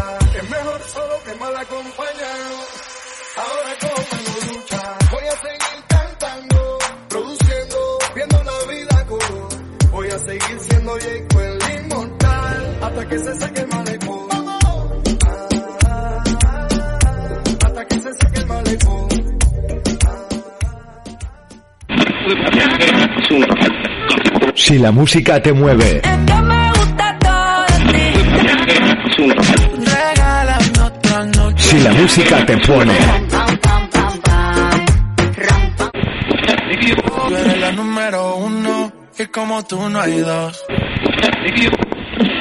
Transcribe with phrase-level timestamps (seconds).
[24.55, 28.03] Si la música te mueve, Es que me gusta todo de ti.
[31.57, 32.95] Si la música te pone,
[37.29, 40.65] Tú eres la número uno y como tú no hay dos.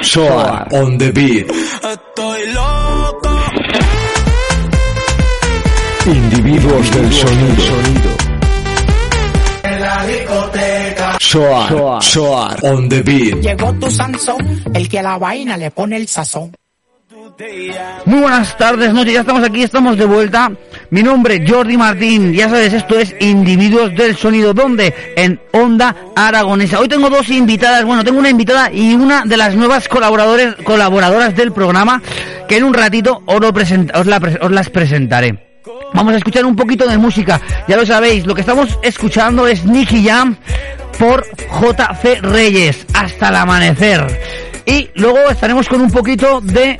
[0.01, 3.39] Soar on the beat, Estoy loco.
[6.05, 8.09] individuos del sonido.
[9.63, 11.17] En la discoteca.
[11.19, 13.35] Soar, Soar on the beat.
[13.41, 16.51] Llegó tu Sansón, el que a la vaina le pone el sazón.
[18.05, 20.51] Muy buenas tardes, noches, ya estamos aquí, estamos de vuelta.
[20.91, 24.93] Mi nombre es Jordi Martín, ya sabes, esto es Individuos del Sonido, ¿dónde?
[25.15, 26.81] En Onda Aragonesa.
[26.81, 31.33] Hoy tengo dos invitadas, bueno, tengo una invitada y una de las nuevas colaboradores, colaboradoras
[31.33, 32.01] del programa,
[32.45, 35.61] que en un ratito os, os las presentaré.
[35.93, 39.63] Vamos a escuchar un poquito de música, ya lo sabéis, lo que estamos escuchando es
[39.63, 40.35] Nicky Jam
[40.99, 44.19] por JC Reyes, hasta el amanecer.
[44.65, 46.77] Y luego estaremos con un poquito de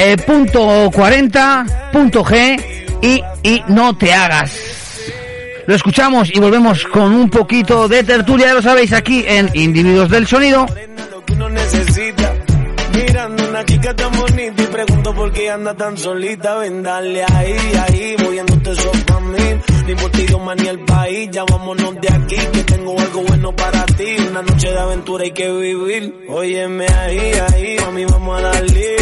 [0.00, 2.58] eh, punto 40, punto G
[3.02, 4.52] y, y no te hagas.
[5.66, 10.08] Lo escuchamos y volvemos con un poquito de tertulia, ya lo sabéis, aquí en Individuos
[10.08, 10.66] del Sonido.
[12.94, 16.56] Mirando una chica tan bonita y pregunto por qué anda tan solita.
[16.56, 17.56] Ven, dale ahí,
[17.86, 19.60] ahí, moviéndote eso pa' mí.
[19.86, 21.30] Ni por ti, Dios, ni el país.
[21.30, 24.16] Ya vámonos de aquí, que tengo algo bueno para ti.
[24.30, 26.26] Una noche de aventura hay que vivir.
[26.28, 28.96] Óyeme ahí, ahí, mami, vamos a darle.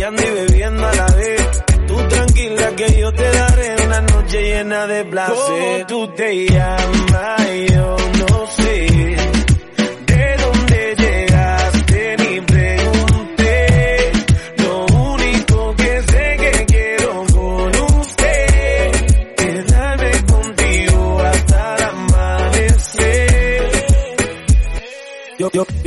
[0.00, 1.62] Rumbeando y bebiendo a la vez.
[1.86, 5.86] Tú tranquila que yo te daré una noche llena de placer.
[5.86, 7.99] Tú te llamas, yo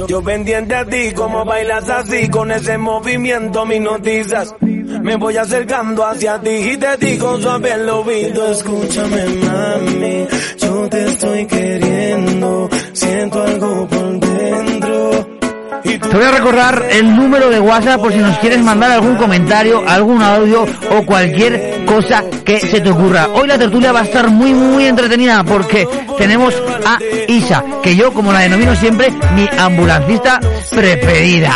[0.07, 4.53] Yo, pendiente a ti, como bailas así, con ese movimiento, mis noticias.
[4.59, 10.27] Me voy acercando hacia ti y te digo suave el oído, escúchame mami,
[10.57, 15.22] yo te estoy queriendo, siento algo por dentro.
[15.83, 19.83] Te voy a recordar el número de WhatsApp por si nos quieres mandar algún comentario,
[19.85, 23.27] algún audio o cualquier cosa que se te ocurra.
[23.33, 25.85] Hoy la tertulia va a estar muy muy entretenida porque
[26.17, 26.55] tenemos
[26.85, 30.39] a Isa, que yo como la denomino siempre mi ambulancista
[30.69, 31.51] preferida.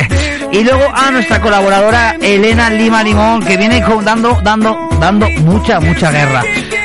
[0.52, 6.10] y luego a nuestra colaboradora Elena Lima Limón que viene dando dando dando mucha mucha
[6.10, 6.42] guerra.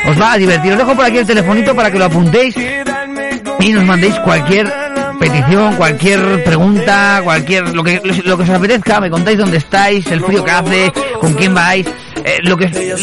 [0.09, 0.71] Os va a divertir.
[0.71, 2.55] Os dejo por aquí el telefonito para que lo apuntéis
[3.59, 4.86] y nos mandéis cualquier
[5.19, 10.22] petición, cualquier pregunta, cualquier lo que lo que os apetezca, me contáis dónde estáis, el
[10.23, 11.88] frío que hace, con quién vais,
[12.23, 12.95] eh, lo que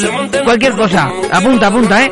[0.44, 1.10] cualquier cosa.
[1.30, 2.10] Apunta, apunta, eh.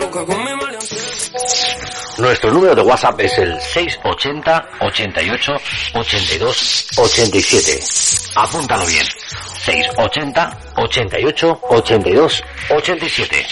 [2.19, 5.53] Nuestro número de WhatsApp es el 680 88
[5.95, 7.81] 82 87.
[8.37, 9.05] Apúntalo bien.
[9.59, 13.47] 680 88 82 87.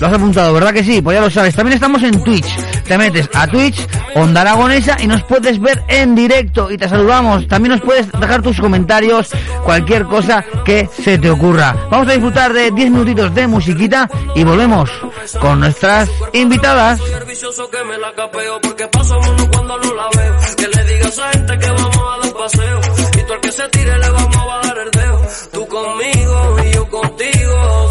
[0.00, 1.00] Lo has apuntado, ¿verdad que sí?
[1.02, 1.54] Pues ya lo sabes.
[1.54, 2.46] También estamos en Twitch.
[2.86, 6.70] Te metes a Twitch, Onda Aragonesa, y nos puedes ver en directo.
[6.70, 7.48] Y te saludamos.
[7.48, 9.30] También nos puedes dejar tus comentarios,
[9.64, 11.74] cualquier cosa que se te ocurra.
[11.90, 14.90] Vamos a disfrutar de 10 minutitos de musiquita y volvemos
[15.40, 17.00] con nuestras invitadas.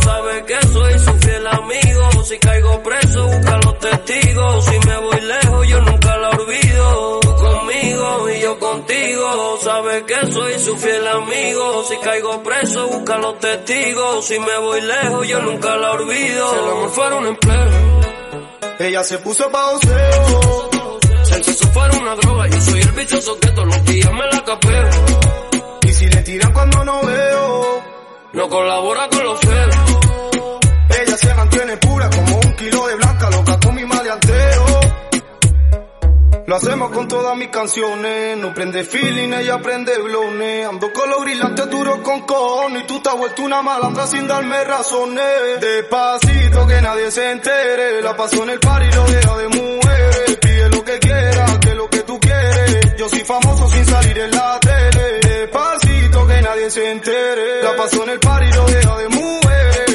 [0.04, 1.94] Sabes que soy su fiel amigo.
[9.74, 11.84] Sabes que soy su fiel amigo.
[11.86, 14.24] Si caigo preso, busca los testigos.
[14.24, 16.52] Si me voy lejos, yo nunca la olvido.
[16.52, 18.02] Si el amor fuera un empleo.
[18.78, 20.70] Ella se puso pauseo.
[21.24, 24.28] Si el sexo fuera una droga, yo soy el bichoso que todos los días me
[24.28, 24.90] la capeo.
[25.88, 27.84] Y si le tiran cuando no veo.
[28.34, 29.76] No colabora con los feos.
[31.02, 34.53] Ella se mantiene pura como un kilo de blanca, loca con mi maleanteo.
[36.46, 38.38] Lo hacemos con todas mis canciones.
[38.38, 40.68] No prende feeling, ella prende blones.
[40.68, 42.84] Ando con los grilantes duros con cojones.
[42.84, 45.62] Y tú te has vuelto una malandra sin darme razones.
[45.62, 48.02] Despacito que nadie se entere.
[48.02, 50.38] La paso en el par y lo deja de mujeres.
[50.42, 52.96] Pide lo que quiera, que lo que tú quieres.
[52.98, 55.20] Yo soy famoso sin salir en la tele.
[55.22, 57.64] Despacito que nadie se entere.
[57.64, 59.93] La paso en el par y lo deja de mujeres.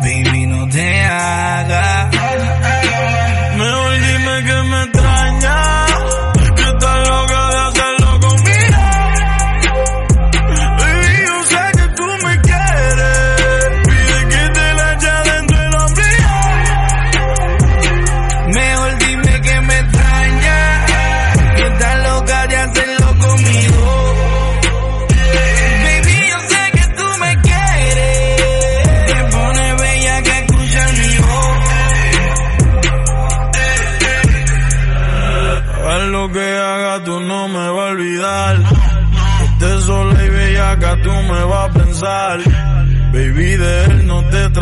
[0.00, 1.91] Baby, no te hagas.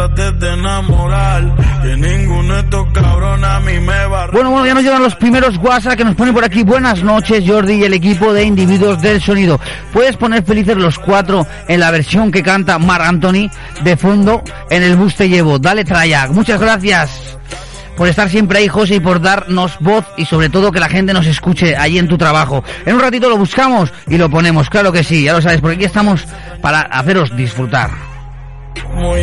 [0.08, 1.54] Trates de enamorar.
[1.82, 4.26] Que ninguno de estos cabrones a mí me va.
[4.28, 6.62] Bueno, bueno, ya nos llegan los primeros WhatsApp que nos ponen por aquí.
[6.62, 9.60] Buenas noches, Jordi y el equipo de individuos del sonido.
[9.92, 13.50] Puedes poner felices los cuatro en la versión que canta Mar Anthony
[13.82, 15.58] de fondo en el bus te llevo.
[15.58, 16.28] Dale traya.
[16.28, 17.38] Muchas gracias
[17.96, 21.12] por estar siempre ahí, José, y por darnos voz y sobre todo que la gente
[21.12, 22.64] nos escuche allí en tu trabajo.
[22.86, 25.76] En un ratito lo buscamos y lo ponemos, claro que sí, ya lo sabes, porque
[25.76, 26.26] aquí estamos
[26.62, 27.90] para haceros disfrutar.
[28.82, 29.14] Como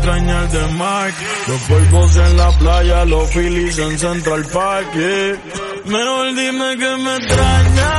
[0.00, 1.18] hielo extrañar de Mike
[1.48, 5.38] Los polvos en la playa, los Phillies en Central Park yeah.
[5.84, 7.92] Mejor dime que me extraña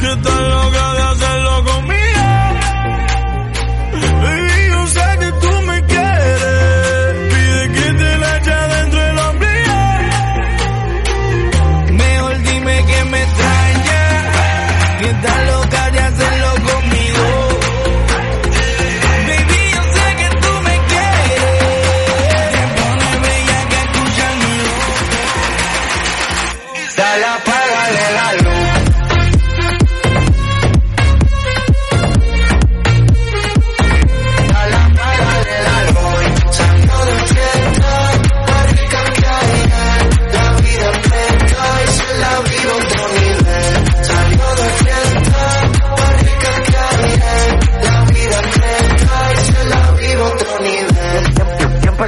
[0.00, 1.99] Que estás loca de hacerlo conmigo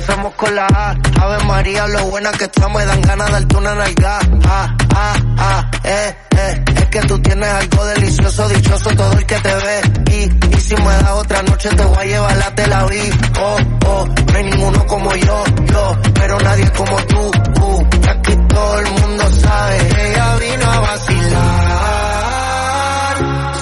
[0.02, 3.56] empezamos con la A, Ave María, lo buena que estamos, me dan ganas de darte
[3.56, 4.18] una nalga.
[4.44, 9.36] Ah, ah, ah, eh, eh, es que tú tienes algo delicioso, dichoso todo el que
[9.36, 9.80] te ve.
[10.10, 13.14] Y, y si me das otra noche te voy a llevar la Tel Aviv.
[13.38, 13.56] Oh,
[13.86, 17.30] oh, no hay ninguno como yo, yo, pero nadie como tú.
[17.60, 19.78] Uh, aquí todo el mundo sabe,
[20.08, 21.42] ella vino a vacilar.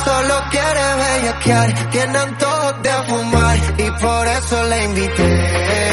[0.04, 5.89] Solo quiere bellaquear, tiene antojos de fumar y por eso le invité.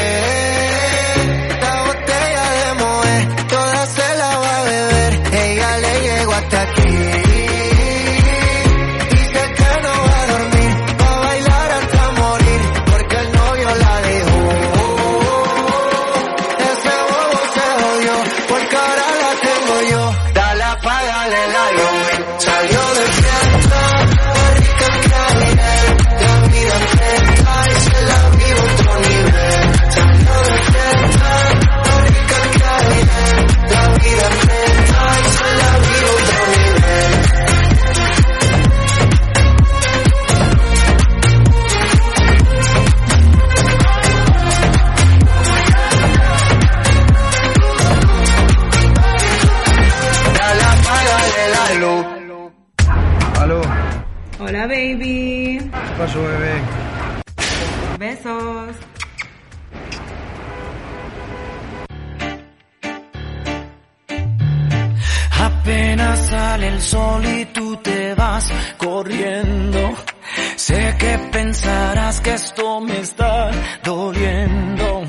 [58.28, 58.76] Besos.
[65.40, 69.94] Apenas sale el sol y tú te vas corriendo.
[70.56, 73.50] Sé que pensarás que esto me está
[73.84, 75.04] doliendo.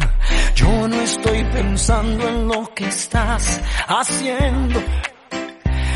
[0.55, 4.81] Yo no estoy pensando en lo que estás haciendo.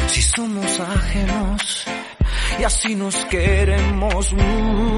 [0.07, 1.85] Si somos ajenos
[2.59, 4.33] y así nos queremos.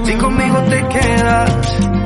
[0.04, 2.05] Si conmigo te quedas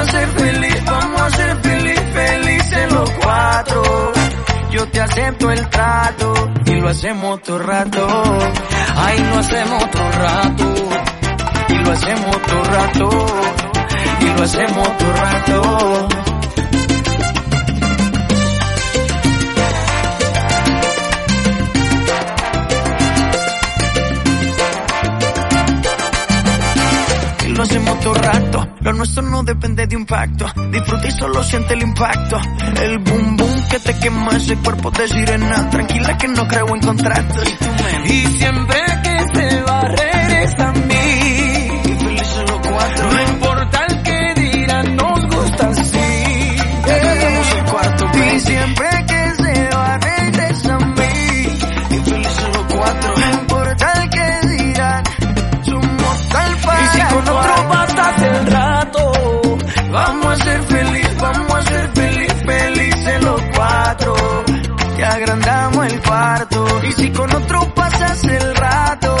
[0.00, 4.12] a ser feliz, vamos a ser feliz, felices los cuatro.
[4.70, 6.32] Yo te acepto el trato
[6.66, 8.22] y lo hacemos todo rato.
[8.96, 10.74] Ay, lo hacemos todo rato.
[11.68, 13.26] Y lo hacemos todo rato.
[14.20, 16.08] Y lo hacemos todo rato.
[27.60, 28.69] lo hacemos todo rato.
[28.80, 30.46] Lo nuestro no depende de un pacto.
[30.70, 32.38] Disfruta y solo siente el impacto.
[32.82, 35.68] El boom boom que te quema ese cuerpo de sirena.
[35.70, 37.44] Tranquila que no creo en contratos.
[38.06, 40.72] Y siempre que se va regresa
[67.20, 69.16] con otro pasas el rato,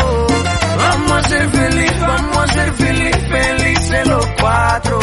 [0.78, 4.98] vamos a ser feliz, vamos a ser feliz, felices los cuatro.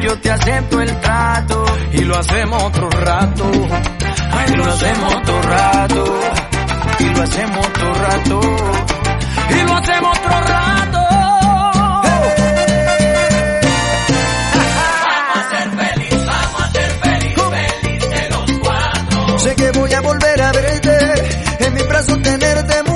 [0.00, 3.50] Yo te acepto el trato y lo hacemos otro rato.
[4.30, 6.20] Ay, lo hacemos otro rato.
[7.00, 8.83] Y lo hacemos otro rato.
[22.12, 22.93] Verte,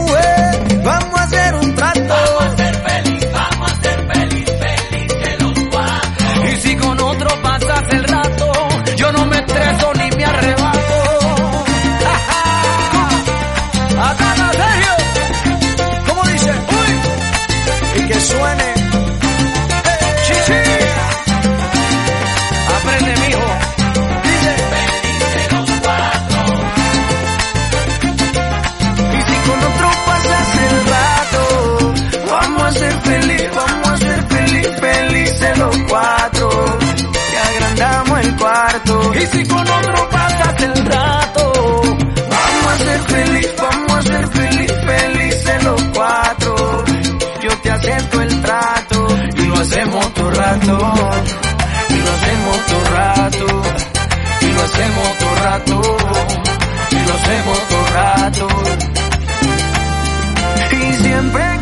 [39.32, 41.52] si con otro pasas el rato,
[42.30, 46.84] Vamos a ser feliz, vamos a ser feliz, felices los cuatro.
[47.42, 49.06] Yo te acepto el trato
[49.36, 50.78] y lo hacemos todo rato.
[51.90, 53.62] Y lo hacemos todo rato.
[54.40, 55.96] Y lo hacemos todo rato.
[56.90, 58.48] Y lo hacemos todo rato.
[60.70, 61.57] Y siempre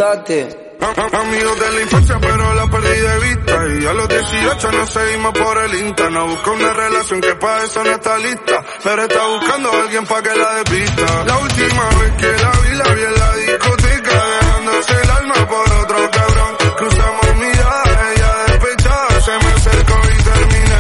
[0.00, 3.67] Amigos de la infancia, pero la perdí de vista.
[3.81, 6.09] Y a los 18 nos seguimos por el Insta.
[6.09, 8.64] No busca una relación que para eso no está lista.
[8.85, 11.25] Pero está buscando a alguien para que la despista.
[11.25, 14.25] La última vez que la vi, la vi en la discoteca.
[14.40, 16.57] Dejándose el alma por otro cabrón.
[16.76, 19.21] Cruzamos miradas, ella despechada.
[19.21, 20.78] Se me acercó y terminé.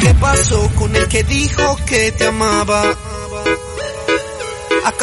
[0.00, 2.96] ¿Qué pasó con el que dijo que te amaba?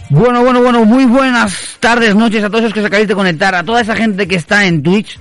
[0.10, 3.56] Bueno, bueno, bueno, muy buenas tardes, noches a todos los que os acabáis de conectar,
[3.56, 5.20] a toda esa gente que está en Twitch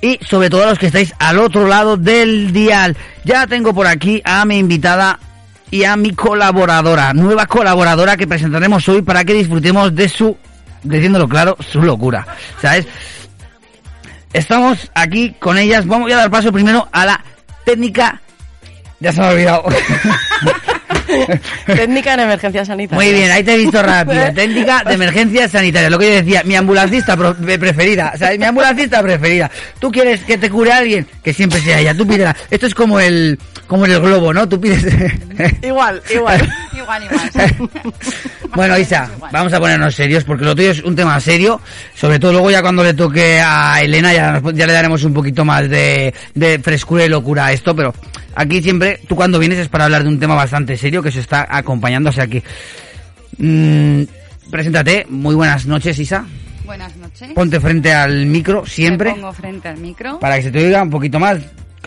[0.00, 2.96] y sobre todo a los que estáis al otro lado del dial.
[3.24, 5.18] Ya tengo por aquí a mi invitada
[5.70, 10.36] y a mi colaboradora, nueva colaboradora que presentaremos hoy para que disfrutemos de su,
[10.82, 12.26] diciéndolo claro, su locura.
[12.60, 12.86] ¿Sabes?
[14.32, 15.86] Estamos aquí con ellas.
[15.86, 17.24] Vamos a dar paso primero a la
[17.64, 18.20] técnica.
[19.00, 19.64] Ya se me ha olvidado.
[21.66, 23.02] Técnica en emergencia sanitaria.
[23.04, 24.22] Muy bien, ahí te he visto rápido.
[24.34, 25.90] Técnica de emergencia sanitaria.
[25.90, 28.12] Lo que yo decía, mi ambulancista pro- preferida.
[28.14, 29.50] O sea, mi ambulancista preferida.
[29.78, 31.94] Tú quieres que te cure alguien, que siempre sea ella.
[31.96, 32.34] Tú pídela.
[32.50, 34.48] Esto es como el, como en el globo, ¿no?
[34.48, 34.84] Tú pides.
[35.62, 36.48] Igual, igual.
[36.76, 37.70] Igual, igual.
[38.54, 41.60] Bueno, Isa, vamos a ponernos serios porque lo tuyo es un tema serio.
[41.94, 45.12] Sobre todo luego ya cuando le toque a Elena ya, nos- ya le daremos un
[45.14, 47.94] poquito más de, de frescura y locura a esto, pero
[48.34, 51.20] aquí siempre, tú cuando vienes es para hablar de un tema bastante serio que se
[51.20, 52.42] está acompañando, o sea que...
[53.38, 54.02] mm,
[54.50, 56.24] preséntate, muy buenas noches Isa.
[56.64, 57.30] Buenas noches.
[57.34, 60.18] Ponte frente al micro siempre Me pongo frente al micro.
[60.18, 61.38] para que se te oiga un poquito más.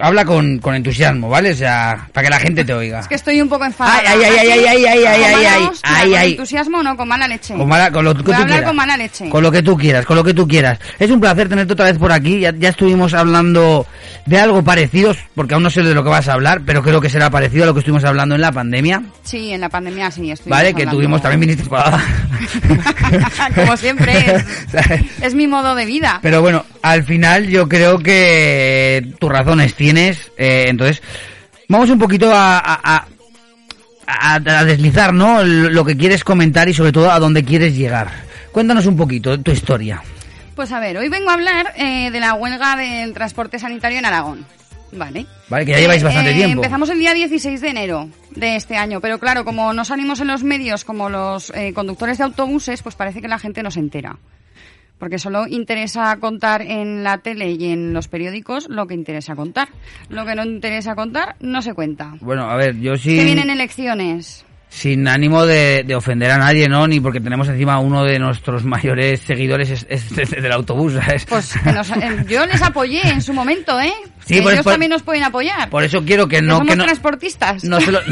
[0.02, 1.52] Habla con, con entusiasmo, ¿vale?
[1.52, 3.00] O sea, para que la gente te oiga.
[3.02, 4.00] Es que estoy un poco enfadada.
[4.06, 6.32] Ay, ay, ay, ay, ay, ay, ay, ¿Con ay, ay, ay, ¿Con ay.
[6.32, 6.98] entusiasmo o no?
[6.98, 7.54] Con mala leche.
[7.56, 8.62] Con, mala- con lo que Voy tú quieras.
[8.64, 9.30] con mala leche.
[9.30, 10.80] Con lo que tú quieras, con lo que tú quieras.
[11.00, 12.40] Es un placer tenerte otra vez por aquí.
[12.40, 13.86] Ya, ya estuvimos hablando
[14.26, 17.02] de algo parecido, porque aún no sé de lo que vas a hablar, pero creo
[17.02, 19.02] que será parecido a lo que estuvimos hablando en la pandemia.
[19.24, 20.32] Sí, en la pandemia sí.
[20.32, 20.74] estuvimos ¿Vale?
[20.74, 20.98] Que hablando.
[20.98, 22.02] tuvimos, también viniste parada.
[23.56, 24.46] Como siempre, es,
[25.22, 26.20] es mi modo de vida.
[26.22, 30.32] Pero bueno, al final yo creo que tus razones tienes.
[30.38, 31.02] eh, entonces,
[31.68, 33.06] vamos un poquito a, a,
[34.08, 35.44] a- deslizar, ¿no?
[35.44, 38.10] Lo que quieres comentar y sobre todo a dónde quieres llegar.
[38.52, 40.02] Cuéntanos un poquito tu historia.
[40.56, 44.06] Pues a ver, hoy vengo a hablar eh, de la huelga del transporte sanitario en
[44.06, 44.46] Aragón.
[44.94, 45.26] Vale.
[45.48, 46.56] Vale, que ya lleváis bastante Eh, tiempo.
[46.62, 50.28] Empezamos el día 16 de enero de este año, pero claro, como no salimos en
[50.28, 53.80] los medios como los eh, conductores de autobuses, pues parece que la gente no se
[53.80, 54.18] entera.
[55.02, 59.68] Porque solo interesa contar en la tele y en los periódicos lo que interesa contar.
[60.10, 62.14] Lo que no interesa contar no se cuenta.
[62.22, 63.16] Bueno, a ver, yo sí...
[63.16, 64.46] Que vienen elecciones.
[64.74, 66.88] Sin ánimo de, de ofender a nadie, ¿no?
[66.88, 71.26] Ni porque tenemos encima uno de nuestros mayores seguidores es, es desde el autobús, ¿sabes?
[71.26, 73.92] Pues nos- eh, yo les apoyé en su momento, ¿eh?
[74.26, 75.70] Sí, Que por- ellos por- también nos pueden apoyar.
[75.70, 76.58] Por eso quiero que Que no...
[76.58, 77.64] somos Que no transportistas.
[77.66, 78.00] no se lo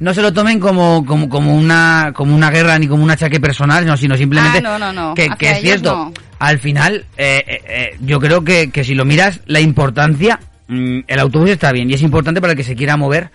[0.00, 3.38] no se lo tomen como, como, como una como una guerra ni como un achaque
[3.40, 5.14] personal, no, sino simplemente Ah, no, no, no.
[5.14, 5.94] que, que es cierto.
[5.94, 6.12] no.
[6.38, 11.00] Al final, eh, eh, eh, yo creo que, que si lo miras, la importancia, mm,
[11.06, 13.30] el autobús está bien y es importante para el que se quiera mover,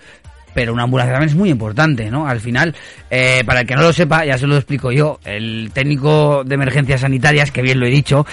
[0.55, 2.27] pero una ambulancia también es muy importante, ¿no?
[2.27, 2.73] Al final,
[3.11, 6.55] eh, para el que no lo sepa, ya se lo explico yo, el técnico de
[6.55, 8.25] emergencias sanitarias, que bien lo he dicho,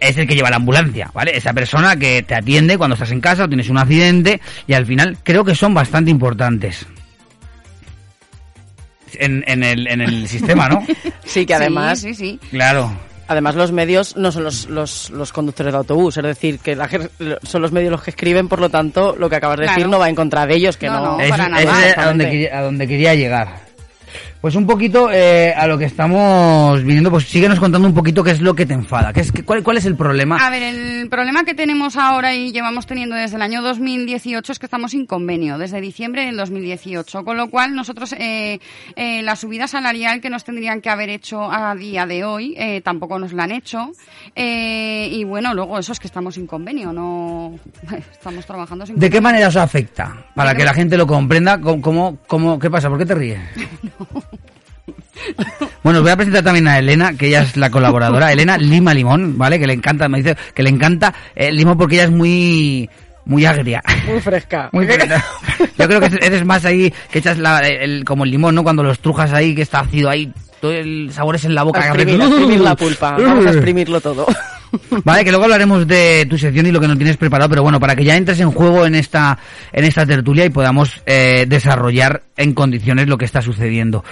[0.00, 1.36] es el que lleva la ambulancia, ¿vale?
[1.36, 4.86] Esa persona que te atiende cuando estás en casa o tienes un accidente y al
[4.86, 6.86] final creo que son bastante importantes.
[9.18, 10.84] En, en el, en el sistema, ¿no?
[11.24, 12.48] Sí, que además, Sí, sí, sí.
[12.50, 12.90] Claro.
[13.28, 16.88] Además los medios no son los, los, los conductores de autobús, es decir, que la
[17.42, 19.98] son los medios los que escriben, por lo tanto, lo que acabas de decir no
[19.98, 21.12] va en contra de ellos, que No, no...
[21.16, 21.60] no, Es- para es nada.
[21.60, 22.30] a, donde Exactamente.
[22.30, 23.65] quería, a donde quería llegar.
[24.46, 28.30] Pues un poquito eh, a lo que estamos viniendo, pues síguenos contando un poquito qué
[28.30, 30.36] es lo que te enfada, qué es, qué- cuál, cuál es el problema.
[30.36, 34.58] A ver, el problema que tenemos ahora y llevamos teniendo desde el año 2018 es
[34.60, 38.60] que estamos sin convenio, desde diciembre del 2018, con lo cual nosotros eh,
[38.94, 42.80] eh, la subida salarial que nos tendrían que haber hecho a día de hoy eh,
[42.82, 43.90] tampoco nos la han hecho.
[44.36, 47.58] Eh, y bueno, luego eso es que estamos sin convenio, no
[48.12, 49.22] estamos trabajando sin ¿De qué convenio.
[49.22, 50.24] manera os afecta?
[50.36, 52.88] Para que la gente lo comprenda, ¿cómo, cómo, cómo- qué pasa?
[52.88, 53.40] ¿Por qué te ríes?
[55.82, 58.32] Bueno, os voy a presentar también a Elena, que ella es la colaboradora.
[58.32, 59.58] Elena Lima Limón, ¿vale?
[59.58, 62.88] Que le encanta, me dice que le encanta el limón porque ella es muy
[63.24, 63.82] muy agria.
[64.08, 64.68] Muy fresca.
[64.72, 65.24] Muy fresca.
[65.78, 68.62] Yo creo que eres más ahí, que echas la- el, como el limón, ¿no?
[68.62, 71.80] Cuando lo estrujas ahí, que está ácido ahí, todo el sabor es en la boca.
[71.82, 74.26] A exprimir, a exprimir la pulpa, vamos a exprimirlo todo.
[75.04, 77.80] Vale, que luego hablaremos de tu sección y lo que nos tienes preparado, pero bueno,
[77.80, 79.38] para que ya entres en juego en esta,
[79.72, 84.04] en esta tertulia y podamos eh, desarrollar en condiciones lo que está sucediendo.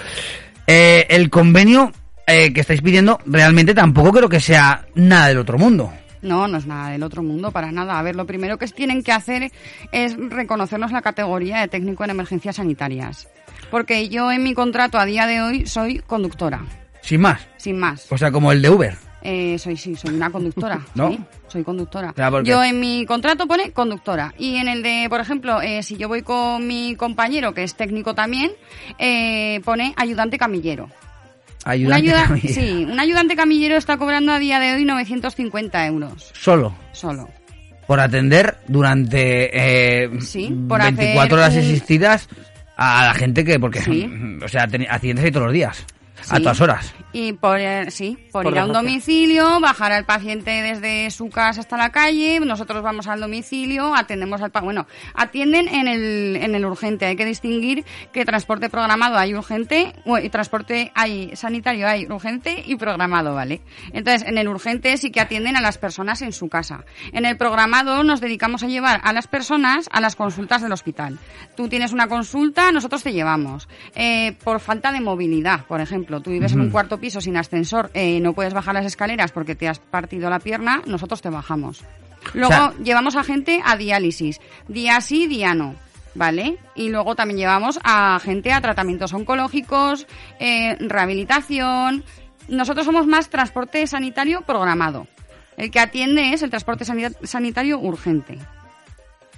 [0.67, 1.93] Eh, el convenio
[2.27, 5.93] eh, que estáis pidiendo realmente tampoco creo que sea nada del otro mundo.
[6.23, 7.99] No, no es nada del otro mundo, para nada.
[7.99, 9.51] A ver, lo primero que tienen que hacer
[9.93, 13.29] es reconocernos la categoría de técnico en emergencias sanitarias.
[13.71, 16.63] Porque yo en mi contrato a día de hoy soy conductora,
[17.03, 17.47] Sin más.
[17.59, 18.11] sin más.
[18.11, 18.97] O sea, como el de Uber.
[19.27, 20.81] Eh, soy, sí, soy una conductora.
[20.95, 21.09] ¿No?
[21.11, 22.11] Sí, soy conductora.
[22.11, 24.35] O sea, porque- Yo en mi contrato pone conductora.
[24.39, 27.75] Y en el de, por ejemplo, eh, si yo voy con mi compañero, que es
[27.75, 28.53] técnico también,
[28.99, 30.91] eh, pone ayudante camillero.
[31.65, 32.11] Ayudante.
[32.11, 32.55] ayuda- camillero.
[32.55, 36.31] Sí, un ayudante camillero está cobrando a día de hoy 950 euros.
[36.35, 36.75] Solo.
[36.93, 37.27] Solo.
[37.87, 42.29] Por atender durante eh, Sí, por 24 hacer horas un- existidas
[42.77, 44.07] a la gente que, porque, Sí.
[44.45, 45.87] o sea, accidentes ahí todos los días.
[46.31, 46.95] A todas horas.
[47.13, 51.29] Y por, eh, sí, por, Por ir a un domicilio, bajar al paciente desde su
[51.29, 56.37] casa hasta la calle, nosotros vamos al domicilio, atendemos al pa- bueno, atienden en el,
[56.37, 57.07] en el urgente.
[57.07, 62.77] Hay que distinguir que transporte programado hay urgente, y transporte hay sanitario hay urgente y
[62.77, 63.61] programado, ¿vale?
[63.93, 66.85] Entonces, en el urgente sí que atienden a las personas en su casa.
[67.13, 71.19] En el programado nos dedicamos a llevar a las personas a las consultas del hospital.
[71.57, 73.69] Tú tienes una consulta, nosotros te llevamos.
[73.95, 77.91] Eh, por falta de movilidad, por ejemplo, tú vives en un cuarto piso sin ascensor,
[77.95, 81.83] eh, no puedes bajar las escaleras porque te has partido la pierna, nosotros te bajamos.
[82.33, 85.75] Luego sea- llevamos a gente a diálisis, día sí, día no.
[86.17, 86.59] ¿Vale?
[86.77, 90.07] Y luego también llevamos a gente a tratamientos oncológicos,
[90.39, 92.05] eh, rehabilitación.
[92.49, 95.09] Nosotros somos más transporte sanitario programado.
[95.57, 98.39] El que atiende es el transporte sanita- sanitario urgente.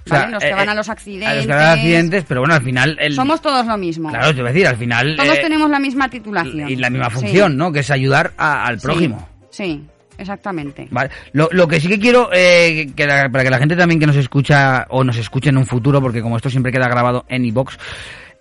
[0.07, 0.31] O sea, ¿Vale?
[0.33, 1.35] Los que eh, van eh, a los A accidentes.
[1.37, 2.97] los que van a accidentes, pero bueno, al final...
[2.99, 4.09] El, Somos todos lo mismo.
[4.09, 5.15] Claro, te voy a decir, al final...
[5.17, 6.69] Todos eh, tenemos la misma titulación.
[6.69, 7.15] y la misma Sí.
[7.15, 7.71] función, ¿no?
[7.71, 9.27] Que es ayudar a- al prójimo.
[9.49, 9.83] Sí,
[10.17, 10.87] exactamente.
[10.91, 11.09] Vale.
[11.33, 14.07] Lo, lo que sí que quiero, eh, que la- para que la gente también que
[14.07, 17.45] nos escucha o nos escuche en un futuro, porque como esto siempre queda grabado en
[17.45, 17.77] iBox,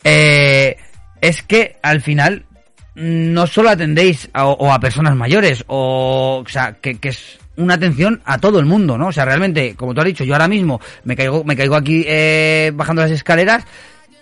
[0.04, 0.76] eh,
[1.20, 2.44] es que al final
[2.94, 7.74] no solo atendéis a, o a personas mayores, o, o sea, que, que es una
[7.74, 9.08] atención a todo el mundo, ¿no?
[9.08, 12.04] O sea, realmente, como tú has dicho, yo ahora mismo me caigo, me caigo aquí
[12.06, 13.64] eh, bajando las escaleras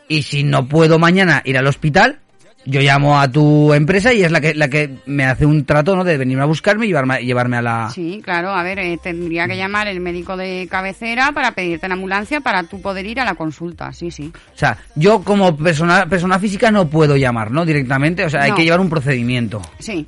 [0.09, 2.21] y si no puedo mañana ir al hospital,
[2.67, 5.95] yo llamo a tu empresa y es la que la que me hace un trato,
[5.97, 6.05] ¿no?
[6.05, 7.91] De venirme a buscarme y llevarme, llevarme a la...
[7.91, 11.95] Sí, claro, a ver, eh, tendría que llamar el médico de cabecera para pedirte la
[11.95, 14.33] ambulancia para tú poder ir a la consulta, sí, sí.
[14.35, 17.65] O sea, yo como persona, persona física no puedo llamar, ¿no?
[17.67, 19.61] Directamente, o sea, hay que llevar un procedimiento.
[19.79, 20.07] Sí.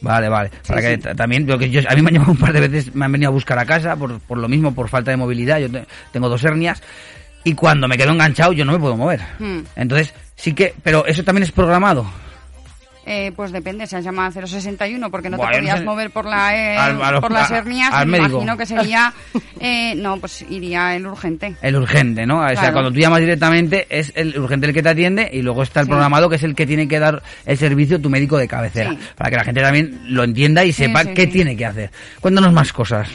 [0.00, 0.50] Vale, vale.
[0.66, 1.16] Para que sí.
[1.16, 3.12] también, lo que yo, a mí me han llamado un par de veces, me han
[3.12, 5.58] venido a buscar a casa por, por lo mismo, por falta de movilidad.
[5.58, 6.82] Yo te- tengo dos hernias
[7.44, 9.20] y cuando me quedo enganchado yo no me puedo mover.
[9.38, 9.60] Hmm.
[9.76, 12.06] Entonces, sí que, pero eso también es programado.
[13.08, 15.84] Eh, pues depende, se has llamado al 061 porque no te no podías sé.
[15.84, 19.12] mover por, la, eh, Al- por las hernias, al me imagino que sería...
[19.60, 21.54] eh, no, pues iría el urgente.
[21.62, 22.40] El urgente, ¿no?
[22.40, 22.72] O sea, Claro.
[22.72, 25.86] cuando tú llamas directamente es el urgente el que te atiende y luego está el
[25.86, 25.90] Sí.
[25.90, 28.90] programado que es el que tiene que dar el servicio tu médico de cabecera.
[28.90, 28.98] Sí.
[29.16, 31.90] Para que la gente también lo entienda y sepa sí, qué tiene que hacer.
[32.20, 33.08] Cuéntanos más cosas.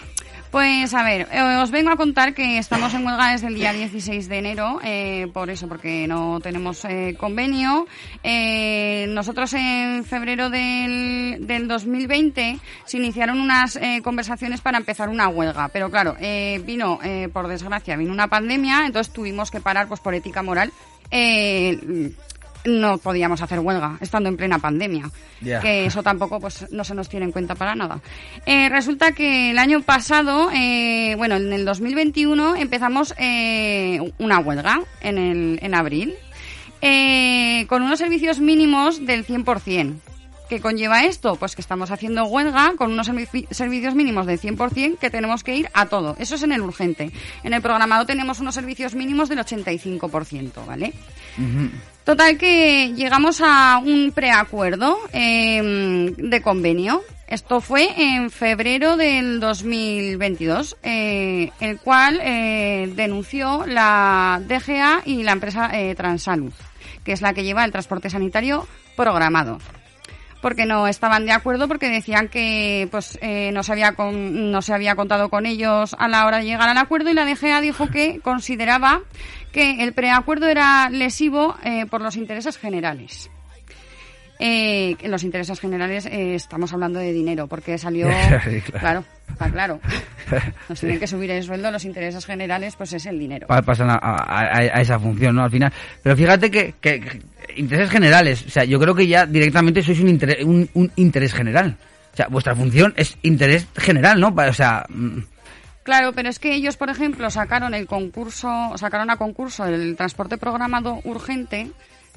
[0.52, 3.72] Pues a ver, eh, os vengo a contar que estamos en huelga desde el día
[3.72, 7.88] 16 de enero, eh, por eso, porque no tenemos eh, convenio.
[8.22, 15.30] Eh, nosotros en febrero del, del 2020 se iniciaron unas eh, conversaciones para empezar una
[15.30, 17.00] huelga, pero claro, eh, vino,
[17.32, 20.74] por desgracia, vino una pandemia, entonces tuvimos que parar pues por ética moral.
[22.66, 25.10] No podíamos hacer huelga estando en plena pandemia
[25.42, 28.00] que eso tampoco pues no se nos tiene en cuenta para nada.
[28.46, 34.82] Eh, resulta que el año pasado eh, bueno en el 2021 empezamos eh, una huelga
[35.02, 36.14] en el en abril
[36.82, 40.11] eh, con unos servicios mínimos del 100%
[40.52, 41.38] ¿Qué conlleva esto?
[41.38, 45.56] Pues que estamos haciendo huelga con unos servi- servicios mínimos del 100% que tenemos que
[45.56, 46.18] ir a todo.
[46.20, 47.10] Eso es en el urgente.
[47.46, 50.92] En el programado tenemos unos servicios mínimos del 85%, ¿vale?
[52.04, 57.02] Total que llegamos a un preacuerdo eh, de convenio.
[57.28, 65.32] Esto fue en febrero del 2022, eh, el cual eh, denunció la DGA y la
[65.32, 66.52] empresa eh, Transalud,
[67.06, 69.60] que es la que lleva el transporte sanitario programado
[70.42, 74.62] porque no estaban de acuerdo porque decían que pues eh, no se había con- no
[74.62, 77.62] se había contado con ellos a la hora de llegar al acuerdo y la DGA
[77.62, 79.02] dijo que consideraba
[79.52, 83.30] que el preacuerdo era lesivo eh, por los intereses generales.
[84.44, 88.08] Eh, en los intereses generales eh, estamos hablando de dinero porque salió
[88.44, 88.80] Sí, claro.
[88.80, 89.80] claro está claro
[90.70, 93.90] nos tienen que subir el sueldo los intereses generales pues es el dinero Pa- pasan
[93.92, 95.44] a, a- esa función, ¿no?
[95.44, 95.72] Al final.
[96.02, 97.22] Pero fíjate que, que- que
[97.56, 101.34] intereses generales, o sea, yo creo que ya directamente sois un interés, un, un interés
[101.34, 101.78] general.
[102.14, 104.34] O sea, vuestra función es interés general, ¿no?
[104.36, 105.20] O sea, mm,
[105.84, 110.38] Claro, pero es que ellos, por ejemplo, sacaron el concurso, sacaron a concurso el transporte
[110.38, 111.72] programado urgente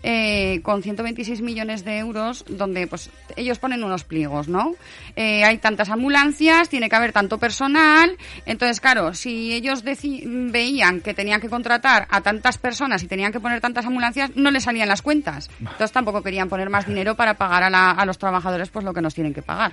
[0.06, 4.74] eh, con 126 millones de euros, donde pues ellos ponen unos pliegos, ¿no?
[5.16, 8.14] Eh, hay tantas ambulancias, tiene que haber tanto personal,
[8.44, 13.40] entonces claro, si ellos veían que tenían que contratar a tantas personas y tenían que
[13.40, 15.48] poner tantas ambulancias, no les salían las cuentas.
[15.58, 18.92] Entonces tampoco querían poner más dinero para pagar a, la- a los trabajadores pues lo
[18.92, 19.72] que nos tienen que pagar.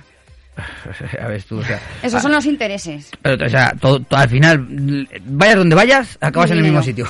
[1.22, 1.80] a ver tú, o sea.
[2.02, 3.10] Esos son los intereses.
[3.22, 7.06] Pero, o sea, todo, todo- al final, vayas donde vayas, acabas en el mismo sitio.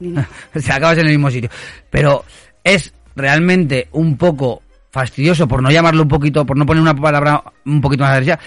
[0.54, 1.50] o sea, acabas en el mismo sitio.
[1.90, 2.24] Pero
[2.64, 7.42] es realmente un poco fastidioso, por no llamarlo un poquito, por no poner una palabra
[7.64, 8.38] un poquito más agresiva,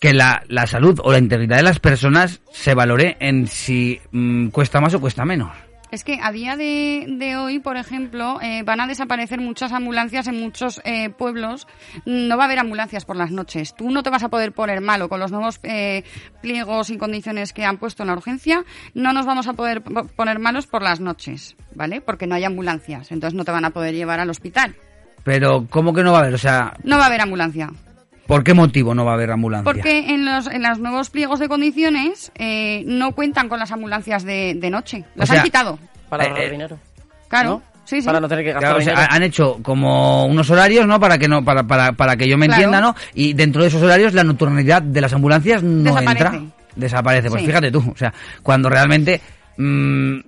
[0.00, 4.48] que la, la salud o la integridad de las personas se valore en si mm,
[4.48, 5.67] cuesta más o cuesta menos.
[5.90, 10.26] Es que a día de, de hoy, por ejemplo, eh, van a desaparecer muchas ambulancias
[10.28, 11.66] en muchos eh, pueblos.
[12.04, 13.74] No va a haber ambulancias por las noches.
[13.74, 16.04] Tú no te vas a poder poner malo con los nuevos eh,
[16.42, 18.64] pliegos y condiciones que han puesto en la urgencia.
[18.92, 22.02] No nos vamos a poder po- poner malos por las noches, ¿vale?
[22.02, 23.10] Porque no hay ambulancias.
[23.10, 24.76] Entonces no te van a poder llevar al hospital.
[25.24, 26.34] Pero, ¿cómo que no va a haber?
[26.34, 27.70] O sea, No va a haber ambulancia.
[28.28, 29.64] ¿Por qué motivo no va a haber ambulancia?
[29.64, 34.22] Porque en los, en los nuevos pliegos de condiciones eh, no cuentan con las ambulancias
[34.22, 35.04] de, de noche.
[35.16, 35.78] Las sea, han quitado.
[36.08, 36.78] Para Eh, ahorrar eh, dinero.
[37.26, 37.62] Claro.
[37.84, 38.06] Sí, sí.
[38.06, 39.08] Para no tener que gastar Claro, o sea, dinero.
[39.12, 41.00] han hecho como unos horarios, ¿no?
[41.00, 42.62] Para que no, para, para, para que yo me Claro.
[42.64, 42.94] entienda, ¿no?
[43.14, 46.24] Y dentro de esos horarios la nocturnidad de las ambulancias no Desaparece.
[46.36, 46.42] entra.
[46.76, 47.28] Desaparece.
[47.30, 47.46] Pues Sí.
[47.48, 48.12] fíjate tú, o sea,
[48.42, 49.20] cuando realmente
[49.56, 50.18] mm,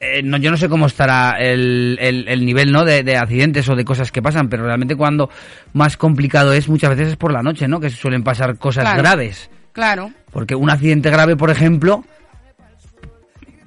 [0.00, 2.84] eh, no, yo no sé cómo estará el, el, el nivel, ¿no?
[2.84, 5.28] De, de accidentes o de cosas que pasan, pero realmente cuando
[5.72, 7.80] más complicado es muchas veces es por la noche, ¿no?
[7.80, 8.98] Que suelen pasar cosas Claro.
[9.02, 9.50] graves.
[9.72, 10.10] Claro.
[10.32, 12.04] Porque un accidente grave, por ejemplo,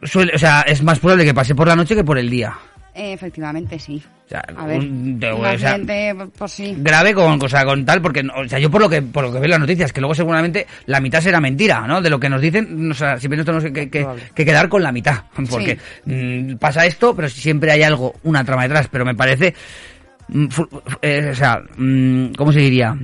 [0.04, 2.54] suele, o sea, es más probable que pase por la noche que por el día.
[2.93, 4.01] Eh, efectivamente, sí.
[4.25, 6.75] O sea, A ver, un- de- un o sea, accidente, pues sí.
[6.77, 9.23] grave con o sea, con tal porque no- o sea yo por lo que por
[9.23, 12.10] lo que veo en las noticias que luego seguramente la mitad será mentira no de
[12.10, 14.91] lo que nos dicen o sea, siempre nos tenemos que, que- que quedar con la
[14.91, 19.54] mitad porque mm, pasa esto pero siempre hay algo una trama detrás pero me parece
[20.30, 20.45] mm,
[21.01, 22.95] eh, o sea mm, cómo se diría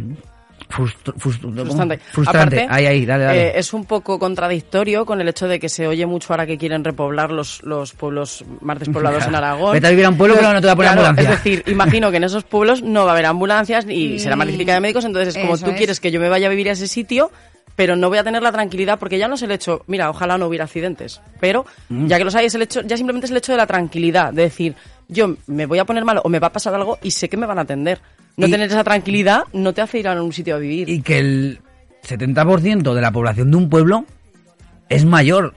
[0.69, 1.97] Frustrante.
[2.11, 5.59] frustrante Aparte, ahí ahí dale dale eh, es un poco contradictorio con el hecho de
[5.59, 9.73] que se oye mucho ahora que quieren repoblar los, los pueblos más despoblados en Aragón.
[9.73, 11.33] Vete a vivir a un pueblo, pero no te va a poner Claro, ambulancia.
[11.33, 14.47] Es decir, imagino que en esos pueblos no va a haber ambulancias y será más
[14.47, 15.77] difícil que haya médicos, entonces es como Eso tú es.
[15.77, 17.31] quieres que yo me vaya a vivir a ese sitio,
[17.77, 20.37] pero no voy a tener la tranquilidad porque ya no es el hecho, mira, ojalá
[20.37, 22.07] no hubiera accidentes, pero Mm.
[22.07, 24.33] ya que los hay es el hecho, ya simplemente es el hecho de la tranquilidad,
[24.33, 24.75] de decir,
[25.07, 27.37] yo me voy a poner malo o me va a pasar algo y sé que
[27.37, 28.01] me van a atender.
[28.35, 30.89] No Y- tener esa tranquilidad no te hace ir a un sitio a vivir.
[30.89, 31.59] y que el
[32.03, 34.05] 70% de la población de un pueblo
[34.89, 35.53] es mayor.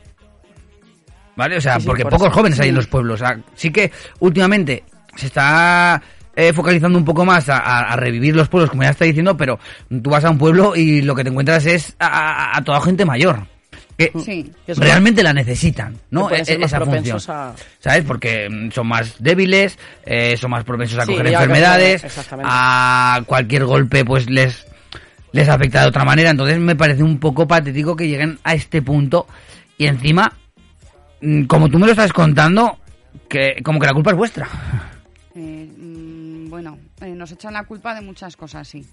[1.36, 1.56] ¿Vale?
[1.56, 2.34] O sea, Sí, sí, porque por pocos eso.
[2.36, 3.20] jóvenes hay en los pueblos.
[3.22, 4.84] O sea, sí que últimamente
[5.16, 6.02] se está
[6.36, 9.36] eh, focalizando un poco más a, a- a revivir los pueblos, como ya está diciendo,
[9.36, 9.58] pero
[10.02, 12.80] tú vas a un pueblo y lo que te encuentras es a, a- a toda
[12.80, 13.46] gente mayor.
[13.98, 14.50] Que Sí.
[14.66, 16.30] Que son- realmente la necesitan, ¿no?
[16.30, 17.20] E- ser más esa función.
[17.20, 18.04] ¿Sabes?
[18.06, 22.04] Porque mm, son más débiles, eh, son más propensos a Sí, coger enfermedades,
[22.42, 24.66] a cualquier golpe pues les
[25.32, 26.30] les afecta de otra manera.
[26.30, 29.26] Entonces me parece un poco patético que lleguen a este punto
[29.78, 30.32] y encima,
[31.20, 32.78] mm, como tú me lo estás contando,
[33.28, 34.48] que como que la culpa es vuestra.
[35.36, 35.68] Eh,
[36.62, 38.86] bueno, eh, nos echan la culpa de muchas cosas, sí.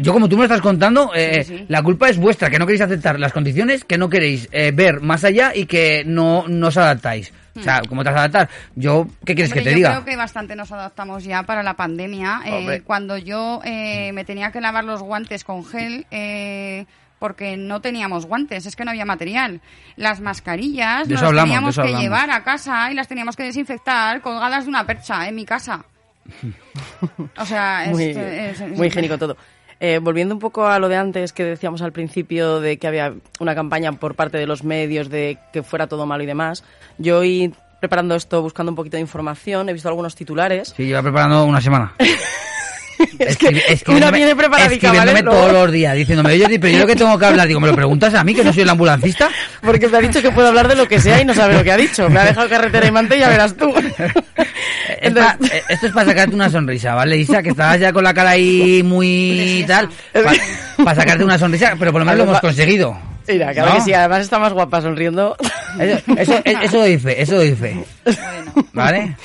[0.00, 1.64] Yo como tú me estás contando, eh, Sí, sí.
[1.68, 5.00] la culpa es vuestra, que no queréis aceptar las condiciones, que no queréis eh, ver
[5.00, 7.32] más allá y que no, no os adaptáis.
[7.54, 8.48] O sea, ¿cómo te vas a adaptar?
[8.74, 9.58] Yo, ¿qué quieres Hmm.
[9.58, 9.90] Hombre, que te yo diga?
[9.92, 12.40] creo que bastante nos adaptamos ya para la pandemia.
[12.44, 16.86] Eh, cuando yo eh, me tenía que lavar los guantes con gel, eh,
[17.20, 19.60] porque no teníamos guantes, es que no había material.
[19.94, 24.20] Las mascarillas nos las hablamos, teníamos que llevar a casa y las teníamos que desinfectar
[24.22, 25.84] colgadas de una percha en mi casa.
[27.38, 29.36] O sea, es, muy, es- es- muy higiénico todo.
[29.80, 33.14] Eh, volviendo un poco a lo de antes que decíamos al principio de que había
[33.40, 36.62] una campaña por parte de los medios de que fuera todo malo y demás,
[36.98, 40.72] yo hoy preparando esto, buscando un poquito de información, he visto algunos titulares.
[40.76, 41.92] Sí, lleva preparando una semana.
[43.18, 45.36] Es que Escribiéndome- una viene preparadica, escribiéndome ¿vale?
[45.36, 47.74] todos los días, diciéndome, oye, pero yo lo que tengo que hablar, digo, ¿me lo
[47.74, 49.28] preguntas a mí, que no soy el ambulancista?
[49.62, 51.62] Porque me ha dicho que puedo hablar de lo que sea y no sabe lo
[51.64, 52.08] que ha dicho.
[52.08, 53.72] Me ha dejado carretera y mante y ya verás tú.
[55.00, 57.42] Es pa- eh, esto es para sacarte una sonrisa, ¿vale, Isa?
[57.42, 59.88] Que estabas ya con la cara ahí muy tal.
[60.76, 62.96] Para sacarte una sonrisa, pero por lo menos lo hemos conseguido.
[63.26, 63.76] Mira, claro ¿No?
[63.76, 65.36] que sí, además está más guapa sonriendo.
[65.80, 67.84] Eso, eso, eso doy fe, eso doy fe.
[68.72, 69.16] ¿Vale?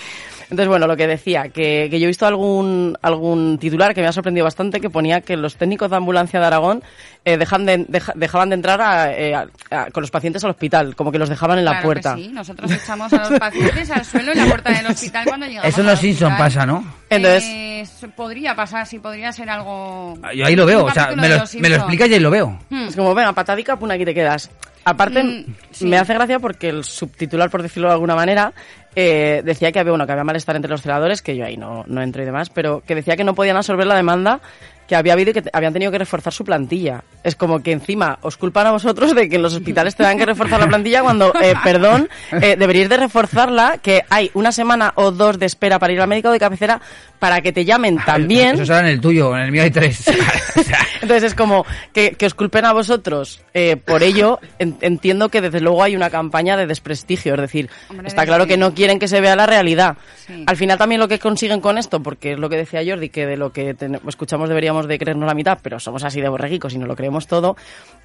[0.49, 4.07] Entonces, bueno, lo que decía, que, que yo he visto algún, algún titular que me
[4.07, 6.83] ha sorprendido bastante que ponía que los técnicos de ambulancia de Aragón
[7.25, 10.51] eh, dejan de, deja- dejaban de entrar a, eh, a- a- con los pacientes al
[10.51, 12.15] hospital, como que los dejaban en la Claro puerta.
[12.15, 15.45] que sí, nosotros echamos a los pacientes al suelo en la puerta del hospital cuando
[15.47, 15.67] llegamos.
[15.67, 16.47] Eso en los al Simpson hospital.
[16.47, 16.93] pasa, ¿no?
[17.09, 20.17] Entonces- Eh, podría pasar, sí, podría ser algo...
[20.33, 22.31] Yo ahí lo veo, o sea, me de lo, me lo explicas y ahí lo
[22.31, 22.57] veo.
[22.69, 22.87] Hmm.
[22.87, 24.49] Es como, venga, patadica, pum, aquí te quedas.
[24.85, 25.85] Aparte, Mm, sí.
[25.85, 28.53] me hace gracia porque el subtitular, por decirlo de alguna manera,
[28.99, 31.83] eh, decía que había, bueno, que había malestar entre los celadores, que yo ahí no,
[31.85, 34.41] no entro y demás, pero que decía que no podían absorber la demanda
[34.87, 37.03] que había habido y que te- habían tenido que reforzar su plantilla.
[37.23, 40.25] Es como que encima os culpan a vosotros de que en los hospitales tengan que
[40.25, 42.07] reforzar la plantilla cuando, eh, perdón,
[42.41, 46.07] eh, deberíais de reforzarla, que hay una semana o dos de espera para ir al
[46.07, 46.79] médico de cabecera
[47.19, 48.55] para que te llamen también.
[48.55, 50.05] Eso será en el tuyo, en el mío hay tres.
[51.01, 54.39] Entonces es como que, que os culpen a vosotros eh, por ello.
[54.59, 57.33] en- entiendo que desde luego hay una campaña de desprestigio.
[57.35, 59.97] Es decir, Hombre, está claro que no quieren que se vea la realidad.
[60.25, 60.43] Sí.
[60.45, 63.25] Al final también lo que consiguen con esto, porque es lo que decía Jordi, que
[63.25, 63.75] de lo que
[64.07, 67.25] escuchamos deberíamos de creernos la mitad, pero somos así de borreguicos y no lo creemos
[67.25, 67.57] todo.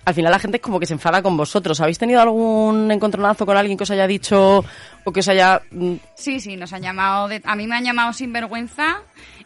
[0.07, 1.81] Al final la gente es como que se enfada con vosotros.
[1.81, 4.65] ¿Habéis tenido algún encontronazo con alguien que os haya dicho
[5.05, 5.61] o que os haya...
[5.71, 8.97] mm, Sí, sí, nos han llamado, de- a mí me han llamado sinvergüenza.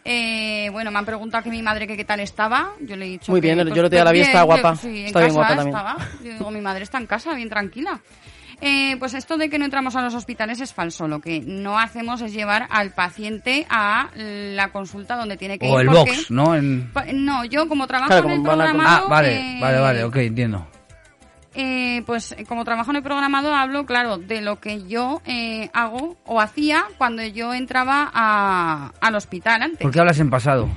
[0.05, 2.71] Eh, bueno, me han preguntado que mi madre que qué tal estaba.
[2.79, 4.41] Yo le he dicho Muy que, bien, pues, yo el otro día la vi, estaba
[4.55, 4.75] yo- guapa.
[4.77, 5.75] sí, en Está bien guapa también.
[5.75, 5.97] estaba.
[6.23, 7.99] Yo digo, mi madre está en casa, bien tranquila.
[8.59, 11.07] Eh, pues esto de que no entramos a los hospitales es falso.
[11.07, 15.75] Lo que no hacemos es llevar al paciente a la consulta donde tiene que O
[15.79, 15.81] ir.
[15.81, 16.55] el porque- box, ¿no?
[16.55, 19.05] En- No, yo como trabajo Claro, en el como programado...
[19.05, 20.67] Ah, vale, eh, vale, vale, ok, entiendo.
[21.59, 26.15] eh, pues como trabajo en el programado hablo, claro, de lo que yo eh, hago
[26.25, 29.79] o hacía cuando yo entraba a- al hospital antes.
[29.81, 30.67] ¿Por qué hablas en pasado?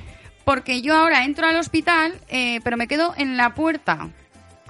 [0.43, 4.09] Porque yo ahora entro al hospital, eh, pero me quedo en la puerta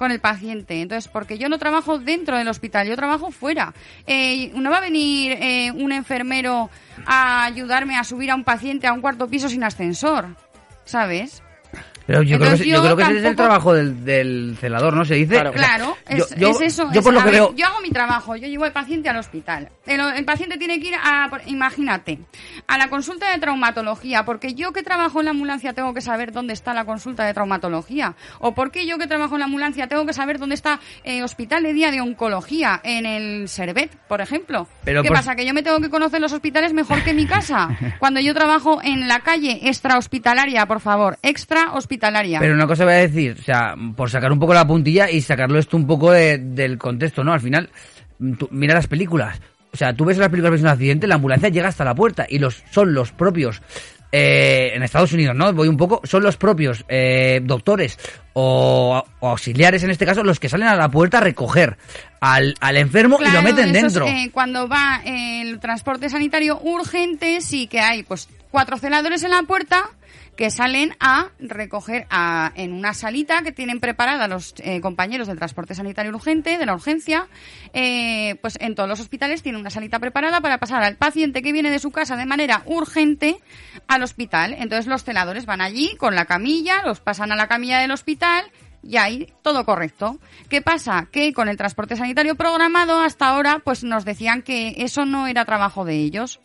[0.02, 0.82] con el paciente.
[0.82, 3.72] Entonces, porque yo no trabajo dentro del hospital, yo trabajo fuera.
[4.08, 6.72] Eh, no va a venir eh, un enfermero
[7.06, 10.36] a ayudarme a subir a un paciente a un cuarto piso sin ascensor,
[10.86, 11.44] ¿sabes?
[12.12, 14.94] Pero yo creo que, yo yo creo que ese es el trabajo del, del celador,
[14.96, 15.06] ¿no?
[15.06, 15.36] Se dice.
[15.54, 15.92] Claro.
[15.92, 16.90] O sea, es, yo- es eso.
[16.92, 17.56] Yo es- por lo a que ver, veo.
[17.56, 19.70] yo hago mi trabajo, yo llevo al paciente al hospital.
[19.86, 22.20] El, el paciente tiene que ir a, imagínate,
[22.68, 26.32] a la consulta de traumatología, porque yo que trabajo en la ambulancia tengo que saber
[26.32, 30.06] dónde está la consulta de traumatología, o porque yo que trabajo en la ambulancia tengo
[30.06, 34.68] que saber dónde está eh, hospital de día de oncología en el Servet, por ejemplo.
[34.84, 35.36] Pero ¿Qué por- pasa?
[35.36, 37.70] Que yo me tengo que conocer los hospitales mejor que mi casa.
[38.00, 41.72] Cuando yo trabajo en la calle extra hospitalaria, por favor, extra
[42.02, 42.40] hospitalaria.
[42.40, 45.22] Pero una cosa voy a decir, o sea, por sacar un poco la puntilla y
[45.22, 47.34] sacarlo esto un poco de- del contexto, ¿no?
[47.34, 47.70] Al final,
[48.38, 49.40] tú- mira las películas.
[49.74, 52.26] O sea, tú ves las películas de un accidente, la ambulancia llega hasta la puerta
[52.28, 53.62] y los son los propios
[54.12, 55.54] eh, en Estados Unidos, ¿no?
[55.54, 57.98] Voy un poco, son los propios eh, doctores
[58.34, 61.78] o, o auxiliares en este caso los que salen a la puerta a recoger
[62.20, 64.06] al, al enfermo y lo meten es, dentro.
[64.08, 69.44] eh, cuando va el transporte sanitario urgente, sí que hay pues cuatro celadores en la
[69.44, 69.90] puerta
[70.42, 75.38] que salen a recoger a, en una salita que tienen preparada los eh, compañeros del
[75.38, 77.28] transporte sanitario urgente, de la urgencia,
[77.74, 81.52] eh, pues en todos los hospitales tienen una salita preparada para pasar al paciente que
[81.52, 83.38] viene de su casa de manera urgente
[83.88, 84.56] al hospital.
[84.58, 88.46] Entonces los celadores van allí con la camilla, los pasan a la camilla del hospital
[88.82, 90.18] y ahí todo correcto.
[90.50, 91.08] ¿Qué pasa?
[91.12, 95.46] Que con el transporte sanitario programado hasta ahora pues nos decían que eso no era
[95.46, 96.40] trabajo de ellos.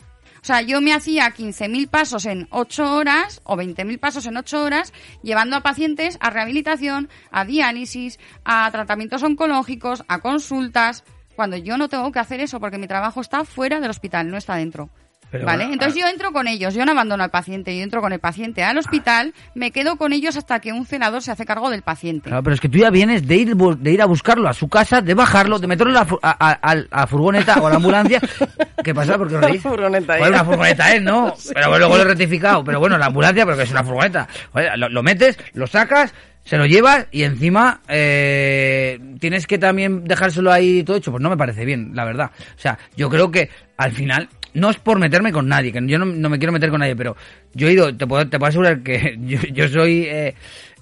[0.47, 4.63] O sea, yo me hacía 15.000 pasos en 8 horas o 20.000 pasos en 8
[4.63, 11.03] horas llevando a pacientes a rehabilitación, a diálisis, a tratamientos oncológicos, a consultas,
[11.35, 14.37] cuando yo no tengo que hacer eso porque mi trabajo está fuera del hospital, no
[14.37, 14.89] está dentro.
[15.31, 15.65] Pero ¿Vale?
[15.65, 18.21] bueno, Entonces yo entro con ellos, yo no abandono al paciente, yo entro con el
[18.21, 21.83] paciente al hospital, me quedo con ellos hasta que un celador se hace cargo del
[21.83, 22.29] paciente.
[22.31, 24.69] Claro, pero es que tú ya vienes de ir, de ir a buscarlo a su
[24.69, 28.21] casa, de bajarlo, de meterlo a, a- a- a furgoneta o a la ambulancia.
[28.85, 29.19] ¿Qué pasa?
[29.19, 29.63] ¿Por qué os reís?
[29.63, 31.35] furgoneta Joder, una furgoneta es, ¿no?
[31.55, 32.63] Pero luego lo he rectificado.
[32.65, 34.29] Pero bueno, la ambulancia, pero que es una furgoneta.
[34.53, 36.15] Joder, lo, lo metes, lo sacas,
[36.45, 41.11] se lo llevas y encima eh, tienes que también dejárselo ahí todo hecho.
[41.11, 42.31] Pues no me parece bien, la verdad.
[42.57, 45.99] O sea, yo creo que al final no es por meterme con nadie, que yo
[45.99, 47.15] no, me quiero meter con nadie, pero
[47.53, 49.19] yo he ido, te puedo, te puedo asegurar que
[49.53, 50.35] yo, soy eh,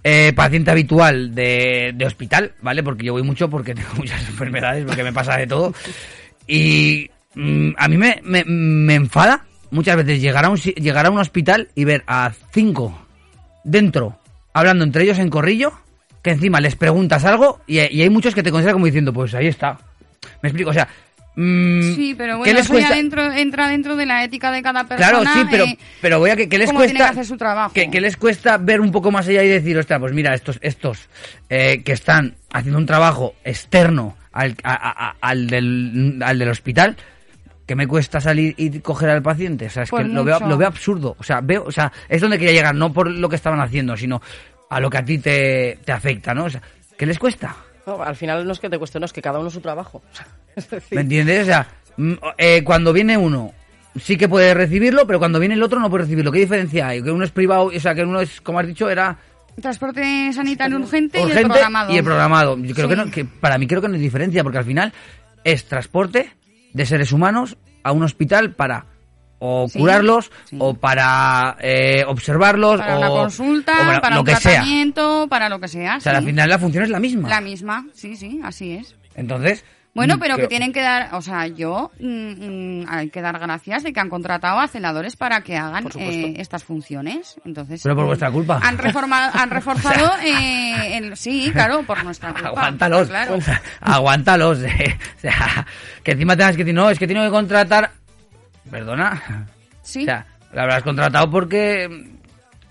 [0.02, 2.82] eh, paciente habitual de, hospital, ¿vale?
[2.82, 5.74] Porque yo voy mucho porque tengo muchas enfermedades, porque me pasa de todo.
[6.46, 11.10] Y mm, a mí me, me, me enfada muchas veces llegar a, un, llegar a
[11.10, 13.06] un hospital y ver a cinco
[13.64, 14.16] dentro,
[14.52, 15.72] hablando entre ellos en corrillo,
[16.22, 19.34] que encima les preguntas algo y, y hay muchos que te consideran como diciendo, pues
[19.34, 19.78] ahí está.
[20.42, 20.88] Me explico, o sea...
[21.36, 22.94] mm, Sí, pero ¿qué bueno, les eso ya cuesta?
[22.96, 25.22] dentro, entra dentro de la ética de cada persona.
[25.22, 27.72] Claro, sí, pero, eh, pero voy a que, que les cuesta que hacer su trabajo.
[27.74, 30.58] que, que les cuesta ver un poco más allá y decir, ostras, pues mira, estos,
[30.62, 31.08] estos
[31.48, 36.48] eh, que están haciendo un trabajo externo al, a- a- a- al, del, al del
[36.48, 36.96] hospital,
[37.66, 39.66] que me cuesta salir y coger al paciente.
[39.66, 41.16] O sea, es Pues que lo veo, lo veo absurdo.
[41.18, 43.96] O sea, veo, o sea, es donde quería llegar, no por lo que estaban haciendo,
[43.96, 44.20] sino
[44.68, 46.44] a lo que a ti te, te afecta, ¿no?
[46.44, 46.60] O sea,
[46.98, 47.56] ¿qué les cuesta?
[47.86, 50.02] No, al final no es que te cueste, no, es que cada uno su trabajo.
[50.56, 51.42] Es decir, ¿Me entiendes?
[51.42, 51.66] O sea,
[51.96, 53.52] mm, eh, cuando viene uno
[54.00, 56.30] sí que puede recibirlo, pero cuando viene el otro no puede recibirlo.
[56.32, 57.02] ¿Qué diferencia hay?
[57.02, 59.16] Que uno es privado, o sea, que uno es, como has dicho, era
[59.60, 61.92] Transporte sanitario urgente, y el urgente programado.
[61.92, 62.56] y el programado.
[62.58, 62.90] Yo creo Sí.
[62.90, 64.92] que, no, que para mí creo que no hay diferencia, porque al final
[65.44, 66.30] es transporte
[66.72, 68.86] de seres humanos a un hospital para
[69.46, 74.20] o Sí, curarlos o para eh, observarlos Para o una consulta, o para para lo
[74.22, 74.52] un que sea.
[74.52, 75.96] tratamiento, para lo que sea.
[75.96, 76.18] O sea, sí.
[76.18, 77.28] al final la función es la misma.
[77.28, 78.94] La misma, sí, sí, así es.
[79.14, 79.64] Entonces,
[79.94, 82.06] Bueno, mm, pero que tienen que dar, o sea, yo mm,
[82.80, 86.34] mm, hay que dar gracias de que han contratado a celadores para que hagan eh,
[86.38, 87.36] estas funciones.
[87.44, 88.58] Entonces, Pero por vuestra culpa.
[88.62, 92.48] Han reformado, han reforzado, eh, el- sí, claro, por nuestra culpa.
[92.48, 93.38] Aguántalos, Claro.
[93.80, 94.62] aguántalos.
[94.62, 94.98] eh.
[95.18, 95.66] O sea,
[96.02, 97.92] que encima tengas que decir, no, es que tengo que contratar.
[98.70, 99.46] Perdona.
[99.82, 100.02] Sí.
[100.02, 101.88] O sea, la habrás contratado porque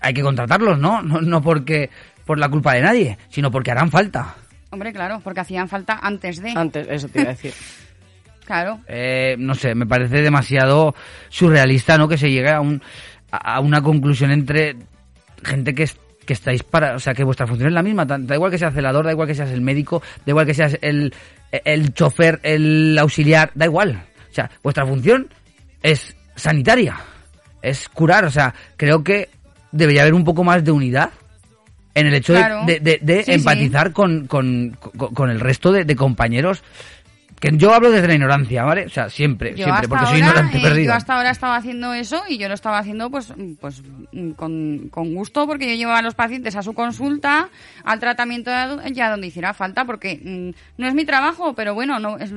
[0.00, 1.02] hay que contratarlos, ¿no?
[1.02, 1.90] No, no porque
[2.24, 4.34] por la culpa de nadie, sino porque harán falta.
[4.70, 6.50] Hombre, claro, porque hacían falta antes de.
[6.56, 7.52] Antes, eso te iba a decir.
[8.44, 8.80] Claro.
[8.88, 10.94] Eh, no sé, me parece demasiado
[11.30, 12.08] surrealista, ¿no?
[12.08, 12.82] Que se llegue a, un,
[13.30, 14.76] a una conclusión entre
[15.42, 16.94] gente que, es- que estáis para...
[16.94, 18.04] O sea, que vuestra función es la misma.
[18.04, 20.76] Da igual que seas celador, da igual que seas el médico, da igual que seas
[20.82, 21.14] el,
[21.52, 24.02] el chofer, el auxiliar, da igual.
[24.30, 25.26] O sea, vuestra función
[25.84, 26.96] es sanitaria,
[27.62, 28.24] es curar.
[28.24, 29.28] O sea, creo que
[29.70, 31.10] debería haber un poco más de unidad
[31.94, 32.64] en el hecho de- Claro.
[32.66, 33.32] de, de- de Sí, sí.
[33.32, 36.64] empatizar Con, con, con- con el resto de, de compañeros.
[37.40, 38.86] Que yo hablo desde la ignorancia, ¿vale?
[38.86, 40.86] O sea, siempre, Yo siempre, porque soy ignorante eh, perdido.
[40.86, 43.82] Yo hasta ahora estaba haciendo eso y yo lo estaba haciendo pues, pues
[44.36, 47.50] con, con gusto porque yo llevaba a los pacientes a su consulta,
[47.84, 48.50] al tratamiento
[48.92, 52.32] ya donde hiciera falta porque mm, no es mi trabajo, pero bueno, no es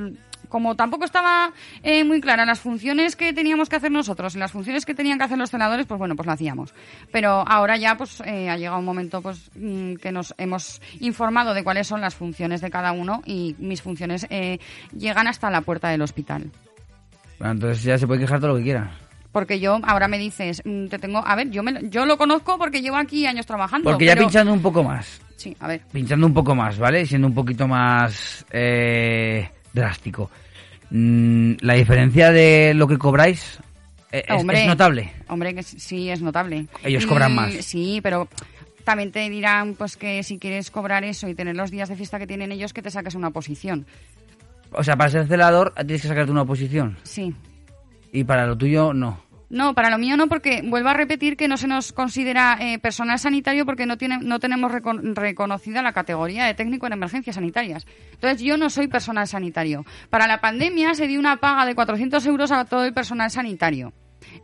[0.48, 4.52] como tampoco estaba eh, muy clara las funciones que teníamos que hacer nosotros y las
[4.52, 6.74] funciones que tenían que hacer los celadores, pues bueno, pues lo hacíamos.
[7.12, 11.54] Pero ahora ya pues eh, ha llegado un momento pues mm, que nos hemos informado
[11.54, 14.58] de cuáles son las funciones de cada uno y mis funciones eh,
[14.96, 16.50] llegan hasta la puerta del hospital.
[17.38, 18.90] Bueno, entonces ya se puede quejar todo lo que quiera.
[19.30, 22.16] Porque yo, ahora me dices, mm, te tengo, a ver, yo me, lo- yo lo
[22.16, 23.90] conozco porque llevo aquí años trabajando.
[23.90, 25.82] Porque ya pero- pinchando un poco más, Sí, a ver.
[25.92, 27.04] pinchando un poco más, ¿vale?
[27.06, 29.48] Siendo un poquito más eh,
[29.78, 30.30] drástico.
[30.90, 33.58] Mm, la diferencia de lo que cobráis
[34.12, 35.12] eh, es, Hombre, es notable.
[35.28, 36.66] Hombre, que sí, es notable.
[36.82, 37.54] Ellos cobran Mm, más.
[37.64, 38.28] Sí, pero
[38.84, 42.18] también te dirán pues que si quieres cobrar eso y tener los días de fiesta
[42.18, 43.86] que tienen ellos, que te saques una posición.
[44.72, 46.96] O sea, para ser celador tienes que sacarte una oposición.
[47.02, 47.34] Sí.
[48.12, 49.20] Y para lo tuyo, no.
[49.50, 52.78] No, para lo mío no, porque vuelvo a repetir que no se nos considera eh,
[52.78, 57.36] personal sanitario porque no, tiene, no tenemos recon- reconocida la categoría de técnico en emergencias
[57.36, 57.86] sanitarias.
[58.12, 59.86] Entonces, yo no soy personal sanitario.
[60.10, 63.94] Para la pandemia se dio una paga de 400 euros a todo el personal sanitario.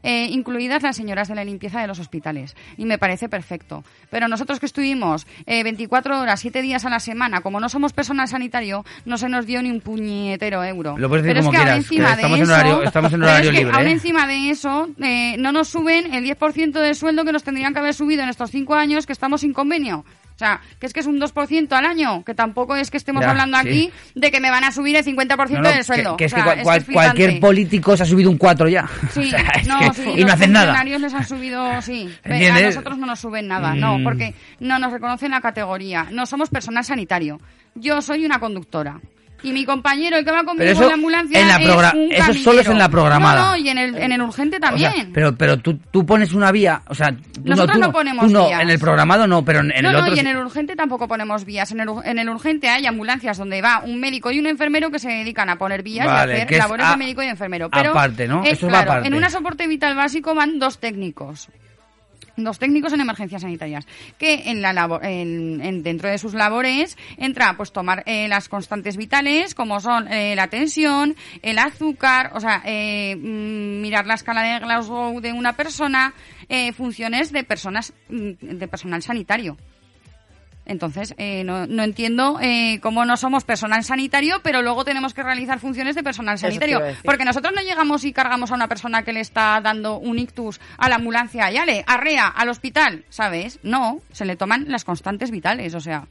[0.02, 2.56] Eh, incluidas las señoras de la limpieza de los hospitales.
[2.76, 3.84] Y me parece perfecto.
[4.10, 7.92] Pero nosotros que estuvimos eh, 24 horas, 7 días a la semana, como no somos
[7.92, 10.96] personal sanitario, no se nos dio ni un puñetero euro.
[10.98, 13.12] Lo puedes decir pero es que quieras, que encima estamos de en eso, horario- estamos
[13.12, 13.92] en pero horario es que libre, aún ¿eh?
[13.92, 17.80] encima de eso, eh, no nos suben el 10% de sueldo que nos tendrían que
[17.80, 20.04] haber subido en estos 5 años que estamos sin convenio.
[20.34, 23.22] O sea, que es que es un 2% al año, que tampoco es que estemos
[23.22, 23.68] Ya, hablando sí.
[23.68, 26.16] aquí de que me van a subir el 50% No, no, del que- sueldo.
[26.16, 27.06] Que, es O que sea, cual- cual- es flipante.
[27.16, 28.88] cualquier político se ha subido un 4 ya.
[29.12, 30.66] Sí, O sea, no, que- sí, y no los hacen nada.
[30.66, 32.12] funcionarios les han subido, sí.
[32.24, 34.02] Ve, A nosotros no nos suben nada, no, Mm.
[34.04, 36.08] porque no nos reconocen la categoría.
[36.10, 37.40] No somos personal sanitario.
[37.76, 39.00] Yo soy una conductora.
[39.44, 42.12] Y mi compañero, el que va conmigo eso en la ambulancia, en la es un
[42.12, 43.42] eso solo es en la programada.
[43.42, 45.10] No, no, y en el, en el urgente O sea, también.
[45.12, 47.14] pero pero tú, tú pones una vía, o sea,
[47.44, 48.62] Nosotros tú no ponemos tú no, vías.
[48.62, 50.74] en el programado no, pero en, en no, el no, otro y en el urgente
[50.76, 51.70] tampoco ponemos vías.
[51.72, 54.98] En el, en el urgente hay ambulancias donde va un médico y un enfermero que
[54.98, 57.68] se dedican a poner vías Vale, y a hacer labores a- de médico y enfermero.
[57.70, 58.42] Pero aparte, ¿no?
[58.44, 59.08] es, Eso va claro, aparte.
[59.08, 61.48] En una soporte vital básico van dos técnicos.
[62.36, 63.86] Dos técnicos en emergencias sanitarias
[64.18, 68.48] que en la labor, en, en- dentro de sus labores entra pues tomar eh, las
[68.48, 74.14] constantes vitales como son eh, la tensión, el azúcar, o sea eh, mm, mirar la
[74.14, 76.12] escala de Glasgow de una persona,
[76.48, 79.56] eh, funciones de personas mm, de personal sanitario.
[80.66, 85.22] Entonces, eh, no, no entiendo eh, cómo no somos personal sanitario, pero luego tenemos que
[85.22, 86.80] realizar funciones de personal sanitario.
[87.04, 90.60] Porque nosotros no llegamos y cargamos a una persona que le está dando un ictus
[90.78, 93.58] a la ambulancia y ale, arrea al hospital, ¿sabes?
[93.62, 96.06] No, se le toman las constantes vitales, o sea.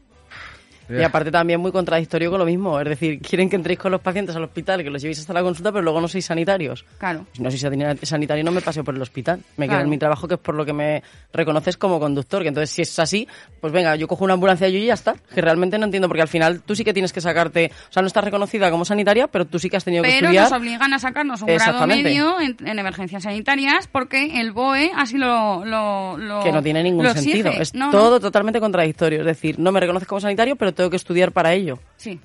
[0.89, 2.79] Y aparte también muy contradictorio con lo mismo.
[2.79, 5.41] Es decir, quieren que entréis con los pacientes al hospital, que los llevéis hasta la
[5.41, 6.85] consulta, pero luego no sois sanitarios.
[6.97, 7.25] Claro.
[7.33, 9.39] Si no soy sanita- sanitario no me paseo por el hospital.
[9.57, 12.41] Me quedo en mi trabajo, que es por lo que me reconoces como conductor.
[12.41, 13.27] Que entonces, si es así,
[13.61, 15.15] pues venga, yo cojo una ambulancia yo y ya está.
[15.33, 17.71] Que realmente no entiendo, porque al final tú sí que tienes que sacarte...
[17.89, 20.27] O sea, no estás reconocida como sanitaria, pero tú sí que has tenido que Pero
[20.27, 20.43] estudiar...
[20.49, 25.17] nos obligan a sacarnos un grado medio en, en emergencias sanitarias porque el BOE así
[25.17, 27.43] lo, lo, lo- que no tiene ningún exige.
[27.43, 27.51] sentido.
[27.61, 27.91] Es No, no.
[27.91, 29.19] todo totalmente contradictorio.
[29.21, 31.79] Es decir, no me reconoces como sanitario, pero tengo que estudiar para ello.
[31.97, 32.19] Sí.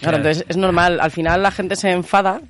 [0.00, 1.00] Claro, entonces es normal.
[1.00, 2.40] Al final la gente se enfada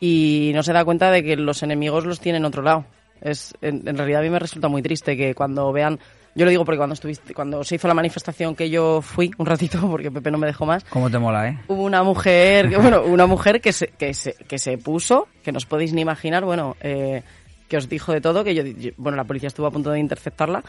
[0.00, 2.84] y no se da cuenta de que los enemigos los tienen otro lado.
[3.20, 5.98] Es, en, en realidad a mí me resulta muy triste que cuando vean...
[6.34, 9.46] Yo lo digo porque cuando estuviste, cuando se hizo la manifestación que yo fui un
[9.46, 11.58] ratito, porque Pepe no me dejó más, ¿Cómo te mola, eh?
[11.68, 15.50] hubo una mujer, que, bueno, una mujer que se, que se, que se puso, que
[15.50, 17.22] no os podéis ni imaginar, bueno, eh,
[17.68, 19.98] que os dijo de todo, que yo, yo- bueno, la policía estuvo a punto de
[19.98, 20.62] interceptarla.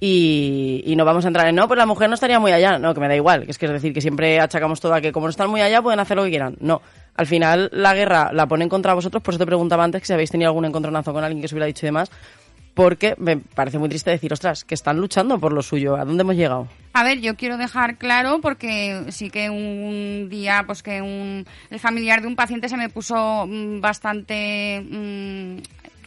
[0.00, 2.78] Y, no vamos a entrar en, no, pues la mujer no estaría muy allá.
[2.78, 3.44] No, que me da igual.
[3.44, 5.60] Que es que es decir, que siempre achacamos todo a que como no están muy
[5.60, 6.56] allá, pueden hacer lo que quieran.
[6.60, 6.80] No.
[7.16, 10.12] Al final, la guerra la ponen contra vosotros, por eso te preguntaba antes que si
[10.12, 12.10] habéis tenido algún encontronazo con alguien que os hubiera dicho y demás.
[12.74, 15.96] Porque me parece muy triste decir, ostras, que están luchando por lo suyo.
[15.96, 16.68] ¿A dónde hemos llegado?
[16.92, 21.80] A ver, yo quiero dejar claro porque sí que un día, pues que un, el
[21.80, 25.56] familiar de un paciente se me puso mm, bastante mm,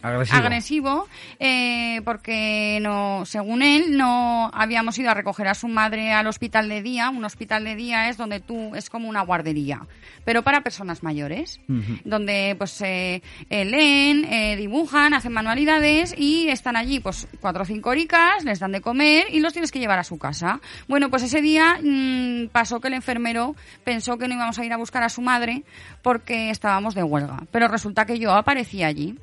[0.01, 0.37] Agresivo.
[0.37, 1.07] agresivo,
[1.39, 6.69] eh, porque no, según él, no habíamos ido a recoger a su madre al hospital
[6.69, 7.09] de día.
[7.09, 9.81] Un hospital de día es donde tú es como una guardería,
[10.25, 11.59] pero para personas mayores
[12.03, 17.65] donde pues eh, eh, leen, eh, dibujan, hacen manualidades y están allí pues cuatro o
[17.65, 20.59] cinco horicas, les dan de comer y los tienes que llevar a su casa.
[20.87, 24.73] Bueno, pues ese día mm, pasó que el enfermero pensó que no íbamos a ir
[24.73, 25.63] a buscar a su madre
[26.01, 29.17] porque estábamos de huelga, pero resulta que yo aparecí allí.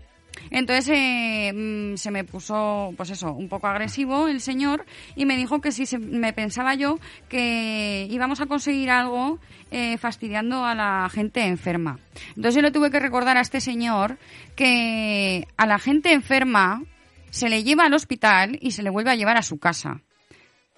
[0.50, 4.84] Entonces eh, mm, se me puso, pues eso, un poco agresivo el señor
[5.16, 9.38] y me dijo que si se- me pensaba yo que íbamos a conseguir algo
[9.70, 11.98] eh, fastidiando a la gente enferma.
[12.36, 14.18] Entonces yo le tuve que recordar a este señor
[14.56, 16.82] que a la gente enferma
[17.30, 20.00] se le lleva al hospital y se le vuelve a llevar a su casa.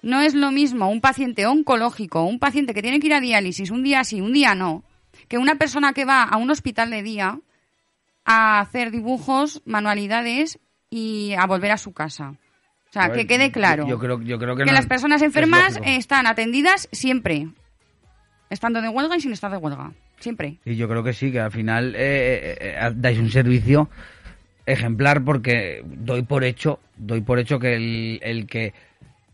[0.01, 3.69] No es lo mismo un paciente oncológico, un paciente que tiene que ir a diálisis
[3.71, 4.83] un día sí, un día no,
[5.27, 7.39] que una persona que va a un hospital de día
[8.25, 10.59] a hacer dibujos, manualidades
[10.89, 12.29] y a volver a su casa.
[12.89, 13.83] O sea, ver, que quede claro.
[13.83, 17.47] Yo, yo creo, yo creo que, que no- las personas enfermas están atendidas siempre,
[18.49, 19.91] estando de huelga y sin estar de huelga.
[20.19, 20.57] Siempre.
[20.65, 23.89] Y yo creo que sí, que al final eh, eh, eh, dais un servicio
[24.65, 28.73] ejemplar porque doy por hecho, doy por hecho que el, el que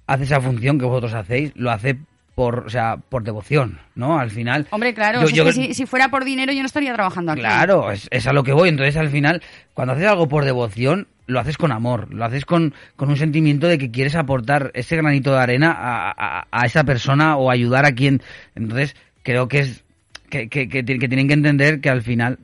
[0.05, 1.97] hace esa función que vosotros hacéis, lo hace
[2.37, 4.19] por, o sea, por devoción, ¿no?
[4.19, 4.67] Al final.
[4.69, 7.41] Hombre, claro, Yo- que si, si fuera por dinero yo no estaría trabajando aquí.
[7.41, 8.69] Claro, es, es a lo que voy.
[8.69, 9.41] Entonces, al final,
[9.73, 13.65] cuando haces algo por devoción, lo haces con amor, lo haces con, con un sentimiento
[13.67, 17.87] de que quieres aportar ese granito de arena a, a- a esa persona o ayudar
[17.87, 18.21] a quien.
[18.53, 19.83] Entonces, creo que es
[20.29, 22.37] que, que, que ti- que tienen que entender que al final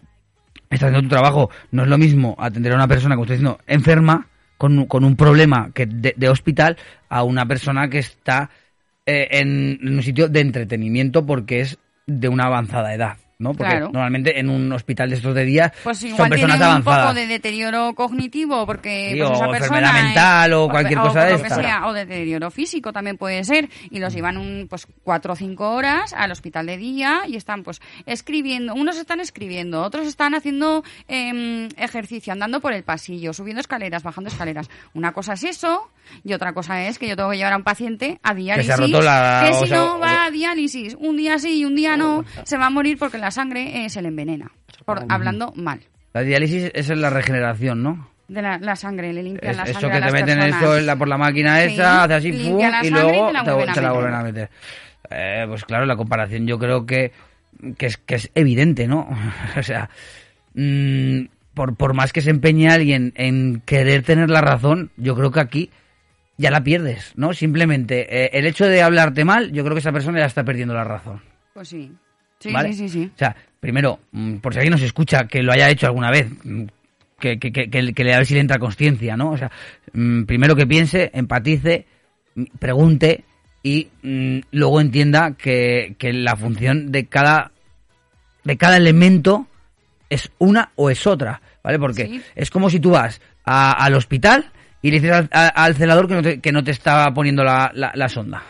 [0.72, 1.52] estás haciendo tu trabajo.
[1.70, 4.26] No es lo mismo atender a una persona, como estoy diciendo, enferma,
[4.58, 6.78] con, un- con un problema que de, de hospital,
[7.10, 8.50] a una persona que está
[9.06, 11.78] eh, en, en un sitio de entretenimiento porque es
[12.08, 13.18] de una avanzada edad.
[13.40, 13.54] ¿no?
[13.56, 13.90] Porque Claro.
[13.92, 17.16] normalmente en un hospital de estos de día Pues son personas tienen un poco avanzadas.
[17.16, 19.60] de deterioro cognitivo porque Sí, pues, o esa enfermedad
[19.92, 21.56] persona mental o eh, cualquier o cosa por de lo que esta.
[21.62, 25.36] sea, o de deterioro físico también puede ser y los llevan un, pues cuatro o
[25.36, 30.36] cinco horas al hospital de día y están pues escribiendo unos están escribiendo otros están
[30.36, 35.90] haciendo em, ejercicio andando por el pasillo subiendo escaleras bajando escaleras una cosa es eso
[36.24, 39.46] y otra cosa es que yo tengo que llevar a un paciente a diálisis la-
[39.48, 42.58] que si sea, no va a diálisis un día sí y un día no se
[42.58, 44.52] va a morir porque la sangre eh, se le envenena
[44.86, 45.80] por, hablando mal
[46.14, 48.10] La diálisis es la regeneración, ¿no?
[48.28, 50.62] de la, la sangre, le limpian Es- la eso sangre que a te meten personas.
[50.62, 52.50] esto en la- por la máquina Sí, esa, hace así, y
[52.90, 53.92] luego te la vuelven a te la meter.
[53.94, 54.50] vuelven a meter.
[55.12, 57.12] Eh, pues claro, la comparación yo creo que,
[57.78, 59.08] que, es, que es evidente, ¿no?
[59.58, 59.90] o sea,
[60.56, 65.32] mm, por, por más que se empeñe alguien en querer tener la razón, yo creo
[65.32, 65.70] que aquí
[66.38, 67.34] ya la pierdes, ¿no?
[67.34, 70.74] Simplemente eh, el hecho de hablarte mal, yo creo que esa persona ya está perdiendo
[70.74, 71.22] la razón.
[71.54, 71.92] Pues sí.
[72.40, 72.74] Sí, ¿vale?
[72.74, 73.12] sí, sí, sí.
[73.14, 76.28] O sea, primero, mm, por si alguien nos escucha que lo haya hecho alguna vez,
[76.44, 76.64] mm,
[77.20, 79.32] que, que, que, que, que le- a ver si le entra conciencia, ¿no?
[79.32, 79.50] O sea,
[79.94, 81.86] mm, primero que piense, empatice,
[82.60, 83.24] pregunte
[83.62, 83.88] y
[84.52, 87.52] luego entienda que, que la función de cada
[88.44, 89.48] de cada elemento
[90.10, 91.80] es una o es otra, ¿vale?
[91.80, 92.22] Porque Sí.
[92.36, 94.52] es como si tú vas a- al hospital
[94.84, 97.44] y le dices al, a- al celador que no te, que no te está poniendo
[97.44, 98.44] la, la- la sonda.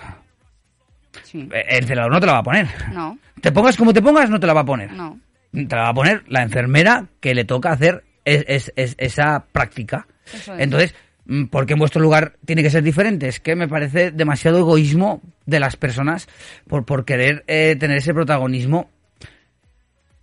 [1.23, 1.47] Sí.
[1.51, 2.67] El celador no te la va a poner.
[2.91, 4.91] No, Te pongas como te pongas, no te la va a poner.
[4.91, 5.17] no.
[5.51, 9.45] Te la va a poner la enfermera que le toca hacer es- es- es- esa
[9.51, 10.07] práctica.
[10.33, 10.47] Es.
[10.57, 13.27] Entonces, mm, ¿por qué en vuestro lugar tiene que ser diferente?
[13.27, 16.27] Es que me parece demasiado egoísmo de las personas
[16.67, 18.89] por, por querer eh, tener ese protagonismo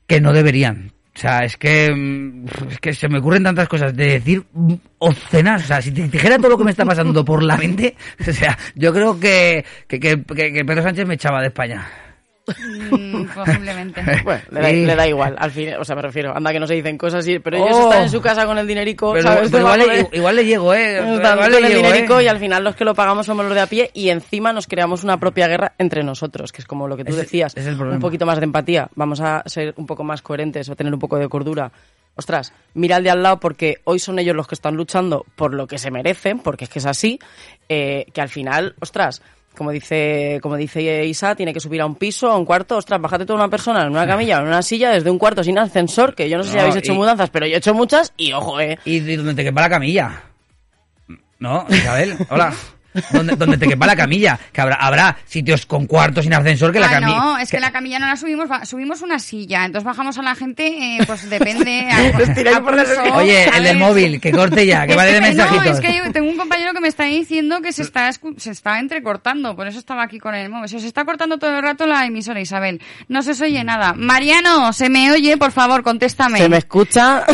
[0.09, 0.93] que no deberían.
[1.21, 4.43] Sea, es que, mm, es que se me ocurren tantas cosas de decir
[4.99, 5.65] obscenas.
[5.65, 7.95] O sea, si te dijera todo lo que me está pasando por la mente,
[8.27, 11.87] o sea, yo creo que, que, que- que Pedro Sánchez me echaba de España.
[12.47, 14.03] Mm, posiblemente.
[14.25, 16.59] Bueno, le da, Y- le da igual, al fin, o sea, me refiero, anda que
[16.61, 17.83] no se dicen cosas así, pero ellos Oh.
[17.89, 19.51] están en su casa con el dinerico, Pero, ¿sabes?
[19.51, 20.97] pero Te va igual, a le, poner- igual le llego, ¿eh?
[20.99, 22.25] Están Igual con le el llego, dinerico ¿eh?
[22.25, 24.67] y al final los que lo pagamos somos los de a pie y encima nos
[24.67, 27.77] creamos una propia guerra entre nosotros, que es como lo que tú decías, es el
[27.77, 27.97] problema.
[27.97, 31.01] un poquito más de empatía, vamos a ser un poco más coherentes o tener un
[31.01, 31.71] poco de cordura.
[32.17, 35.55] Ostras, mira al de al lado porque hoy son ellos los que están luchando por
[35.55, 37.19] lo que se merecen, porque es que es así,
[37.69, 39.23] eh, que al final, ostras,
[39.57, 43.01] como dice, como dice Isa, tiene que subir a un piso, a un cuarto, ostras,
[43.01, 45.59] bájate toda una persona en una camilla o en una silla desde un cuarto sin
[45.59, 48.13] ascensor, que yo no sé si habéis hecho y- mudanzas, pero yo he hecho muchas
[48.17, 48.79] y ojo, eh.
[48.85, 50.23] ¿Y de dónde te quepa la camilla?
[51.39, 52.17] ¿No, Isabel?
[52.31, 52.53] Hola.
[53.13, 54.39] ¿Dónde, dónde te quepa la camilla?
[54.53, 57.17] Que habrá, habrá sitios con cuartos sin ascensor que la Ah, camilla...
[57.19, 60.35] no, es que la camilla no la subimos, subimos una silla, entonces bajamos a la
[60.35, 61.89] gente, eh, pues depende.
[61.91, 65.65] a- a pulso, Oye, el del móvil, que corte ya, que vale de mensajitos.
[65.67, 68.39] No, es que yo tengo un compañero que me está diciendo que se está, escu-
[68.39, 70.69] se está entrecortando, por eso estaba aquí con el móvil.
[70.69, 72.81] Se os está cortando todo el rato la emisora, Isabel.
[73.09, 73.93] No se os oye nada.
[73.97, 75.37] Mariano, ¿se me oye?
[75.37, 76.39] Por favor, contéstame.
[76.39, 77.25] Se me escucha.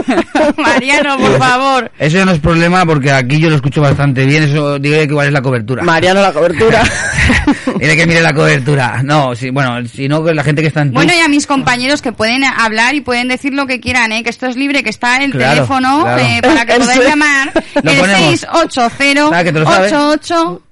[0.56, 1.90] Mariano, por favor.
[1.98, 5.12] Eso ya no es problema porque aquí yo lo escucho bastante bien, eso diré que
[5.12, 5.82] igual es la cobertura.
[5.82, 6.82] Mariano, la cobertura.
[7.78, 9.02] Dile que mire la cobertura.
[9.02, 12.02] No, si, bueno, si no, la gente que está en Bueno, y a mis compañeros
[12.02, 14.22] que pueden hablar y pueden decir lo que quieran, ¿eh?
[14.22, 16.22] que esto es libre, que está el Claro, teléfono claro.
[16.22, 18.06] eh, para que podáis llamar el ponemos.
[18.40, 19.92] 680 Ah, que te lo sabes.
[19.92, 20.62] 88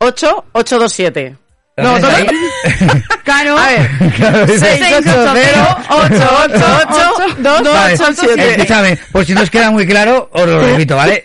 [0.00, 1.30] 8, 8, 2, 7.
[1.30, 1.47] ¿Lo
[1.78, 2.08] No, todo-?
[3.24, 3.58] Claro.
[3.58, 4.58] A ver, Claro, sí.
[4.58, 8.50] 680 888 Vale, 287.
[8.52, 11.24] escúchame, por si no os queda muy claro, os lo repito, ¿vale?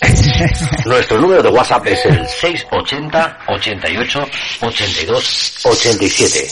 [0.84, 4.28] Nuestro número de WhatsApp es el 680 88
[4.60, 6.48] 82 87.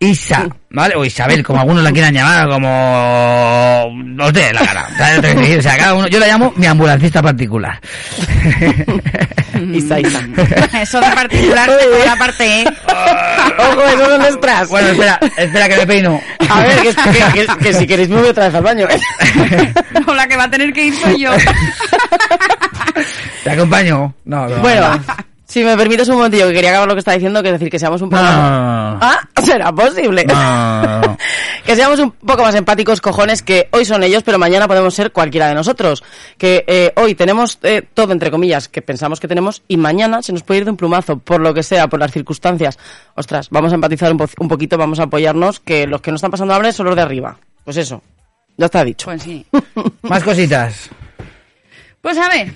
[0.00, 0.94] Isa, ¿vale?
[0.94, 3.90] O Isabel, como algunos la quieran llamar, como...
[4.04, 4.88] No sé, la cara.
[5.58, 6.06] O sea, cada uno...
[6.06, 7.80] Yo la llamo mi ambulancista particular.
[9.74, 10.20] Isa, Isa.
[10.82, 12.64] Eso de particular por la parte, ¿eh?
[13.58, 14.68] Ojo, eso son extras.
[14.68, 16.20] Bueno, espera, espera que me peino.
[16.48, 18.86] A ver, que, que- que- que si queréis me voy otra vez al baño.
[20.06, 21.30] O la que va a tener que ir soy yo.
[23.44, 24.14] ¿Te acompaño?
[24.24, 24.56] No, no.
[24.58, 25.00] Bueno,
[25.48, 27.70] si me permites un momentillo, que quería acabar lo que está diciendo, que es decir,
[27.70, 28.22] que seamos un poco...
[28.22, 28.98] No, no, no, no.
[29.00, 30.24] Ah, será posible.
[30.26, 30.34] No,
[30.82, 31.16] no, no.
[31.64, 35.10] que seamos un poco más empáticos, cojones, que hoy son ellos, pero mañana podemos ser
[35.10, 36.04] cualquiera de nosotros.
[36.36, 40.32] Que eh, hoy tenemos eh, todo, entre comillas, que pensamos que tenemos, y mañana se
[40.34, 42.78] nos puede ir de un plumazo, por lo que sea, por las circunstancias.
[43.14, 46.16] Ostras, vamos a empatizar un, po- un poquito, vamos a apoyarnos, que los que no
[46.16, 47.38] están pasando hambre son los de arriba.
[47.64, 48.02] Pues eso,
[48.58, 49.06] ya está dicho.
[49.06, 49.46] Pues sí.
[50.02, 50.90] Más cositas.
[52.02, 52.52] Pues a ver.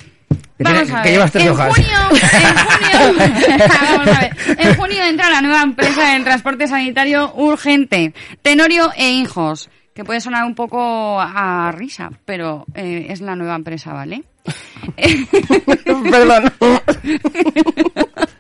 [0.59, 1.13] Que Vamos tiene- a que ver.
[1.19, 1.75] llevas tres en hojas.
[1.75, 1.99] junio,
[2.33, 3.29] en junio,
[3.83, 4.37] vamos a ver.
[4.59, 8.13] En junio entra la nueva empresa de transporte sanitario urgente,
[8.43, 13.55] Tenorio e Hijos, que puede sonar un poco a risa, pero eh, es la nueva
[13.57, 14.23] empresa, ¿vale?
[16.11, 16.53] Perdón.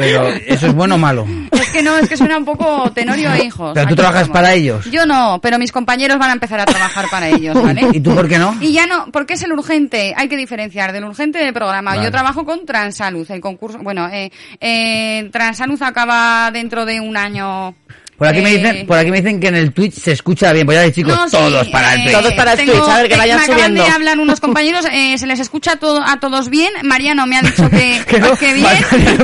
[0.00, 1.26] Pero eso es bueno o malo.
[1.52, 3.72] Es que no, es que suena un poco Tenorio e Hijos.
[3.74, 4.40] Pero tú trabajas estamos.
[4.40, 4.84] para ellos.
[4.90, 7.86] Yo no, pero mis compañeros van a empezar a trabajar para ellos, ¿vale?
[7.92, 8.56] ¿Y tú por qué no?
[8.60, 11.92] Y ya no, porque es el urgente, hay que diferenciar del urgente del programa.
[11.92, 12.04] Vale.
[12.04, 14.30] Yo trabajo con Transalud, el concurso, bueno, eh,
[14.60, 17.74] eh, Transalud acaba dentro de un año.
[18.20, 20.52] Por aquí, me Eh, dicen, por aquí me dicen que en el Twitch se escucha
[20.52, 20.66] bien.
[20.66, 22.16] Pues ya chicos, No, sí, todos para el eh, Twitch.
[22.18, 23.84] Todos para el tengo- Twitch, a ver, que vayan me acaban subiendo.
[23.84, 26.70] de hablar unos compañeros, eh, se les escucha todo, a todos bien.
[26.82, 27.98] Mariano me ha dicho que,
[28.38, 28.66] que bien.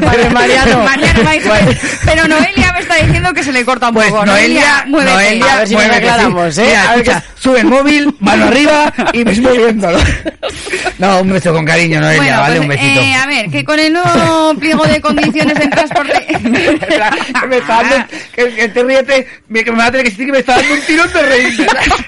[0.01, 0.83] Vale, Mariano.
[0.83, 3.95] Mariano me ha dicho que- pero Noelia me está diciendo que se le corta un
[3.97, 4.25] Pues poco.
[4.25, 5.13] Noelia, muévete.
[5.13, 6.65] Noelia, A ver si nos mueve que aclaramos, ¿eh?
[6.67, 9.99] Mira, A ver escucha, sube el móvil, mano arriba y ves moviéndolo.
[10.99, 13.01] No, un beso con cariño, Noelia, Bueno, vale, pues, un besito.
[13.03, 16.25] eh, a ver, que con el nuevo pliego de condiciones del transporte...
[16.27, 16.39] que
[17.47, 20.57] me está dando, que, que ríete, me- va a tener que decir que me está
[20.57, 21.67] dando un tirón de reír.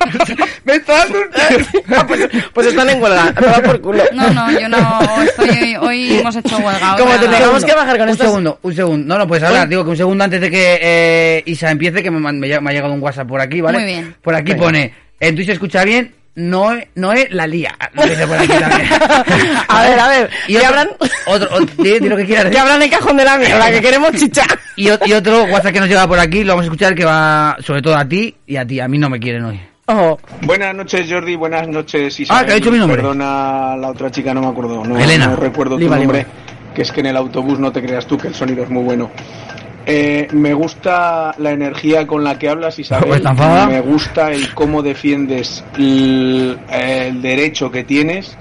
[0.64, 2.06] me está dando un tirón.
[2.06, 4.04] pues, pues están en huelga, a tomar por culo.
[4.12, 5.76] No, no, yo no estoy...
[5.76, 6.96] Hoy hemos hecho huelga.
[6.98, 9.06] Como hoy te tengamos que bajar con un estas- segundo, un segundo.
[9.14, 9.68] No, no puedes hablar.
[9.68, 13.00] Digo que un segundo antes de que eh, Isa empiece, que me, ha llegado un
[13.02, 13.78] WhatsApp por aquí, ¿vale?
[13.78, 14.14] Muy bien.
[14.22, 14.64] Por aquí Venga.
[14.64, 17.76] pone, en Twitch se escucha bien, Noé, Noé la lía.
[17.92, 18.88] Lo dice por aquí también.
[19.68, 20.88] A ver, a ver, Y ¿qué otro, habrán?
[21.26, 23.80] otro, otro- di, di lo que quieras Que hablan en cajón de la mierda, que
[23.80, 24.44] queremos chicha.
[24.76, 27.82] Y, otro WhatsApp que nos llega por aquí, lo vamos a escuchar, que va sobre
[27.82, 28.78] todo a ti y a ti.
[28.80, 29.60] A mí no me quieren hoy.
[29.86, 32.46] Oh, Buenas noches Jordi, buenas noches Ah, Isabel.
[32.46, 32.96] que ha dicho mi nombre.
[32.98, 35.28] Perdona la otra chica, no me acuerdo, no, Elena.
[35.28, 36.12] no recuerdo tu Lima, Lima.
[36.12, 36.26] nombre.
[36.74, 38.82] Que es que en el autobús no te creas tú que el sonido es muy
[38.84, 39.10] bueno.
[39.90, 43.22] Eh, me gusta la energía con la que hablas Isabel.
[43.22, 43.68] Pues.
[43.68, 48.36] Me gusta el cómo defiendes el, el derecho que tienes.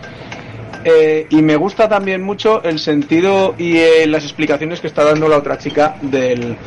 [0.84, 5.30] Eh, y me gusta también mucho el sentido y eh, las explicaciones que está dando
[5.30, 6.58] la otra chica del,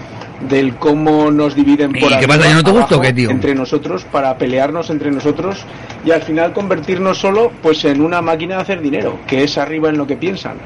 [0.49, 3.03] del cómo nos dividen ¿Y por qué arriba, pasa, ya no te gusta o abajo,
[3.03, 3.31] qué, tío?
[3.31, 5.64] entre nosotros para pelearnos entre nosotros
[6.05, 9.91] y al final convertirnos solo pues en una máquina de hacer dinero, que es arriba
[9.91, 10.57] en lo que piensan.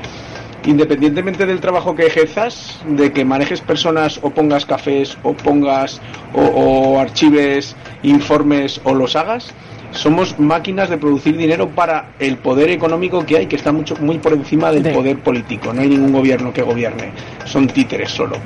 [0.66, 6.00] Independientemente del trabajo que ejerzas, de que manejes personas o pongas cafés o pongas
[6.32, 9.52] o, o archives informes o los hagas,
[9.90, 14.18] somos máquinas de producir dinero para el poder económico que hay, que está mucho muy
[14.18, 15.72] por encima del De- poder político.
[15.72, 17.12] No hay ningún gobierno que gobierne,
[17.44, 18.36] son títeres solo.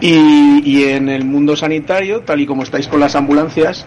[0.00, 3.86] Y, y en el mundo sanitario, tal y como estáis con las ambulancias,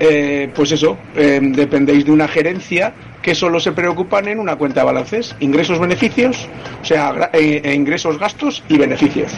[0.00, 2.92] eh, pues eso, eh, dependéis de una gerencia
[3.24, 6.46] que solo se preocupan en una cuenta de balances, ingresos, beneficios,
[6.82, 9.32] o sea, eh, eh, ingresos, gastos y beneficios.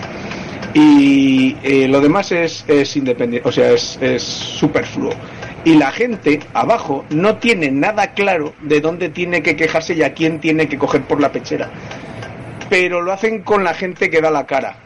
[0.74, 5.12] Y eh, lo demás es, es independiente, o sea, es, es superfluo.
[5.64, 10.14] Y la gente abajo no tiene nada claro de dónde tiene que quejarse y a
[10.14, 11.70] quién tiene que coger por la pechera.
[12.68, 14.78] Pero lo hacen con la gente que da la cara,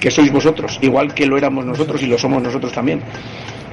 [0.00, 3.02] que sois vosotros, igual que lo éramos nosotros y lo somos nosotros también.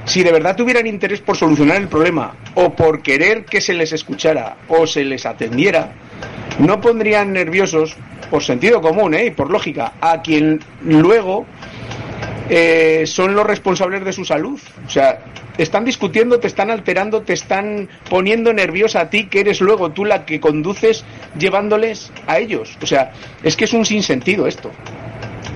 [0.06, 3.92] Si de verdad tuvieran interés por solucionar el problema o por querer que se les
[3.92, 5.92] escuchara o se les atendiera,
[6.60, 7.96] no pondrían nerviosos,
[8.30, 9.26] por sentido común ¿eh?
[9.26, 11.44] y por lógica, a quien luego
[12.48, 14.60] eh, son los responsables de su salud.
[14.86, 15.18] O sea,
[15.58, 20.04] están discutiendo, te están alterando, te están poniendo nerviosa a ti, que eres luego tú
[20.04, 21.04] la que conduces
[21.38, 22.78] llevándoles a ellos.
[22.80, 24.70] O sea, es que es un sinsentido esto.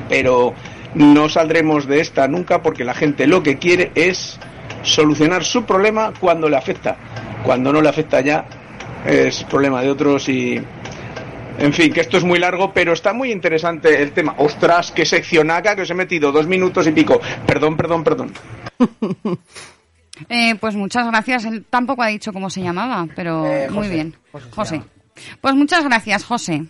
[0.09, 0.55] Pero
[0.95, 4.39] no saldremos de esta nunca porque la gente lo que quiere es
[4.83, 6.97] solucionar su problema cuando le afecta.
[7.45, 8.47] Cuando no le afecta ya
[9.07, 10.61] es problema de otros y
[11.59, 14.35] en fin, que esto es muy largo, pero está muy interesante el tema.
[14.39, 17.21] Ostras, qué seccionaca que os he metido, dos minutos y pico.
[17.47, 18.33] Perdón, perdón, perdón.
[20.29, 21.47] Eh, pues muchas gracias.
[21.47, 24.15] Él tampoco ha dicho cómo se llamaba, pero Eh, muy bien.
[24.51, 24.83] José.
[25.41, 26.65] Pues muchas gracias, José.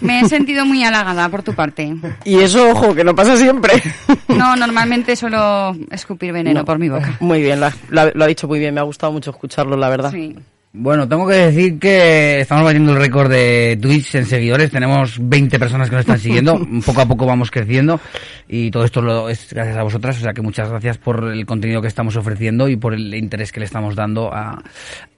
[0.00, 1.94] Me he sentido muy halagada por tu parte.
[2.24, 3.82] y eso, ojo, que no pasa siempre.
[4.28, 6.64] No, normalmente suelo escupir veneno No.
[6.64, 7.16] por mi boca.
[7.20, 9.88] Muy bien, lo ha- lo ha dicho muy bien, me ha gustado mucho escucharlo, la
[9.88, 10.10] verdad.
[10.12, 10.36] Sí.
[10.80, 14.70] Bueno, tengo que decir que estamos batiendo el récord de Twitch en seguidores.
[14.70, 16.56] Tenemos 20 personas que nos están siguiendo.
[16.86, 18.00] poco a poco vamos creciendo.
[18.46, 20.18] Y todo esto lo es gracias a vosotras.
[20.18, 23.50] O sea que muchas gracias por el contenido que estamos ofreciendo y por el interés
[23.50, 24.62] que le estamos dando a,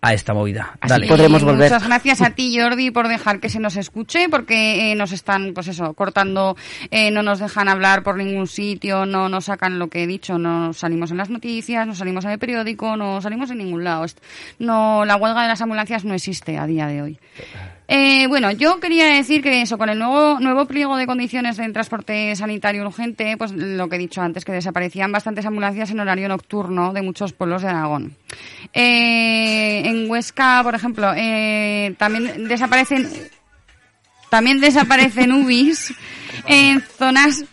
[0.00, 0.78] a esta movida.
[0.86, 1.06] Dale.
[1.06, 5.12] Y Muchas gracias a ti, Jordi, por dejar que se nos escuche, porque eh, nos
[5.12, 6.56] están, pues eso, cortando,
[6.90, 10.38] eh, no nos dejan hablar por ningún sitio, no nos sacan lo que he dicho,
[10.38, 14.06] no salimos en las noticias, no salimos en el periódico, no salimos en ningún lado.
[14.58, 17.18] No, la huelga de las ambulancias no existe a día de hoy.
[17.92, 21.72] Eh, bueno, yo quería decir que eso, con el nuevo, nuevo pliego de condiciones del
[21.72, 26.28] transporte sanitario urgente, pues lo que he dicho antes, que desaparecían bastantes ambulancias en horario
[26.28, 28.16] nocturno de muchos pueblos de Aragón.
[28.72, 33.08] Eh, en Huesca, por ejemplo, eh, también desaparecen
[34.30, 35.92] También desaparecen UBIs
[36.46, 37.44] en zonas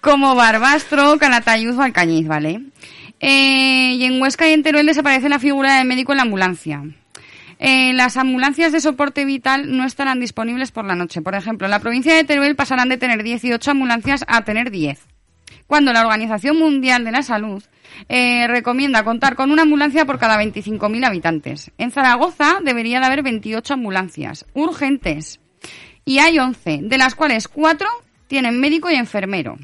[0.00, 2.62] como Barbastro, Calatayud o Alcañiz, ¿vale?
[3.20, 6.82] Y en Huesca y en Teruel desaparece la figura del médico en la ambulancia.
[7.64, 11.22] Eh, las ambulancias de soporte vital no estarán disponibles por la noche.
[11.22, 14.98] Por ejemplo, en la provincia de Teruel pasarán de tener 18 ambulancias a tener 10.
[15.68, 17.62] Cuando la Organización Mundial de la Salud
[18.08, 21.70] eh, recomienda contar con una ambulancia por cada 25.000 habitantes.
[21.78, 25.38] En Zaragoza debería de haber 28 ambulancias urgentes
[26.04, 27.88] y hay 11, de las cuales 4
[28.26, 29.56] tienen médico y enfermero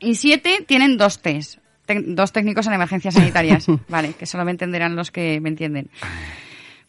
[0.00, 1.60] y 7 tienen dos test,
[2.06, 5.90] dos técnicos en emergencias sanitarias, vale, que solo me entenderán los que me entienden.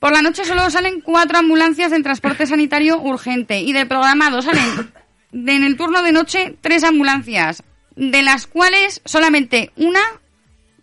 [0.06, 4.92] Por la noche solo salen cuatro ambulancias del transporte sanitario urgente y del programado salen
[5.34, 7.64] en el turno de noche tres ambulancias,
[7.96, 10.02] de las cuales solamente una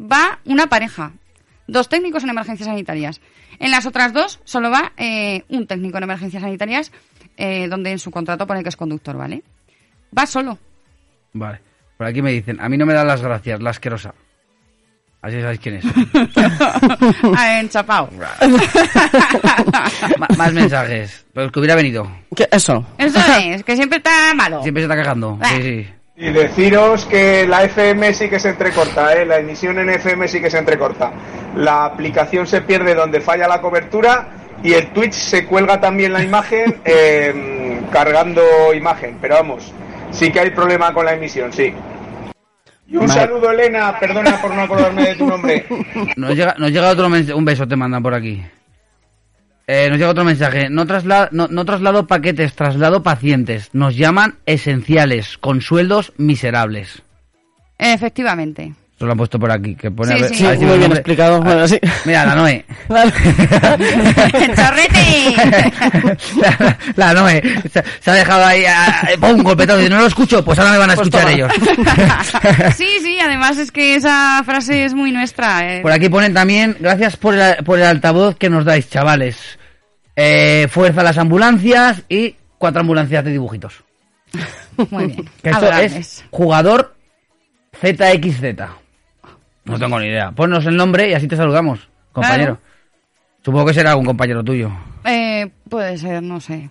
[0.01, 1.13] va una pareja,
[1.69, 3.21] dos técnicos en emergencias sanitarias.
[3.61, 6.91] En las otras dos solo va eh, un técnico en emergencias sanitarias,
[7.37, 9.45] eh, donde en su contrato pone que es conductor, ¿vale?
[10.19, 10.59] Va solo.
[11.33, 11.61] Vale.
[11.97, 14.15] Por aquí me dicen, a mí no me dan las gracias, la asquerosa.
[15.23, 15.85] Así sabéis quién es.
[17.37, 18.09] Ah, Enchapao.
[20.19, 21.25] Ma- más mensajes.
[21.33, 22.11] Pero el que hubiera venido.
[22.35, 22.49] ¿Qué?
[22.51, 22.85] Eso.
[22.99, 24.63] Eso es, que siempre está malo.
[24.63, 25.39] Siempre se está.
[25.49, 25.89] Sí, sí.
[26.17, 29.25] Y deciros que la FM sí que se entrecorta, ¿eh?
[29.25, 31.11] la emisión en FM sí que se entrecorta.
[31.57, 34.29] La aplicación se pierde donde falla la cobertura
[34.63, 38.43] y el Twitch se cuelga también la imagen eh, cargando
[38.75, 39.19] imagen.
[39.21, 39.73] Pero vamos,
[40.11, 41.73] sí que hay problema con la emisión, sí.
[42.93, 45.67] Y un saludo, Elena, perdona por no acordarme de tu nombre.
[46.17, 47.35] Nos llega, nos llega otro mensaje.
[47.35, 48.43] Un beso te mandan por aquí.
[49.67, 50.69] Eh, nos llega otro mensaje.
[50.69, 53.71] No, trasla- no, no traslado paquetes, traslado pacientes.
[53.73, 57.03] Nos llaman esenciales, con sueldos miserables.
[57.79, 58.75] Efectivamente.
[59.03, 59.75] Esto lo han puesto por aquí.
[59.75, 60.47] Que pone, Sí, a ver- sí.
[60.47, 61.43] a ver si Muy me bien nombre- explicado.
[61.43, 61.81] Bueno, sí.
[62.05, 62.65] Mira, la Noé.
[64.55, 65.35] ¡Chorrete!
[66.97, 67.43] la Noé.
[67.73, 68.63] Se, se ha dejado ahí.
[68.69, 69.43] ah, eh, ¡Pum!
[69.43, 69.79] Golpetado.
[69.81, 70.45] Dice, no lo escucho.
[70.45, 71.35] Pues ahora me van a Pues escuchar toma.
[71.35, 71.53] ellos.
[72.77, 75.79] sí, sí, además es que esa frase es muy nuestra.
[75.79, 75.81] eh.
[75.83, 79.59] Por aquí ponen también, gracias por el, por el altavoz que nos dais, chavales.
[80.15, 83.83] Eh, fuerza a las ambulancias y cuatro ambulancias de dibujitos.
[84.91, 85.29] Muy bien.
[85.43, 85.97] Que esto Adorables.
[85.97, 86.95] es jugador
[87.81, 88.82] ZXZ.
[89.65, 90.31] No tengo ni idea.
[90.33, 92.59] Ponnos el nombre y así te saludamos, compañero.
[93.45, 94.71] Supongo que será algún compañero tuyo.
[95.05, 96.71] Eh, puede ser, no sé.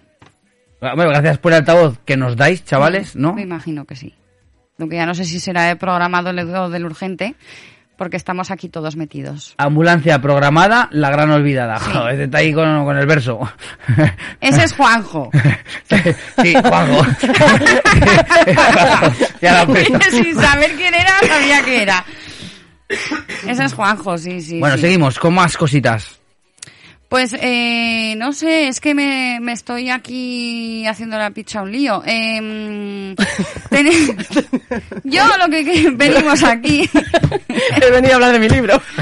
[0.82, 3.34] Ah, Bueno, gracias por el altavoz que nos dais, chavales, ¿no?
[3.34, 4.16] Me imagino que sí.
[4.78, 7.36] Lo que ya no sé si será el programado o del urgente,
[7.98, 9.54] porque estamos aquí todos metidos.
[9.58, 11.80] Ambulancia programada, la gran olvidada.
[11.80, 13.39] Joder, está ahí con, con el verso.
[14.42, 15.30] Ese es Juanjo.
[16.42, 17.06] sí, Juanjo.
[19.42, 20.00] Ya la.
[20.10, 22.06] Sin saber quién era, sabía que era.
[23.48, 24.60] Ese es Juanjo, sí, sí.
[24.60, 24.82] Bueno, sí.
[24.82, 26.21] seguimos con más cositas.
[27.12, 32.01] Pues eh, no sé, es que me, me estoy aquí haciendo la picha un lío.
[32.14, 33.16] Eh,
[33.70, 34.18] ten-
[35.03, 36.89] Yo lo que, que venimos aquí.
[37.82, 38.82] He venido a hablar de mi libro.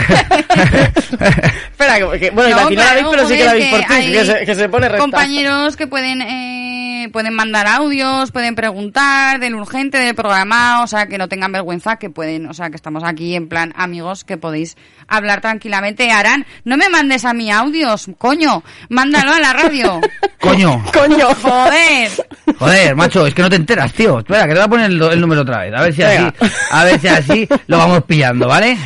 [1.71, 4.45] Espera, que, bueno, No, la claro, pero sí que la veis por ti, que se,
[4.45, 10.15] que se pone compañeros que pueden eh, pueden mandar audios, pueden preguntar del urgente, del
[10.15, 13.47] programado, o sea, que no tengan vergüenza, que pueden, o sea, que estamos aquí en
[13.47, 16.11] plan amigos, que podéis hablar tranquilamente.
[16.11, 19.99] Arán, no me mandes a mí audios, coño, mándalo a la radio.
[20.39, 20.83] Coño.
[20.93, 21.27] Coño.
[21.41, 22.11] Joder.
[22.57, 24.19] Joder, macho, es que no te enteras, tío.
[24.19, 25.73] Espera, que te voy a poner el, el número otra vez.
[25.75, 26.33] A ver si Venga.
[26.39, 28.77] así, a ver si así lo vamos pillando, ¿vale?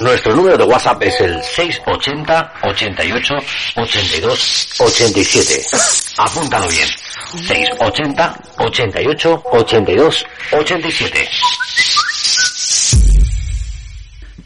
[0.00, 3.34] Nuestro número de WhatsApp es el 680 88
[3.76, 5.62] 82 87.
[6.18, 6.88] Apúntalo bien.
[7.46, 11.28] 680 88 82 87.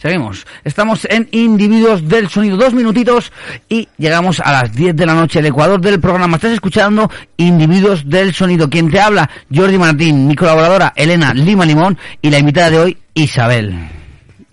[0.07, 0.47] Seguimos.
[0.63, 2.57] Estamos en Individuos del Sonido.
[2.57, 3.33] Dos minutitos
[3.69, 5.41] y llegamos a las 10 de la noche.
[5.41, 6.37] El Ecuador del programa.
[6.37, 8.71] Estás escuchando Individuos del Sonido.
[8.71, 10.29] Quien te habla, Jordi Martín.
[10.29, 11.99] Mi colaboradora, Elena Lima Limón.
[12.23, 13.75] Y la invitada de hoy, Isabel.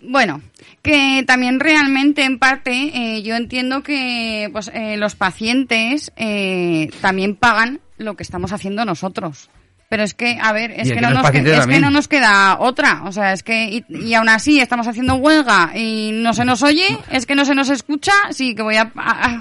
[0.01, 0.41] Bueno,
[0.81, 7.35] que también realmente en parte eh, yo entiendo que pues eh, los pacientes eh, también
[7.35, 9.51] pagan lo que estamos haciendo nosotros.
[9.93, 12.57] Pero es que, a ver, es, que no, nos, que- es que no nos queda
[12.59, 13.03] otra.
[13.05, 16.63] O sea, es que, y, y aún así estamos haciendo huelga y no se nos
[16.63, 19.39] oye, es que no se nos escucha, sí, que voy a, a,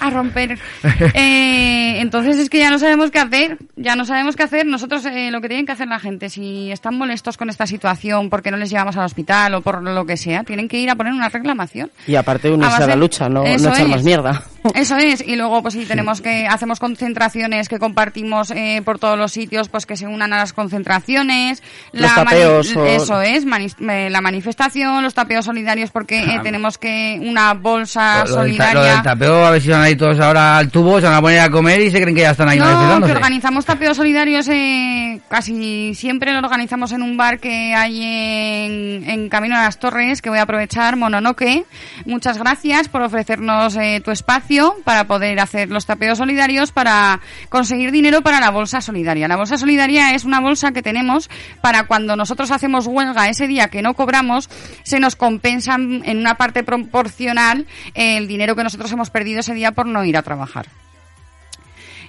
[0.00, 0.58] a romper.
[1.14, 4.64] Eh, entonces es que ya no sabemos qué hacer, ya no sabemos qué hacer.
[4.66, 8.30] Nosotros eh, lo que tienen que hacer la gente, si están molestos con esta situación
[8.30, 10.94] porque no les llevamos al hospital o por lo que sea, tienen que ir a
[10.96, 11.90] poner una reclamación.
[12.06, 14.42] Y aparte unirse A la lucha, no, no echar más mierda.
[14.74, 19.18] Eso es, y luego pues si tenemos que, hacemos concentraciones que compartimos eh, por todos
[19.18, 21.62] los sitios, pues que se unan a las concentraciones,
[21.92, 26.78] Los tapeos o- eso es, mani- eh, la manifestación, los tapeos solidarios porque eh, tenemos
[26.78, 28.74] que una bolsa Lo, lo del solidaria.
[28.80, 31.16] lo del tapeo, a ver si van a ir todos ahora al tubo, se van
[31.16, 33.98] a poner a comer y se creen que ya están ahí No, que organizamos tapeos
[33.98, 39.64] solidarios, eh, casi siempre lo organizamos en un bar que hay en, en Camino a
[39.64, 41.64] las Torres, que voy a aprovechar, Mononoke.
[42.06, 44.53] Muchas gracias por ofrecernos eh, tu espacio
[44.84, 49.28] para poder hacer los tapeos solidarios para conseguir dinero para la bolsa solidaria.
[49.28, 51.28] La bolsa solidaria es una bolsa que tenemos
[51.60, 54.48] para cuando nosotros hacemos huelga ese día que no cobramos,
[54.82, 59.72] se nos compensa en una parte proporcional el dinero que nosotros hemos perdido ese día
[59.72, 60.66] por no ir a trabajar.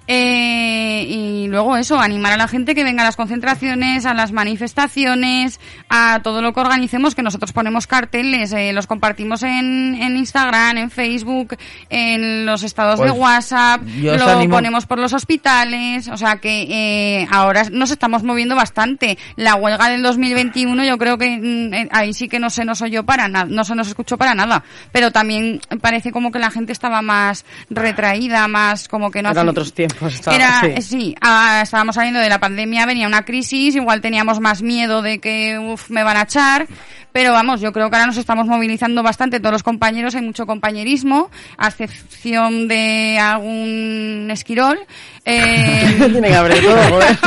[0.08, 4.32] Eh, y luego eso, animar a la gente que venga a las concentraciones, a las
[4.32, 10.18] manifestaciones, a todo lo que organicemos, que nosotros ponemos carteles, eh, los compartimos en, en
[10.18, 11.56] Instagram, en Facebook,
[11.90, 16.18] en los estados Pues, de WhatsApp, yo os lo animo- ponemos por los hospitales, o
[16.18, 19.18] sea que eh, ahora nos estamos moviendo bastante.
[19.36, 22.82] La huelga del 2021 yo creo que mm, eh, ahí sí que no se nos
[22.82, 26.52] oyó para nada, no se nos escuchó para nada, pero también parece como que la
[26.52, 29.95] gente estaba más retraída, más como que no Eran hace- otros tiempos.
[30.02, 30.82] Estaba- era, sí.
[30.82, 35.20] sí, ah, estábamos saliendo de la pandemia, venía una crisis, igual teníamos más miedo de
[35.20, 36.68] que uf, me van a echar,
[37.12, 40.46] pero vamos, yo creo que ahora nos estamos movilizando bastante todos los compañeros, hay mucho
[40.46, 44.78] compañerismo, a excepción de algún esquirol.
[45.24, 47.18] Eh, Tiene que haber de todo, joder.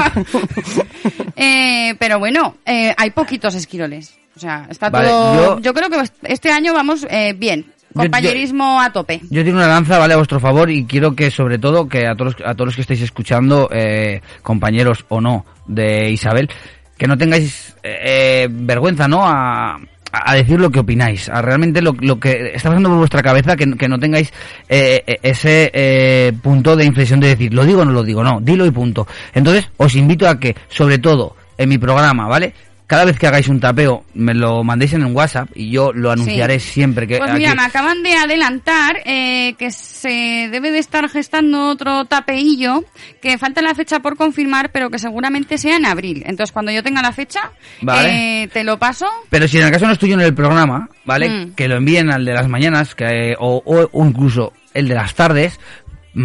[1.36, 4.18] eh, pero bueno, eh, hay poquitos esquiroles.
[4.36, 5.56] O sea, está Vale, todo.
[5.56, 5.74] yo- Yo...
[5.74, 7.66] creo que este año vamos eh, bien.
[7.94, 9.20] Yo- Compañerismo a tope.
[9.30, 10.14] Yo tengo una lanza, ¿vale?
[10.14, 12.82] A vuestro favor y quiero que, sobre todo, que a todos, a todos los que
[12.82, 16.48] estáis escuchando, eh, compañeros o no, de Isabel,
[16.96, 19.22] que no tengáis eh, vergüenza, ¿no?
[19.26, 19.78] A,
[20.12, 23.56] a decir lo que opináis, a realmente lo, lo que está pasando por vuestra cabeza,
[23.56, 24.32] que, que no tengáis
[24.68, 28.22] eh, eh, ese eh, punto de inflexión de decir, lo digo o no lo digo,
[28.24, 29.06] no, dilo y punto.
[29.34, 32.54] Entonces, os invito a que, sobre todo, en mi programa, ¿vale?
[32.88, 36.10] Cada vez que hagáis un tapeo, me lo mandéis en el WhatsApp y yo lo
[36.10, 37.06] anunciaré siempre.
[37.06, 41.68] Que Pues mira, aquí- me acaban de adelantar eh, que se debe de estar gestando
[41.68, 42.84] otro tapeillo,
[43.20, 46.22] que falta la fecha por confirmar, pero que seguramente sea en abril.
[46.24, 48.44] Entonces, cuando yo tenga la fecha, Vale.
[48.44, 49.06] eh, te lo paso.
[49.28, 51.28] Pero si en el caso no es tuyo en el programa, ¿vale?
[51.28, 51.52] Mm.
[51.56, 55.14] Que lo envíen al de las mañanas que, o, o- o incluso el de las
[55.14, 55.60] tardes,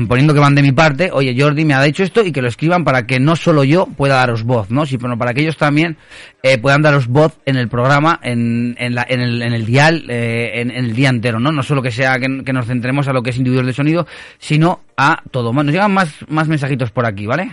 [0.08, 2.48] poniendo que van de mi parte, oye, Jordi me ha dicho esto y que lo
[2.48, 4.86] escriban para que no solo yo pueda daros voz, ¿no?
[4.86, 5.98] Sino para que ellos también
[6.42, 10.06] eh, puedan daros voz en el programa, en, en, la- en el, en el dial,
[10.10, 11.52] eh, en, en el día entero, ¿no?
[11.52, 14.08] No solo que sea que, que nos centremos a lo que es individuos de sonido,
[14.40, 15.54] sino a todo.
[15.54, 17.52] Nos llegan más, más mensajitos por aquí, ¿vale?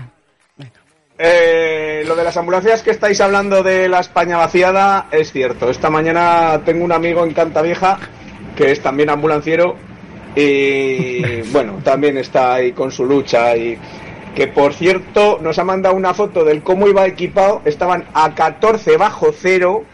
[1.18, 5.68] Eh, lo de las ambulancias que estáis hablando de la España vaciada es cierto.
[5.68, 7.99] Esta mañana tengo un amigo en Cantavieja
[8.57, 9.76] que es también ambulanciero
[10.36, 13.78] y bueno, también está ahí con su lucha y
[14.34, 17.62] que por cierto nos ha mandado una foto del cómo iba equipado.
[17.64, 19.84] Estaban a 14 bajo cero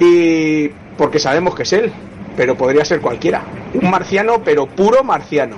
[0.00, 1.92] y porque sabemos que es él,
[2.36, 3.44] pero podría ser cualquiera.
[3.74, 5.56] Un marciano, pero puro marciano.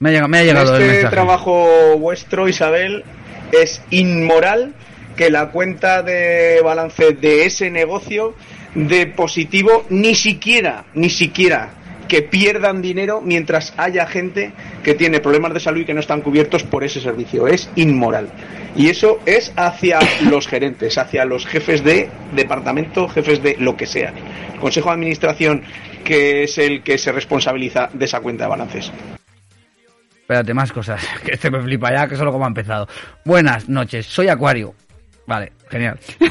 [0.00, 1.14] Me ha llegado, me ha llegado el este mensaje.
[1.14, 3.04] trabajo vuestro, Isabel,
[3.52, 4.74] es inmoral
[5.16, 8.34] que la cuenta de balance de ese negocio
[8.74, 11.70] de positivo ni siquiera, ni siquiera
[12.08, 14.52] que pierdan dinero mientras haya gente
[14.82, 17.46] que tiene problemas de salud y que no están cubiertos por ese servicio.
[17.46, 18.28] Es inmoral.
[18.74, 20.00] Y eso es hacia
[20.30, 24.12] los gerentes, hacia los jefes de departamento, jefes de lo que sea.
[24.54, 25.62] El Consejo de Administración,
[26.04, 28.92] que es el que se responsabiliza de esa cuenta de balances.
[30.20, 31.06] Espérate, más cosas.
[31.24, 32.88] Que este me flipa ya, que solo como ha empezado.
[33.24, 34.74] Buenas noches, soy Acuario.
[35.26, 35.98] Vale, genial.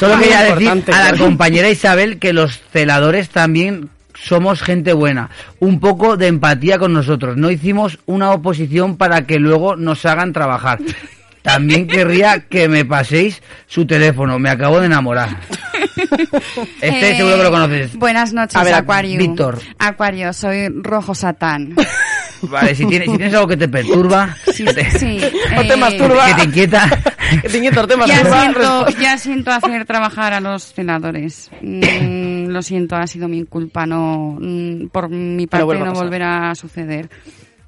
[0.00, 3.88] Solo quería decir a la compañera Isabel que los celadores también
[4.22, 5.30] somos gente buena.
[5.60, 7.36] Un poco de empatía con nosotros.
[7.36, 10.78] No hicimos una oposición para que luego nos hagan trabajar.
[11.42, 14.38] También querría que me paséis su teléfono.
[14.38, 15.38] Me acabo de enamorar.
[16.80, 17.96] Este Eh, seguro que lo conoces.
[17.96, 19.18] Buenas noches, A ver, Acuario.
[19.18, 19.58] Víctor.
[19.78, 21.74] Acuario, soy Rojo Satán.
[22.42, 25.18] Vale, si tienes, si tienes algo que te perturba, que te, Sí,
[25.56, 26.26] O te eh, masturba.
[26.26, 26.88] que te inquieta,
[27.42, 29.02] Que te inquieta, o te Ya masturba, siento, responde.
[29.02, 31.50] ya siento hacer trabajar a los celadores.
[31.62, 35.94] Mm, lo siento, ha sido mi culpa, no mm, por mi parte no pasar.
[35.94, 37.08] volverá a suceder.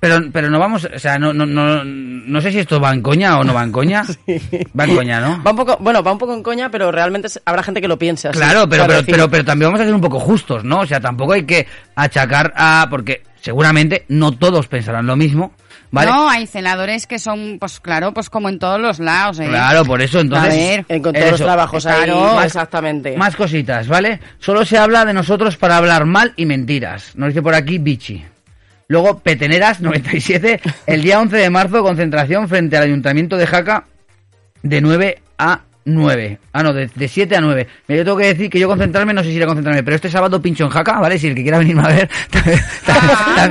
[0.01, 3.03] Pero, pero no vamos, o sea, no, no, no, no sé si esto va en
[3.03, 4.05] coña o no va en coña.
[4.79, 5.43] Va en coña, ¿no?
[5.43, 7.99] Va un poco, bueno, va un poco en coña, pero realmente habrá gente que lo
[7.99, 8.39] piense así.
[8.39, 10.81] Claro, pero, pero, pero, pero también vamos a ser un poco justos, ¿no?
[10.81, 11.67] O sea, tampoco hay que
[11.97, 15.53] achacar a, porque seguramente no todos pensarán lo mismo,
[15.91, 16.11] ¿vale?
[16.11, 19.47] No, hay celadores que son, pues claro, pues como en todos los lados, ¿eh?
[19.49, 20.53] Claro, por eso entonces.
[20.53, 22.43] A ver, en- con todos los trabajos ahí, claro.
[22.43, 23.17] exactamente.
[23.17, 24.21] Más cositas, ¿vale?
[24.39, 27.13] Solo se habla de nosotros para hablar mal y mentiras.
[27.17, 28.25] Nos dice por aquí Bichi.
[28.89, 33.85] Luego, Peteneras 97, el día 11 de marzo, concentración frente al Ayuntamiento de Jaca
[34.63, 35.61] de 9 a
[35.95, 36.39] 9.
[36.53, 37.67] Ah, no, de, de 7 a 9.
[37.89, 39.97] Mira, yo tengo que decir que yo concentrarme, no sé si iré a concentrarme, pero
[39.97, 41.19] este sábado pincho en jaca, ¿vale?
[41.19, 42.61] Si el que quiera venirme a ver, también,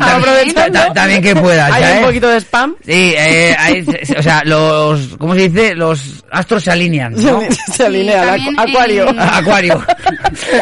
[0.04, 0.80] Aprovechando.
[0.80, 1.98] ta- también que pueda, Hay ¿sabes?
[2.00, 2.76] un poquito de spam.
[2.86, 3.86] Sí, eh, hay-
[4.18, 5.76] o sea, los, ¿cómo se dice?
[5.76, 7.42] Los astros se alinean, ¿no?
[7.74, 9.10] Se alinea al también acu- acuario.
[9.10, 9.84] en- Acuario.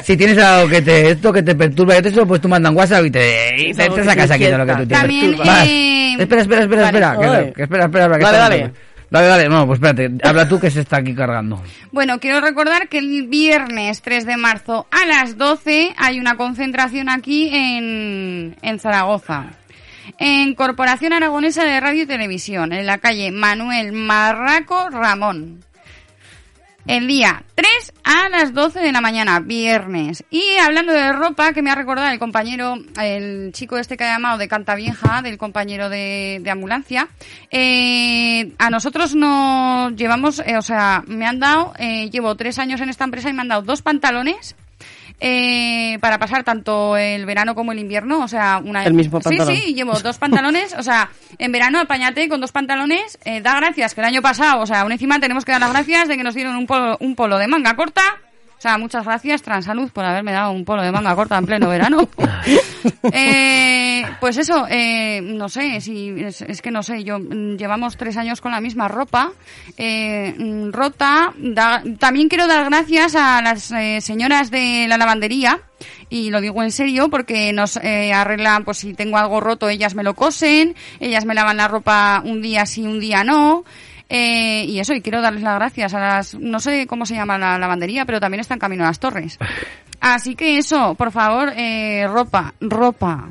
[0.03, 2.71] si tienes algo que te, esto que te perturba, y te eso, pues tú mandas
[2.71, 4.99] un WhatsApp y te, y te, sacas aquí de lo que tú tienes.
[4.99, 5.35] También,
[5.67, 6.97] eh, Espera, espera, espera, vale.
[6.97, 7.53] espera, que, Ay.
[7.53, 8.71] que espera, espera, espera, que Dale, está-
[9.09, 9.27] dale.
[9.27, 11.61] Dale, no, pues espérate, habla tú que se está aquí cargando.
[11.91, 17.09] Bueno, quiero recordar que el viernes 3 de marzo a las 12 hay una concentración
[17.09, 19.47] aquí en, en Zaragoza.
[20.19, 25.64] En Corporación Aragonesa de Radio y Televisión, en la calle Manuel Marraco Ramón.
[26.87, 30.23] El día 3 a las 12 de la mañana, viernes.
[30.29, 34.13] Y hablando de ropa, que me ha recordado el compañero, el chico este que ha
[34.13, 37.07] llamado de Cantavieja, del compañero de, de ambulancia,
[37.49, 42.79] eh, a nosotros nos llevamos, eh, o sea, me han dado, eh, llevo tres años
[42.81, 44.55] en esta empresa y me han dado dos pantalones
[45.19, 49.47] eh, para pasar tanto el verano como el invierno, o sea, una El mismo pantalón.
[49.47, 53.55] Sí, sí, llevo dos pantalones, o sea, en verano apáñate con dos pantalones, eh, da
[53.55, 56.17] gracias que el año pasado, o sea, aún encima tenemos que dar las gracias de
[56.17, 58.01] que nos dieron un polo, un polo de manga corta.
[58.57, 61.69] O sea, muchas gracias, Transalud, por haberme dado un polo de manga corta en pleno
[61.69, 62.07] verano.
[63.11, 67.97] Eh, pues eso, eh, no sé, si es, es que no sé, yo mm, llevamos
[67.97, 69.31] tres años con la misma ropa
[69.77, 70.35] eh,
[70.71, 71.33] rota.
[71.37, 75.61] Da- también quiero dar gracias a las eh, señoras de la lavandería
[76.09, 79.95] y lo digo en serio porque nos eh, arreglan, pues si tengo algo roto, ellas
[79.95, 83.63] me lo cosen, ellas me lavan la ropa un día sí, un día no.
[84.09, 87.37] Eh, y eso, y quiero darles las gracias a las, no sé cómo se llama
[87.37, 89.37] la lavandería, pero también está en camino a las torres.
[89.99, 93.29] Así que eso, por favor, eh, ropa, ropa.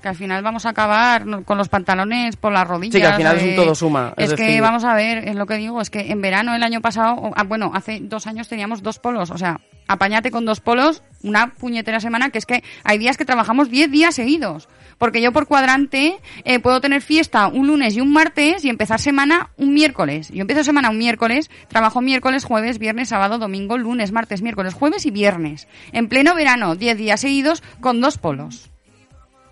[0.00, 2.94] Que al final vamos a acabar con los pantalones por las rodillas.
[2.94, 4.94] Sí, que al final es un eh, todo suma, Es, es que decir- vamos a
[4.94, 7.98] ver, es lo que digo, es que en verano el año pasado, ah, bueno, hace
[8.02, 12.38] dos años teníamos dos polos, o sea, apañate con dos polos una puñetera semana, que
[12.38, 14.68] es que hay días que trabajamos 10 días seguidos.
[14.98, 18.98] Porque yo por cuadrante eh, puedo tener fiesta un lunes y un martes y empezar
[18.98, 20.30] semana un miércoles.
[20.32, 25.04] Yo empiezo semana un miércoles, trabajo miércoles, jueves, viernes, sábado, domingo, lunes, martes, miércoles, jueves
[25.04, 25.68] y viernes.
[25.92, 28.70] En pleno verano, 10 días seguidos con dos polos.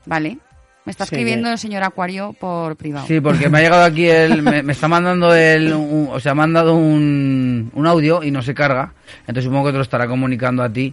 [0.06, 0.38] ¿Vale?
[0.86, 3.06] Me está escribiendo el señor Acuario por privado.
[3.06, 6.34] Sí, porque me ha llegado aquí el, me, me está mandando el, un- o sea,
[6.34, 9.82] me han dado un, un audio y no se carga, entonces supongo que te lo
[9.82, 10.92] estará comunicando a ti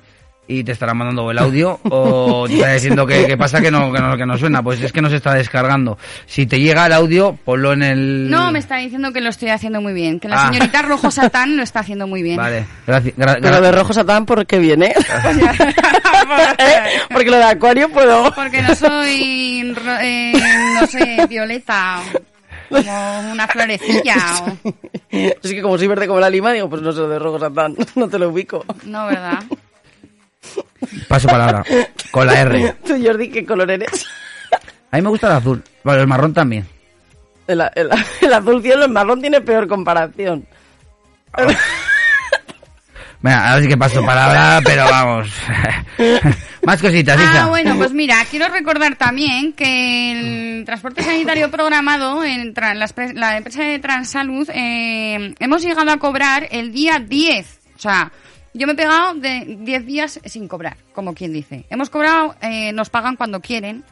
[0.51, 3.91] y te estará mandando el audio o te está diciendo que, que pasa que no,
[3.91, 5.97] que no que no suena, pues es que no se está descargando.
[6.25, 9.49] Si te llega el audio, ponlo en el No, me está diciendo que lo estoy
[9.49, 10.19] haciendo muy bien.
[10.19, 10.47] Que la Ah.
[10.47, 12.37] señorita Rojo Satán lo está haciendo muy bien.
[12.37, 13.15] Vale, gracias.
[13.15, 14.93] gra- Pero de rojo satán, ¿por qué viene?
[17.11, 18.33] Porque lo de acuario puedo...
[18.33, 20.33] Porque no soy, ro- eh,
[20.79, 21.99] no sé, violeta.
[22.69, 24.15] Como una florecilla.
[24.63, 24.73] o-
[25.11, 27.75] Es que como soy verde como la lima, digo, pues no sé, de rojo satán,
[27.95, 28.63] no te lo ubico.
[28.85, 29.39] No, ¿verdad?
[31.07, 31.63] Paso palabra,
[32.11, 32.75] con la R.
[32.85, 34.05] Tú, Jordi, ¿qué color eres?
[34.91, 36.67] A mí me gusta el azul, bueno, el marrón también.
[37.47, 37.89] El, el-
[38.21, 40.45] el azul cielo, el marrón tiene peor comparación.
[43.21, 45.29] Venga, ahora sí que paso palabra, pero vamos.
[46.63, 47.45] Más cositas, Ah, Isa.
[47.47, 50.11] bueno, pues mira, quiero recordar también que
[50.59, 56.47] el transporte sanitario programado en la, la empresa de Transalud eh, hemos llegado a cobrar
[56.51, 57.59] el día 10.
[57.75, 58.11] O sea,
[58.53, 61.65] yo me he pegado de 10 días sin cobrar, como quien dice.
[61.69, 63.83] Hemos cobrado, eh, nos pagan cuando quieren,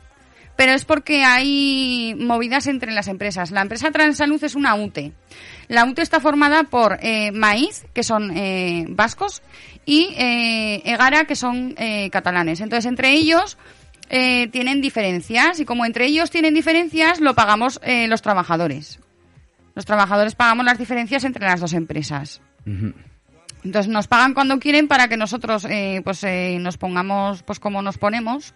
[0.55, 3.51] pero es porque hay movidas entre las empresas.
[3.51, 5.13] La empresa Transalud es una UTE.
[5.69, 9.41] La UTE está formada por eh, Maíz, que son eh, vascos,
[9.85, 12.61] y eh, Egara, que son eh, catalanes.
[12.61, 13.57] Entonces, entre ellos
[14.09, 18.99] eh, tienen diferencias, y como entre ellos tienen diferencias, lo pagamos los trabajadores.
[19.73, 22.41] Los trabajadores pagamos las diferencias entre las dos empresas.
[23.63, 27.81] Entonces nos pagan cuando quieren para que nosotros eh, pues eh, nos pongamos pues como
[27.81, 28.53] nos ponemos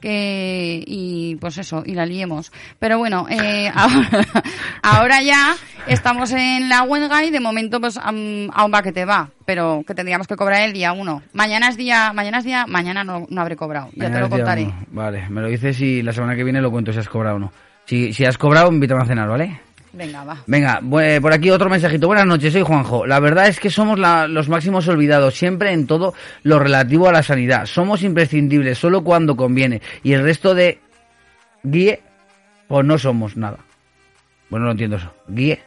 [0.00, 2.52] que y pues eso y la liemos.
[2.78, 4.26] Pero bueno, eh, ahora,
[4.82, 5.54] ahora ya
[5.86, 9.82] estamos en la huelga y de momento pues am- aún va que te va, pero
[9.86, 11.22] que tendríamos que cobrar el día uno.
[11.32, 14.62] Mañana es día, mañana es día, mañana no, no habré cobrado, ya te lo contaré.
[14.90, 17.38] Vale, me lo dices y la semana que viene lo cuento si has cobrado o
[17.40, 17.52] no.
[17.86, 19.60] Si, si has cobrado, invítame a cenar, ¿vale?
[19.96, 20.36] Venga, va.
[20.46, 22.06] Venga, bu- por aquí otro mensajito.
[22.08, 23.06] Buenas noches, soy Juanjo.
[23.06, 27.12] La verdad es que somos la- los máximos olvidados siempre en todo lo relativo a
[27.12, 27.66] la sanidad.
[27.66, 29.80] Somos imprescindibles solo cuando conviene.
[30.02, 30.80] Y el resto de
[31.62, 32.00] guíe,
[32.66, 33.58] pues no somos nada.
[34.50, 35.12] Bueno, no entiendo eso.
[35.28, 35.60] Guíe.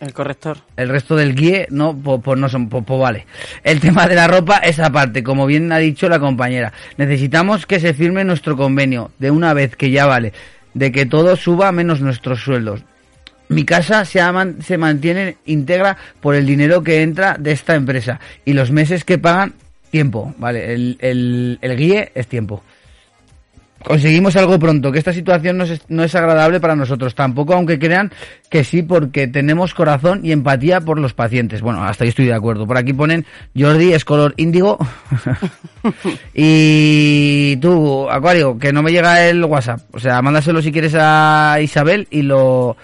[0.00, 0.58] El corrector.
[0.76, 3.26] El resto del guíe, no, pues, pues no son, pues, pues vale.
[3.62, 6.74] El tema de la ropa es aparte, como bien ha dicho la compañera.
[6.98, 10.34] Necesitamos que se firme nuestro convenio de una vez que ya vale,
[10.74, 12.82] de que todo suba menos nuestros sueldos.
[13.48, 18.18] Mi casa se, aman- se mantiene íntegra por el dinero que entra de esta empresa
[18.44, 19.54] y los meses que pagan,
[19.90, 20.72] tiempo, ¿vale?
[20.74, 22.62] El, el, el guíe es tiempo.
[23.84, 27.78] Conseguimos algo pronto, que esta situación no es, no es agradable para nosotros, tampoco aunque
[27.78, 28.10] crean
[28.48, 31.60] que sí, porque tenemos corazón y empatía por los pacientes.
[31.60, 32.66] Bueno, hasta ahí estoy de acuerdo.
[32.66, 34.78] Por aquí ponen Jordi es color índigo.
[36.32, 39.80] y tú, Acuario, que no me llega el WhatsApp.
[39.92, 42.76] O sea, mándaselo si quieres a Isabel y lo...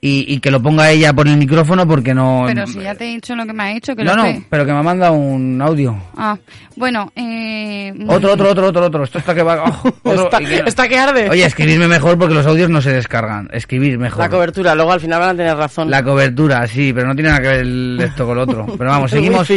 [0.00, 2.44] Y, y que lo ponga ella por el micrófono porque no...
[2.46, 4.44] Pero si ya te he dicho lo que me ha dicho, que no, lo no,
[4.48, 6.00] pero que me manda un audio.
[6.16, 6.38] Ah,
[6.76, 7.92] bueno, eh...
[8.06, 9.02] Otro, otro, otro, otro, otro.
[9.02, 9.64] Esto está que va...
[9.64, 11.28] oh, otro, Está- que- está que arde.
[11.28, 13.48] Oye, escribirme mejor porque los audios no se descargan.
[13.52, 14.20] Escribir mejor.
[14.20, 15.90] La cobertura, luego al final van a tener razón.
[15.90, 18.66] La cobertura, sí, pero no tiene nada que ver el- esto con lo otro.
[18.78, 19.48] Pero vamos, seguimos,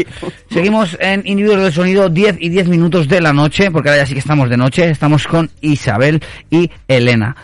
[0.50, 4.08] seguimos en Individuos del Sonido 10 y 10 minutos de la noche, porque ahora ya
[4.08, 4.90] sí que estamos de noche.
[4.90, 6.20] Estamos con Isabel
[6.50, 7.36] y Elena.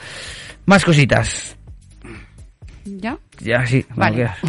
[0.65, 1.56] Más cositas.
[2.99, 3.17] ¿Ya?
[3.39, 4.29] Ya, sí, Vale.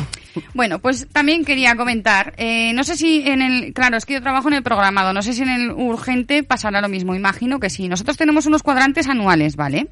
[0.55, 4.23] Bueno, pues también quería comentar, eh, no sé si en el, claro, es que yo
[4.23, 7.71] trabajo en el programado, no sé si en el urgente pasará lo mismo, imagino que
[7.71, 7.89] sí.
[7.89, 9.89] Nosotros tenemos unos cuadrantes anuales, ¿vale?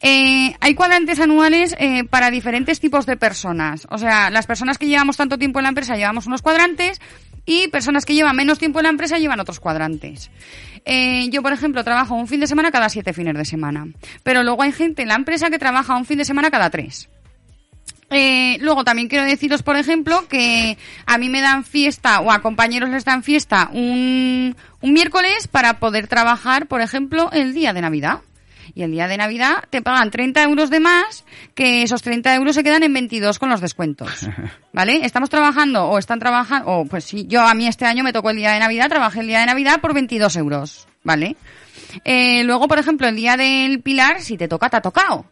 [0.00, 3.86] Eh, hay cuadrantes anuales eh, para diferentes tipos de personas.
[3.90, 7.00] O sea, las personas que llevamos tanto tiempo en la empresa llevamos unos cuadrantes
[7.46, 10.30] y personas que llevan menos tiempo en la empresa llevan otros cuadrantes.
[10.84, 13.86] Eh, yo, por ejemplo, trabajo un fin de semana cada siete fines de semana.
[14.22, 17.08] Pero luego hay gente en la empresa que trabaja un fin de semana cada tres.
[18.16, 22.42] Eh, luego también quiero deciros, por ejemplo, que a mí me dan fiesta o a
[22.42, 27.80] compañeros les dan fiesta un, un miércoles para poder trabajar, por ejemplo, el día de
[27.80, 28.20] Navidad.
[28.72, 31.24] Y el día de Navidad te pagan 30 euros de más,
[31.56, 34.28] que esos 30 euros se quedan en 22 con los descuentos.
[34.72, 35.04] ¿Vale?
[35.04, 38.30] Estamos trabajando o están trabajando, o pues sí, yo a mí este año me tocó
[38.30, 40.86] el día de Navidad, trabajé el día de Navidad por 22 euros.
[41.02, 41.36] ¿Vale?
[42.04, 45.26] Eh, luego, por ejemplo, el día del Pilar, si te toca, te ha tocado.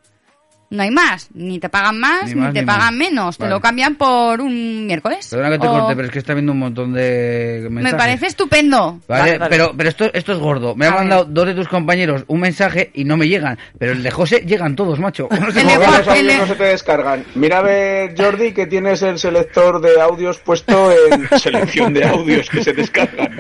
[0.73, 1.29] No hay más.
[1.35, 2.93] Ni te pagan más, Ni te ni pagan más.
[2.95, 3.37] menos.
[3.37, 5.29] Te lo cambian por un miércoles.
[5.29, 7.99] Perdona que te O- corte, pero es que está viendo un montón de Me mensajes.
[7.99, 8.99] parece estupendo.
[9.07, 10.75] Vale, pero, pero esto, esto es gordo.
[10.75, 13.59] Me han mandado dos de tus compañeros un mensaje y no me llegan.
[13.79, 15.29] Pero el de José llegan todos, macho.
[15.39, 17.25] No sé El no se te descargan.
[17.35, 22.49] Mira a ver, Jordi, que tienes el selector de audios puesto en selección de audios
[22.49, 23.37] que se descargan.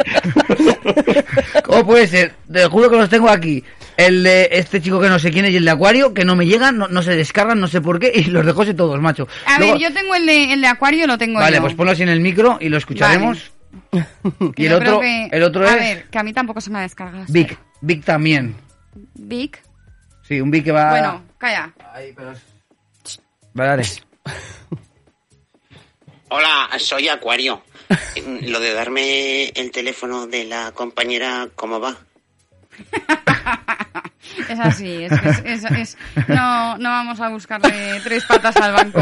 [1.65, 2.33] ¿Cómo puede ser?
[2.53, 3.65] Te juro que los tengo aquí.
[4.07, 6.37] El de este chico que no sé quién es y el de Acuario, que no
[6.37, 9.01] me llegan, no, no se descargan, no sé por qué, y los de José todos,
[9.01, 9.27] macho.
[9.47, 11.63] A Luego- ver, yo tengo el de, el de Acuario, lo tengo Vale, yo.
[11.63, 13.53] pues ponlo así en el micro y lo escucharemos.
[14.57, 16.79] Y el otro, que- el otro a es ver, que a mí tampoco se me
[16.79, 17.25] ha descargado.
[17.29, 17.59] Vic.
[17.81, 18.55] Vic también.
[19.15, 19.63] Vic.
[20.23, 20.91] Sí, un Vic que va...
[20.91, 21.73] Bueno, calla.
[23.55, 23.83] Vale, dale.
[26.29, 27.63] Hola, soy Acuario.
[28.43, 31.97] Lo de darme el teléfono de la compañera, ¿cómo va?
[34.49, 35.97] Es así, es, es- es- es-
[36.29, 39.01] no, no vamos a buscarle tres patas al banco.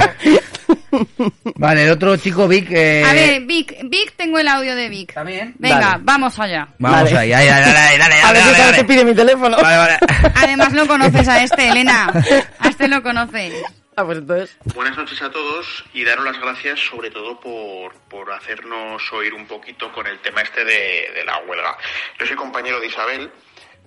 [1.56, 2.68] Vale, el otro chico Vic...
[2.70, 5.12] eh, A ver, Vic, Vic, tengo el audio de Vic.
[5.14, 5.54] ¿También?
[5.58, 6.02] Venga, Vale.
[6.04, 6.68] vamos allá.
[6.78, 8.76] Vamos ahí, ahí, dale, dale, dale, A ver dale, si dale.
[8.78, 9.56] te pide mi teléfono.
[9.56, 9.98] Vale, vale.
[10.36, 12.12] Además lo conoces a este, Elena.
[12.58, 13.54] A este lo conoces.
[13.96, 14.56] Ah, pues entonces.
[14.74, 19.46] Buenas noches a todos y daros las gracias sobre todo por, por hacernos oír un
[19.46, 21.76] poquito con el tema este de, de la huelga.
[22.18, 23.30] Yo soy compañero de Isabel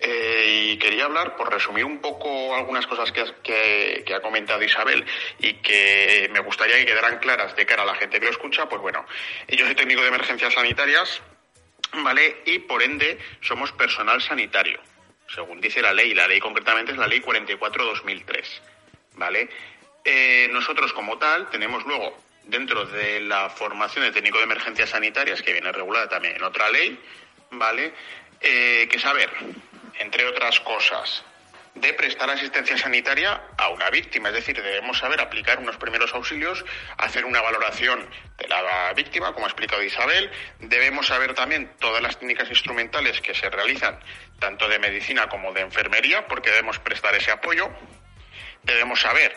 [0.06, 5.06] eh, y quería hablar, por resumir un poco algunas cosas que, ha comentado Isabel
[5.40, 8.68] y que me gustaría que quedaran claras de cara a la gente que lo escucha,
[8.68, 9.06] pues bueno,
[9.48, 11.22] yo soy técnico de emergencias sanitarias,
[11.94, 12.42] ¿vale?
[12.46, 14.82] Y por ende somos personal sanitario,
[15.34, 16.14] según dice la ley.
[16.14, 18.62] La ley concretamente es la ley 44-2003,
[19.14, 19.48] ¿vale?
[20.04, 25.42] Eh, nosotros como tal tenemos luego dentro de la formación de técnico de emergencias sanitarias
[25.42, 27.00] que viene regulada también en otra ley,
[27.52, 27.94] ¿vale?
[28.42, 29.30] Eh, que saber,
[30.00, 31.24] entre otras cosas,
[31.76, 36.64] de prestar asistencia sanitaria a una víctima, es decir, debemos saber aplicar unos primeros auxilios,
[36.98, 38.08] hacer una valoración
[38.38, 40.30] de la víctima, como ha explicado Isabel,
[40.60, 44.00] debemos saber también todas las técnicas instrumentales que se realizan
[44.40, 47.72] tanto de medicina como de enfermería, porque debemos prestar ese apoyo,
[48.64, 49.34] debemos saber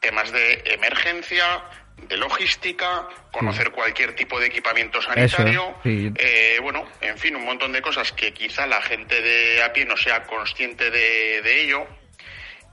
[0.00, 1.62] temas de emergencia,
[1.96, 6.12] de logística, conocer cualquier tipo de equipamiento sanitario, sí.
[6.16, 9.84] eh, bueno, en fin, un montón de cosas que quizá la gente de a pie
[9.86, 11.86] no sea consciente de, de ello.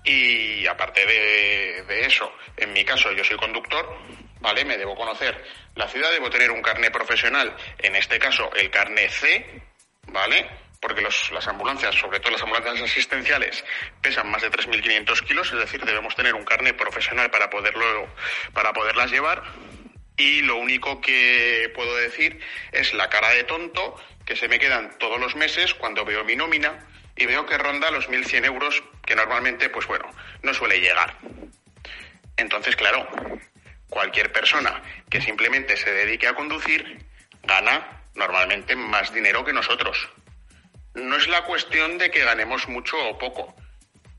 [0.05, 3.97] Y aparte de, de eso, en mi caso yo soy conductor,
[4.41, 4.65] ¿vale?
[4.65, 5.41] Me debo conocer
[5.75, 9.61] la ciudad, debo tener un carnet profesional, en este caso el carnet C,
[10.07, 10.49] ¿vale?
[10.83, 13.63] Porque los- las ambulancias, sobre todo las ambulancias asistenciales,
[14.01, 18.13] pesan más de 3.500 kilos, es decir, debemos tener un carnet profesional para, poderlo,
[18.51, 19.41] para poderlas llevar.
[20.17, 22.37] Y lo único que puedo decir
[22.73, 23.95] es la cara de tonto
[24.25, 26.85] que se me quedan todos los meses cuando veo mi nómina
[27.15, 30.05] y veo que ronda los 1.100 euros, que normalmente, pues bueno,
[30.41, 31.15] no suele llegar.
[32.35, 33.07] Entonces, claro,
[33.89, 37.05] cualquier persona que simplemente se dedique a conducir
[37.43, 40.09] gana normalmente más dinero que nosotros.
[40.93, 43.55] No es la cuestión de que ganemos mucho o poco,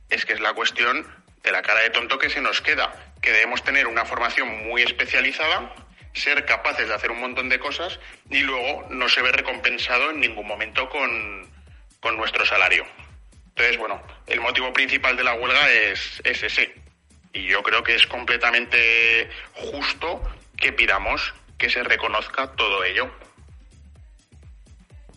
[0.09, 1.07] es que es la cuestión
[1.43, 4.83] de la cara de tonto que se nos queda, que debemos tener una formación muy
[4.83, 5.75] especializada,
[6.15, 10.21] ser capaces de hacer un montón de cosas y luego no se ve recompensado en
[10.21, 11.49] ningún momento con,
[12.01, 12.85] con nuestro salario.
[13.49, 16.75] Entonces, bueno, el motivo principal de la huelga es, es ese.
[17.33, 20.23] Y yo creo que es completamente justo
[20.57, 23.11] que pidamos que se reconozca todo ello.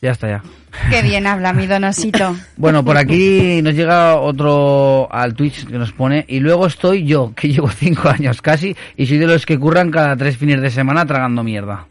[0.02, 0.44] Ya está, ya.
[0.90, 2.36] Qué bien habla mi donosito.
[2.58, 7.34] Bueno, por aquí nos llega otro al Twitch que nos pone, y luego estoy yo,
[7.36, 10.72] que llevo cinco años casi, y soy de los que curran cada tres fines de
[10.72, 11.86] semana tragando mierda.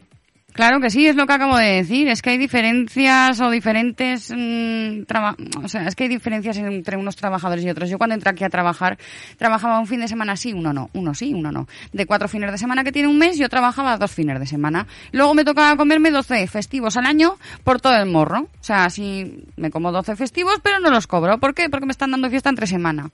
[0.57, 2.07] Claro que sí, es lo que acabo de decir.
[2.07, 4.33] Es que hay diferencias o diferentes.
[4.35, 7.91] mm, traba- o sea, es que hay diferencias entre unos trabajadores y otros.
[7.91, 8.97] Yo cuando entré aquí a trabajar,
[9.37, 10.89] trabajaba un fin de semana sí, uno no.
[10.93, 11.67] Uno sí, uno no.
[11.93, 14.87] De cuatro fines de semana que tiene un mes, yo trabajaba dos fines de semana.
[15.11, 18.39] Luego me tocaba comerme 12 festivos al año por todo el morro.
[18.59, 21.37] O sea, sí, me como 12 festivos, pero no los cobro.
[21.37, 21.69] ¿Por qué?
[21.69, 23.11] Porque me están dando fiesta entre semana.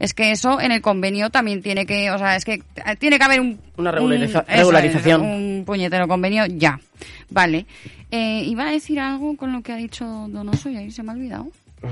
[0.00, 2.62] Es que eso en el convenio también tiene que, o sea, es que
[2.98, 3.60] tiene que haber un...
[3.76, 5.20] Una regulariza- un- eso es, regularización.
[5.20, 6.80] un puñetero convenio ya.
[7.28, 7.66] Vale.
[8.10, 11.12] Eh, iba a decir algo con lo que ha dicho Donoso y ahí se me
[11.12, 11.48] ha olvidado.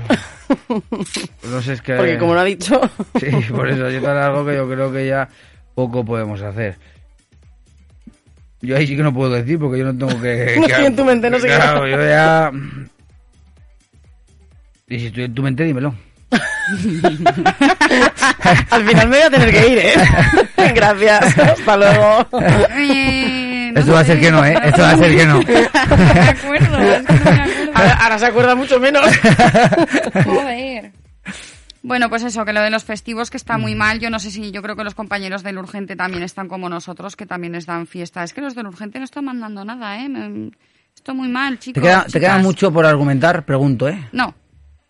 [1.49, 1.93] No sé, es que...
[1.95, 2.79] Porque como no ha dicho...
[3.19, 5.29] Sí, por eso yo algo que yo creo que ya
[5.75, 6.77] poco podemos hacer.
[8.61, 10.55] Yo ahí sí que no puedo decir porque yo no tengo que...
[10.59, 11.55] No que- estoy en tu mente, no sé qué.
[11.55, 12.51] Claro, yo ya...
[14.87, 15.93] Y si estoy en tu mente, dímelo.
[18.69, 19.93] Al final me voy a tener que ir, ¿eh?
[20.75, 21.37] Gracias.
[21.37, 22.27] Hasta luego.
[22.71, 24.57] Eh, no Esto va a ser que no, ¿eh?
[24.65, 25.35] Esto va a ser que no.
[25.35, 27.71] No me acuerdo, es que no me acuerdo.
[27.75, 29.05] Ahora, ahora se acuerda mucho menos.
[30.25, 30.91] Joder.
[31.81, 33.99] Bueno, pues eso, que lo de los festivos que está muy mal.
[33.99, 37.15] Yo no sé si, yo creo que los compañeros del Urgente también están como nosotros,
[37.15, 38.23] que también les dan fiesta.
[38.23, 40.09] Es que los del Urgente no están mandando nada, ¿eh?
[40.09, 40.51] Me-
[40.93, 41.81] Esto muy mal, ¿Te chicos.
[41.83, 43.45] queda, te queda mucho por argumentar?
[43.45, 44.09] Pregunto, ¿eh?
[44.11, 44.35] No.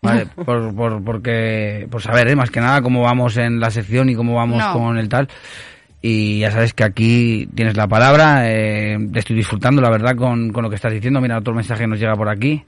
[0.02, 2.36] Vale, por, por, porque, por saber, ¿eh?
[2.36, 4.72] más que nada, cómo vamos en la sección y cómo vamos No.
[4.72, 5.28] con el tal.
[6.02, 10.50] Y ya sabes que aquí tienes la palabra, eh, te estoy disfrutando, la verdad, con,
[10.50, 11.20] con lo que estás diciendo.
[11.20, 12.64] Mira, otro mensaje nos llega por aquí.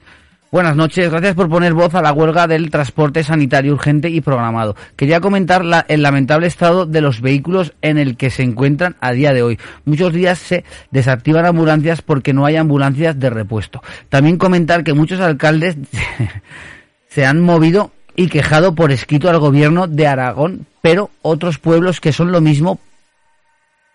[0.51, 4.75] Buenas noches, gracias por poner voz a la huelga del transporte sanitario urgente y programado.
[4.95, 9.13] Quería comentar la- el lamentable estado de los vehículos en el que se encuentran a
[9.13, 9.57] día de hoy.
[9.85, 13.81] Muchos días se desactivan ambulancias porque no hay ambulancias de repuesto.
[14.09, 15.75] También comentar que muchos alcaldes
[17.13, 22.13] se han movido y quejado por escrito al gobierno de Aragón, pero otros pueblos que
[22.13, 22.79] son lo mismo,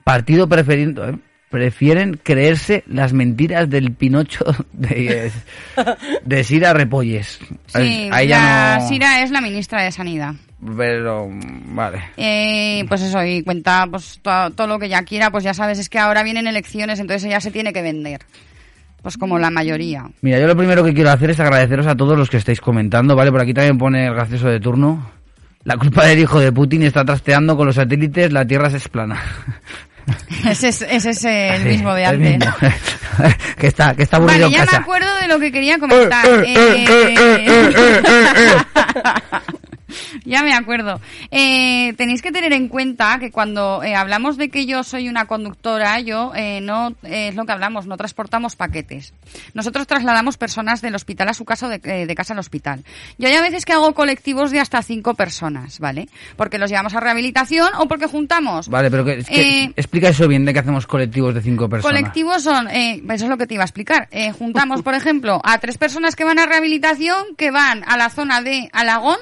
[0.04, 1.16] partido preferiendo, ¿eh?
[1.50, 5.30] prefieren creerse las mentiras del Pinocho de,
[6.24, 7.38] de Sira Repolles.
[7.66, 10.34] Sí, Ahí la ya no- Sira es la ministra de Sanidad.
[10.76, 12.02] Pero, vale.
[12.16, 15.78] Eh, pues eso, y cuenta pues to- todo, lo que ella quiera, pues ya sabes,
[15.78, 18.22] es que ahora vienen elecciones, entonces ella se tiene que vender.
[19.02, 20.04] Pues como la mayoría.
[20.22, 23.14] Mira, yo lo primero que quiero hacer es agradeceros a todos los que estáis comentando,
[23.14, 23.30] ¿vale?
[23.30, 25.10] Por aquí también pone el gracioso de turno.
[25.64, 29.20] La culpa del hijo de Putin está trasteando con los satélites, la Tierra es plana.
[30.48, 32.38] Ese es, ese es el mismo de antes.
[32.38, 32.54] mismo.
[33.58, 36.24] que está, que está aburrido Vale, ya me acuerdo de lo que quería comentar.
[36.46, 36.86] Eh,
[40.24, 41.00] ya me acuerdo.
[41.30, 45.26] Eh, tenéis que tener en cuenta que cuando eh, hablamos de que yo soy una
[45.26, 49.14] conductora, yo eh, no es lo que hablamos, no transportamos paquetes.
[49.54, 52.84] Nosotros trasladamos personas del hospital a su casa o de, de casa al hospital.
[53.18, 56.08] Yo hay a veces que hago colectivos de hasta cinco personas, ¿vale?
[56.36, 58.68] Porque los llevamos a rehabilitación o porque juntamos.
[58.68, 61.96] Vale, pero que, es que- explica eso bien de que hacemos colectivos de cinco personas.
[61.98, 64.08] Colectivos son, eh, eso es lo que te iba a explicar.
[64.38, 68.42] Juntamos, por ejemplo, a tres personas que van a rehabilitación, que van a la zona
[68.42, 69.18] de Alagón,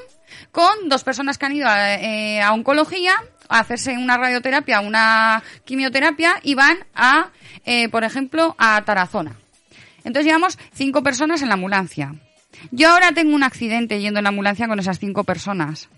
[0.53, 3.15] con dos personas que han ido a, eh, a oncología
[3.49, 7.31] a hacerse una radioterapia, una quimioterapia y van a,
[7.65, 9.37] eh, por ejemplo, a Tarazona.
[9.99, 12.15] Entonces llevamos cinco personas en la ambulancia.
[12.71, 15.89] Yo ahora tengo un accidente yendo en la ambulancia con esas cinco personas.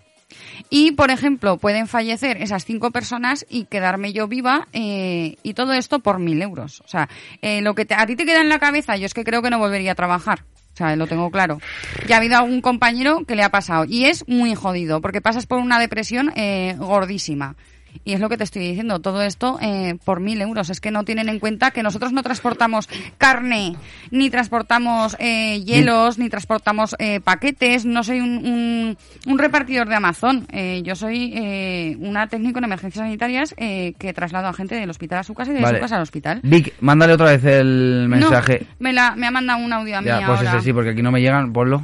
[0.71, 5.73] Y, por ejemplo, pueden fallecer esas cinco personas y quedarme yo viva eh, y todo
[5.73, 6.81] esto por mil euros.
[6.85, 7.09] O sea,
[7.43, 9.43] eh, lo que te- a ti te queda en la cabeza, yo es que creo
[9.43, 10.45] que no volvería a trabajar.
[10.75, 11.59] O sea, lo tengo claro.
[12.07, 13.85] Ya ha habido algún compañero que le ha pasado.
[13.85, 17.57] Y es muy jodido, porque pasas por una depresión eh, gordísima.
[18.05, 20.70] Y es lo que te estoy diciendo, todo esto eh, por mil euros.
[20.70, 22.89] Es que no tienen en cuenta que nosotros no transportamos
[23.19, 23.77] carne,
[24.10, 27.85] ni transportamos eh, hielos, ni transportamos eh, paquetes.
[27.85, 30.47] No soy un, un, un repartidor de Amazon.
[30.52, 34.90] Eh, yo soy eh, una técnico en emergencias sanitarias eh, que traslado a gente del
[34.90, 35.78] hospital a su casa y de Vale.
[35.78, 36.40] su casa al hospital.
[36.43, 38.60] Vic, mándale otra vez el mensaje.
[38.62, 40.51] No, me, la, me ha mandado un audio a mí ya, pues ahora.
[40.52, 41.82] ese sí, porque aquí no me llegan, ponlo.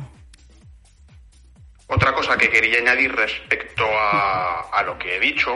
[1.87, 5.51] Otra cosa que quería añadir respecto a, a lo que he dicho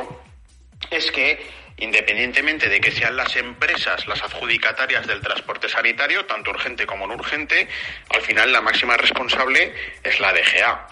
[0.90, 1.38] es que
[1.78, 7.14] independientemente de que sean las empresas las adjudicatarias del transporte sanitario, tanto urgente como no
[7.14, 7.68] urgente,
[8.10, 9.72] al final la máxima responsable
[10.02, 10.88] es la DGA.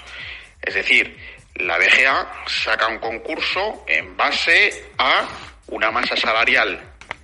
[0.63, 1.17] Es decir,
[1.57, 5.29] la DGA saca un concurso en base a
[5.69, 6.81] una masa salarial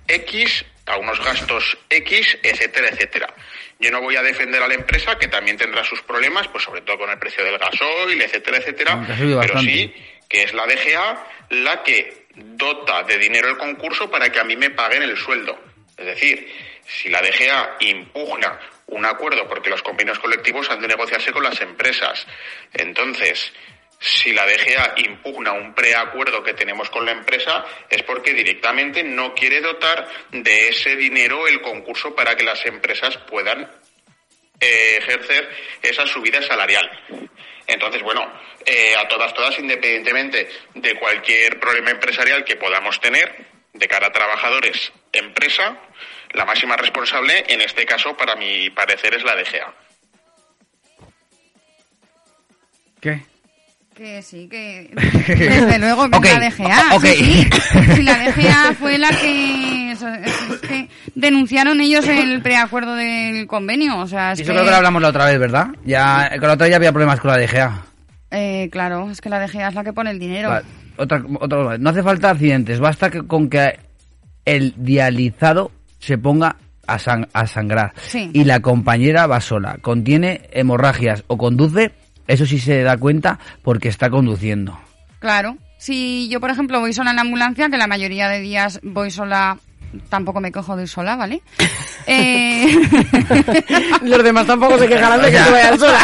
[0.07, 3.33] X, a unos gastos X, etcétera, etcétera.
[3.79, 6.81] Yo no voy a defender a la empresa, que también tendrá sus problemas, pues sobre
[6.81, 9.93] todo con el precio del gasoil, etcétera, etcétera, pero sí
[10.29, 14.55] que es la DGA la que dota de dinero el concurso para que a mí
[14.55, 15.59] me paguen el sueldo.
[15.97, 16.51] Es decir,
[16.85, 21.59] si la DGA impugna un acuerdo porque los convenios colectivos han de negociarse con las
[21.61, 22.25] empresas,
[22.73, 23.53] entonces
[23.99, 29.33] si la DGA impugna un preacuerdo que tenemos con la empresa es porque directamente no
[29.33, 33.71] quiere dotar de ese dinero el concurso para que las empresas puedan
[34.59, 35.49] eh, ejercer
[35.81, 36.89] esa subida salarial.
[37.67, 38.21] Entonces, bueno,
[38.65, 44.11] eh, a todas, todas, independientemente de cualquier problema empresarial que podamos tener, de cara a
[44.11, 45.77] trabajadores, empresa,
[46.31, 49.73] la máxima responsable, en este caso, para mi parecer, es la DGA.
[53.01, 53.19] ¿Qué?
[53.95, 54.89] Que sí, que
[55.27, 56.95] desde luego que la DGA.
[56.95, 57.05] Ok.
[57.05, 57.49] sí, sí.
[57.95, 63.97] Si la DGA fue la que, es que denunciaron ellos el preacuerdo del convenio.
[63.99, 65.67] O sea, es Eso que, creo que lo hablamos la otra vez, ¿verdad?
[65.85, 67.85] Ya, con la otra ya había problemas con la DGA.
[68.31, 70.49] eh, claro, es que la DGA es la que pone el dinero.
[70.49, 70.65] Vale,
[70.97, 73.79] Otra, otra, no hace falta accidentes, basta que, con que
[74.45, 76.55] el dializado se ponga
[76.85, 78.29] a, sang- a sangrar Sí.
[78.33, 81.91] y la compañera va sola, contiene hemorragias o conduce,
[82.27, 84.77] eso sí se da cuenta porque está conduciendo.
[85.19, 85.57] Claro.
[85.77, 89.11] Si yo, por ejemplo, voy sola en la ambulancia, que la mayoría de días voy
[89.11, 89.57] sola,
[90.09, 91.41] tampoco me cojo de ir sola, ¿vale?
[92.05, 92.67] Eh,
[94.01, 95.99] Los demás tampoco se quejarán de que tú vayas sola.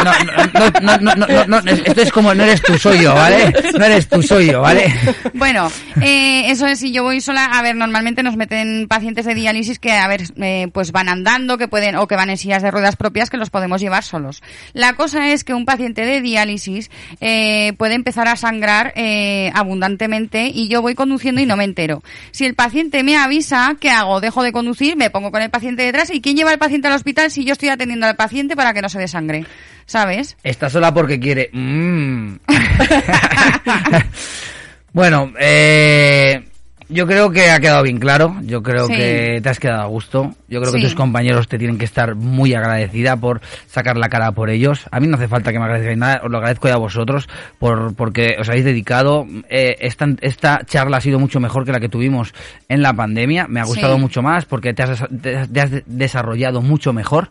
[0.54, 3.14] No, no, no, no, no, no, no, esto es como no eres tú, soy yo,
[3.14, 3.54] ¿vale?
[3.78, 4.94] No eres tú, soy yo, ¿vale?
[5.34, 5.70] Bueno,
[6.02, 9.78] eh, eso es, si yo voy sola, a ver, normalmente nos meten pacientes de diálisis
[9.78, 12.72] que, a ver, eh, pues van andando, que pueden, o que van en sillas de
[12.72, 14.42] ruedas propias, que los podemos llevar solos.
[14.72, 16.90] La cosa es que un paciente de diálisis
[17.20, 22.02] eh, puede empezar a sangrar eh, abundantemente y yo voy conduciendo y no me entero.
[22.32, 24.22] Si el paciente me avisa, ¿qué hago?
[24.22, 26.94] Dejo de conducir, me pongo con el paciente detrás y ¿quién lleva al paciente al
[26.94, 29.46] hospital si yo estoy atendiendo al paciente para que no se desangre?
[29.86, 30.38] ¿Sabes?
[30.44, 31.50] Está sola porque quiere.
[31.52, 32.36] Mm.
[34.94, 36.44] bueno, eh,
[36.90, 38.36] yo creo que ha quedado bien claro.
[38.44, 38.96] Yo creo Sí.
[38.96, 40.32] que te has quedado a gusto.
[40.48, 44.32] Yo creo que tus compañeros te tienen que estar muy agradecida por sacar la cara
[44.32, 44.86] por ellos.
[44.92, 46.22] A mí no hace falta que me agradezcáis nada.
[46.24, 47.30] Os lo agradezco ya a vosotros
[47.60, 49.26] por porque os habéis dedicado.
[49.50, 52.34] Eh, esta, esta charla ha sido mucho mejor que la que tuvimos
[52.68, 53.48] en la pandemia.
[53.48, 54.02] Me ha gustado Sí.
[54.02, 57.30] mucho más porque te has, te te has desarrollado mucho mejor.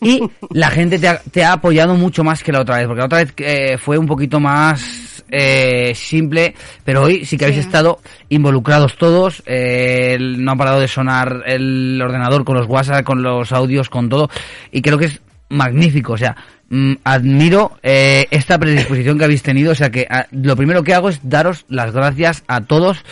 [0.00, 0.20] Y
[0.50, 2.86] la gente te ha, te ha apoyado mucho más que la otra vez.
[2.86, 6.54] Porque la otra vez eh, fue un poquito más eh, simple,
[6.84, 7.98] pero hoy sí que habéis estado
[8.28, 9.42] involucrados todos.
[9.46, 14.08] eh, no ha parado de sonar el ordenador con los WhatsApp, con los audios, con
[14.08, 14.30] todo.
[14.72, 16.14] Y creo que es magnífico.
[16.14, 16.36] O sea,
[16.68, 19.72] mm, admiro eh, esta predisposición que habéis tenido.
[19.72, 23.04] O sea, que ah, lo primero que hago es daros las gracias a todos.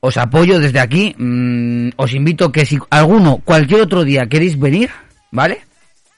[0.00, 1.14] Os apoyo desde aquí.
[1.18, 4.90] mm, os invito que si alguno, cualquier otro día queréis venir,
[5.30, 5.67] ¿vale?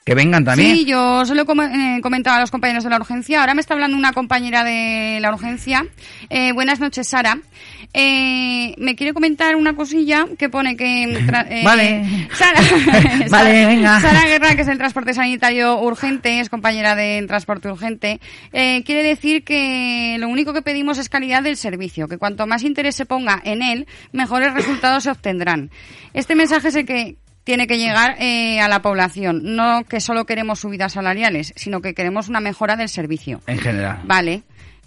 [0.04, 0.76] Que vengan también.
[0.76, 3.40] Sí, yo se lo he eh, comentado a los compañeros de la urgencia.
[3.40, 5.86] Ahora me está hablando una compañera de la urgencia.
[6.30, 7.38] Eh, buenas noches, Sara.
[7.92, 11.02] Eh, me quiere comentar una cosilla que pone que...
[11.50, 12.28] eh, Vale.
[12.32, 12.60] Sara,
[13.28, 14.00] Vale, Sara- venga.
[14.00, 18.20] Sara Guerra, que es el transporte sanitario urgente, es compañera del transporte urgente,
[18.50, 22.96] quiere decir que lo único que pedimos es calidad del servicio, que cuanto más interés
[22.96, 25.70] se ponga en él, mejores resultados se obtendrán.
[26.14, 29.40] Este mensaje es el que tiene que llegar eh, a la población.
[29.56, 33.40] No que solo queremos subidas salariales, sino que queremos una mejora del servicio.
[33.46, 34.00] En general.
[34.04, 34.42] Vale.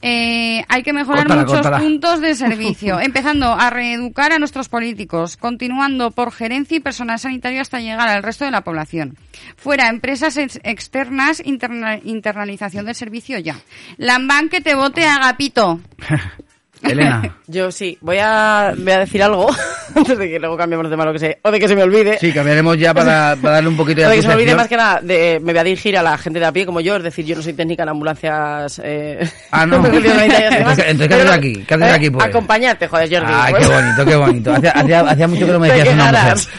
[0.05, 1.79] Eh, hay que mejorar Córtala, muchos córtala.
[1.79, 7.61] puntos de servicio, empezando a reeducar a nuestros políticos, continuando por gerencia y personal sanitario
[7.61, 9.17] hasta llegar al resto de la población.
[9.55, 13.55] Fuera, empresas ex- externas, interna- internalización del servicio ya.
[13.95, 15.79] Lambán que te vote Agapito.
[16.83, 17.35] Elena.
[17.47, 19.47] Yo sí, voy a, voy a decir algo
[19.95, 21.83] antes de que luego cambiemos de tema lo que sé, o de que se me
[21.83, 22.17] olvide.
[22.19, 24.55] Sí, cambiaremos ya para, para darle un poquito de O de que se me olvide
[24.55, 26.79] más que nada, de- me voy a dirigir a la gente de a pie como
[26.81, 28.81] yo, es decir, yo no soy técnica en ambulancias.
[28.83, 29.77] Eh, Ah, no.
[29.85, 31.63] Entonces, entonces, ¿qué haces aquí?
[31.67, 32.25] ¿Qué haces eh, aquí, pues?
[32.25, 33.33] Acompañarte, joder, Jordi.
[33.35, 33.67] Ay, pues.
[33.67, 34.53] qué bonito, qué bonito.
[34.53, 36.49] Hacía, hacía, hacía mucho que no me Te decías una quejarás.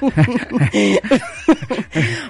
[0.00, 1.10] mujer.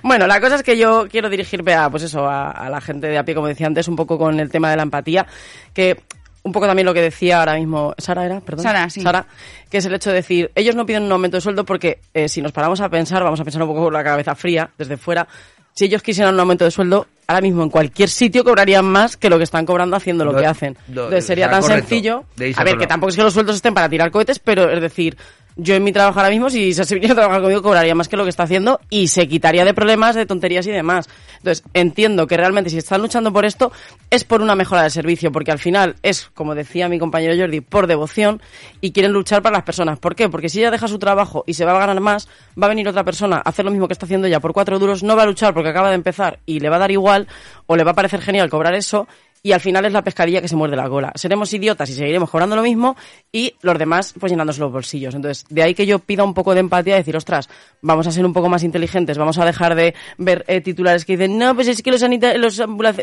[0.02, 3.06] bueno, la cosa es que yo quiero dirigirme a, pues eso, a, a la gente
[3.08, 5.26] de a pie, como decía antes, un poco con el tema de la empatía,
[5.72, 5.96] que
[6.42, 8.62] un poco también lo que decía ahora mismo Sara era, perdón.
[8.62, 9.00] Sara, sí.
[9.02, 9.26] Sara,
[9.70, 12.28] que es el hecho de decir, ellos no piden un aumento de sueldo porque eh,
[12.28, 14.96] si nos paramos a pensar, vamos a pensar un poco con la cabeza fría desde
[14.96, 15.26] fuera.
[15.74, 19.30] si ellos quisieran un aumento de sueldo, ahora mismo en cualquier sitio cobrarían más que
[19.30, 20.76] lo que están cobrando haciendo lo, que hacen.
[20.88, 21.88] lo- Entonces sería o sea, tan correcto.
[21.88, 22.24] sencillo.
[22.56, 25.16] A ver, que tampoco es que los sueldos estén para tirar cohetes, pero es decir,
[25.56, 28.16] yo en mi trabajo ahora mismo, si se viniera a trabajar conmigo, cobraría más que
[28.16, 31.08] lo que está haciendo y se quitaría de problemas, de tonterías y demás.
[31.38, 33.72] Entonces, entiendo que realmente si están luchando por esto,
[34.10, 37.60] es por una mejora del servicio, porque al final es, como decía mi compañero Jordi,
[37.60, 38.40] por devoción
[38.80, 39.98] y quieren luchar para las personas.
[39.98, 40.28] ¿Por qué?
[40.28, 42.28] Porque si ella deja su trabajo y se va a ganar más,
[42.60, 44.78] va a venir otra persona a hacer lo mismo que está haciendo ella por cuatro
[44.78, 47.28] duros, no va a luchar porque acaba de empezar y le va a dar igual
[47.66, 49.06] o le va a parecer genial cobrar eso
[49.42, 51.12] y al final es la pescadilla que se muerde la cola.
[51.14, 52.96] Seremos idiotas y seguiremos cobrando lo mismo
[53.32, 55.14] y los demás pues llenándose los bolsillos.
[55.14, 57.48] Entonces, de ahí que yo pida un poco de empatía y decir, ostras,
[57.80, 61.16] vamos a ser un poco más inteligentes, vamos a dejar de ver eh, titulares que
[61.16, 62.02] dicen, no, pues es que los,
[62.36, 62.58] los,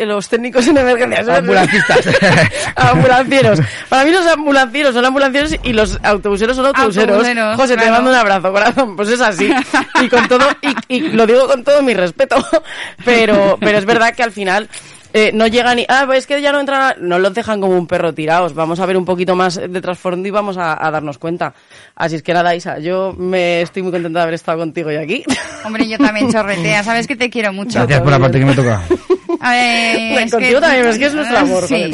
[0.05, 1.27] los técnicos en emergencias...
[1.27, 2.07] Ambulancistas.
[2.75, 3.59] ambulancieros.
[3.89, 7.09] Para mí los ambulancieros son ambulancieros y los autobuseros son autobuseros.
[7.09, 8.95] Autobuseros, José, te mando un abrazo, corazón.
[8.95, 9.51] Pues es así.
[10.01, 12.35] Y con todo, y, y lo digo con todo mi respeto.
[13.05, 14.69] Pero, pero es verdad que al final
[15.17, 16.95] eh, no llega ni, ah, pues es que ya no entran, a-".
[16.99, 18.53] no los dejan como un perro tirados.
[18.53, 21.53] Vamos a ver un poquito más de trasfondo y vamos a, a darnos cuenta.
[21.95, 24.97] Así es que nada, Isa, yo me estoy muy contenta de haber estado contigo hoy
[24.97, 25.23] aquí.
[25.65, 27.79] Hombre, yo también chorretea, sabes que te quiero mucho.
[27.79, 28.81] Gracias por la parte que me toca.
[29.53, 31.63] Eh, es Contigo que- también, es que es nuestro amor.
[31.67, 31.91] Sí.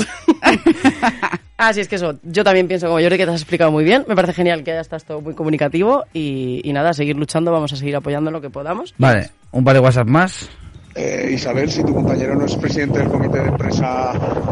[1.57, 4.05] Así es que eso, yo también pienso como Jordi que te has explicado muy bien.
[4.07, 7.73] Me parece genial que hayas estado muy comunicativo y, y nada, a seguir luchando, vamos
[7.73, 8.93] a seguir apoyando lo que podamos.
[8.97, 10.49] Vale, un par de WhatsApp más.
[10.95, 14.11] Eh, Isabel, si tu compañero no es presidente del comité de empresa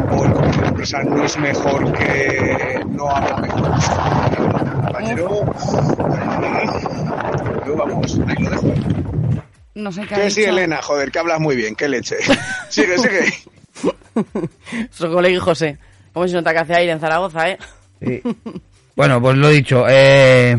[0.10, 3.92] o el comité de empresa no es mejor que no habla mejor que su
[4.82, 5.46] compañero,
[6.44, 6.70] eh,
[7.68, 8.74] yo, vamos, ahí lo dejo.
[9.76, 10.52] No sé qué ha Que sí, dicho.
[10.52, 12.16] Elena, joder, que hablas muy bien, qué leche.
[12.70, 13.34] sigue, sigue.
[14.74, 15.78] Nuestro colega José.
[16.12, 17.58] Como si nota que hace aire en Zaragoza, ¿eh?
[18.96, 19.86] Bueno, pues lo dicho.
[19.88, 20.58] Eh,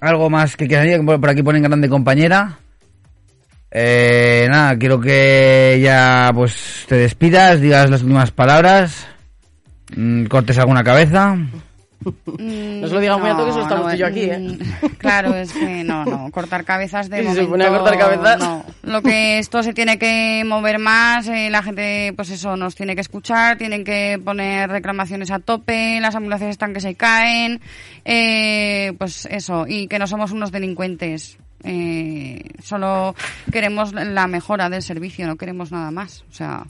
[0.00, 2.58] algo más que quieras por por aquí ponen grande compañera.
[3.70, 9.06] Eh, nada, quiero que ya pues te despidas, digas las últimas palabras,
[9.94, 11.36] mm, cortes alguna cabeza.
[12.38, 14.38] No se lo digas muy alto que solo estamos yo aquí, ¿eh?
[14.38, 17.70] mm, Claro, es que no, no, cortar cabezas de Y si se momento, pone a
[17.70, 18.38] cortar cabezas.
[18.38, 18.64] no.
[18.82, 22.94] Lo que esto se tiene que mover más, eh, la gente, pues eso, nos tiene
[22.94, 27.60] que escuchar, tienen que poner reclamaciones a tope, las ambulancias están que se caen,
[28.04, 31.38] eh, pues eso, y que no somos unos delincuentes.
[31.66, 33.14] Eh, solo
[33.50, 36.24] queremos la mejora del servicio, no queremos nada más.
[36.30, 36.64] O sea,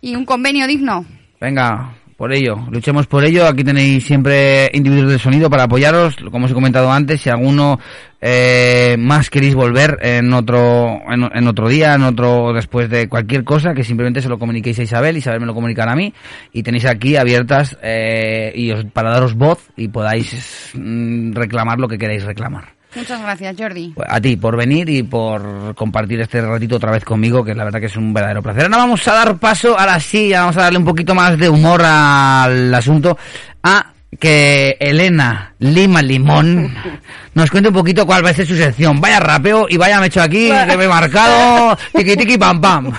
[0.00, 1.04] y un convenio digno.
[1.40, 3.46] Venga, por ello, luchemos por ello.
[3.46, 6.16] Aquí tenéis siempre individuos del sonido para apoyaros.
[6.30, 7.78] Como os he comentado antes, si alguno
[8.22, 13.44] eh, más queréis volver en otro, en, en otro día, en otro después de cualquier
[13.44, 16.14] cosa, que simplemente se lo comuniquéis a Isabel, Isabel me lo comunicará a mí,
[16.52, 21.88] y tenéis aquí abiertas eh, y os- para daros voz y podáis mm, reclamar lo
[21.88, 22.75] que queráis reclamar.
[22.96, 23.92] Muchas gracias, Jordi.
[23.94, 27.64] Pues A ti por venir y por compartir este ratito otra vez conmigo, que la
[27.64, 28.64] verdad que es un verdadero placer.
[28.64, 31.48] Ahora vamos a dar paso, ahora sí, ya vamos a darle un poquito más de
[31.48, 33.18] humor al asunto,
[33.62, 36.74] a que Elena Lima Limón
[37.34, 38.98] nos cuente un poquito cuál va a ser su sección.
[38.98, 42.92] Vaya rapeo y vaya me hecho aquí, que me he marcado, tiki tiki pam pam.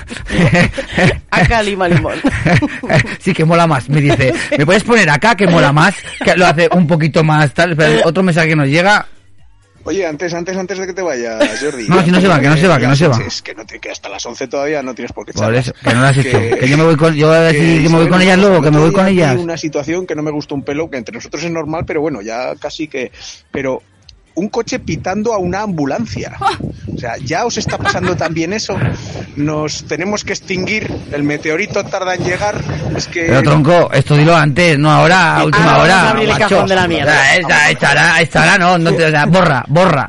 [1.31, 2.15] Acá Lima Limón.
[3.19, 3.89] sí, que mola más.
[3.89, 5.95] Me dice, ¿me puedes poner acá que mola más?
[6.23, 7.71] Que lo hace un poquito más tal.
[7.71, 9.07] Espera, otro mensaje que nos llega.
[9.87, 11.87] Oye, antes, antes, antes de que te vayas, Jordi.
[11.87, 13.17] No, si no se va, que no se va, que no se va.
[13.25, 15.71] Es que no te que hasta las 11 todavía no tienes por qué Por eso,
[15.81, 16.37] que no lo has hecho.
[16.37, 18.61] Que yo me voy con, yo voy a decir que me voy con ellas luego,
[18.61, 19.37] que me voy con ellas.
[19.37, 22.21] una situación que no me gustó un pelo, que entre nosotros es normal, pero bueno,
[22.21, 23.11] ya casi que...
[23.49, 23.81] Pero
[24.37, 26.37] un coche pitando a una ambulancia.
[26.93, 28.77] O sea, ya os está pasando también eso.
[29.35, 30.91] Nos tenemos que extinguir.
[31.11, 32.55] El meteorito tarda en llegar.
[32.95, 33.23] Es que...
[33.23, 36.09] Pero tronco, esto dilo antes, no ahora, a última vamos a hora.
[36.11, 37.11] abrir el cajón de la mierda.
[37.11, 40.07] O sea, esta, esta hora, esta hora no, no te, o sea, borra, borra.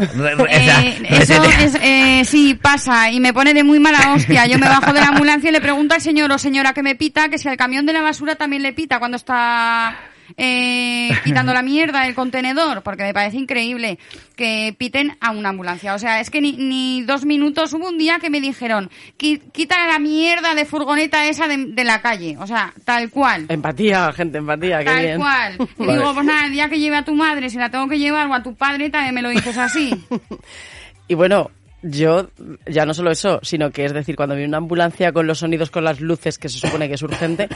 [0.50, 4.46] Eh, eso es, eh, sí pasa y me pone de muy mala hostia.
[4.46, 6.94] Yo me bajo de la ambulancia y le pregunto al señor o señora que me
[6.96, 9.96] pita que si al camión de la basura también le pita cuando está
[10.36, 13.98] eh, quitando la mierda del contenedor, porque me parece increíble
[14.36, 15.94] que piten a una ambulancia.
[15.94, 19.40] O sea, es que ni, ni dos minutos hubo un día que me dijeron "Qui-
[19.52, 22.36] quita la mierda de furgoneta esa de, de la calle.
[22.38, 23.46] O sea, tal cual.
[23.48, 25.18] Empatía, gente, empatía, qué Tal bien.
[25.18, 25.56] cual.
[25.78, 25.98] Y Vale.
[25.98, 28.26] digo, pues nada, el día que lleve a tu madre, si la tengo que llevar,
[28.28, 29.90] o a tu padre, también me lo dices así.
[31.10, 31.50] Y bueno,
[31.80, 32.28] yo
[32.66, 35.70] ya no solo eso, sino que es decir, cuando viene una ambulancia con los sonidos,
[35.70, 37.48] con las luces, que se supone que es urgente,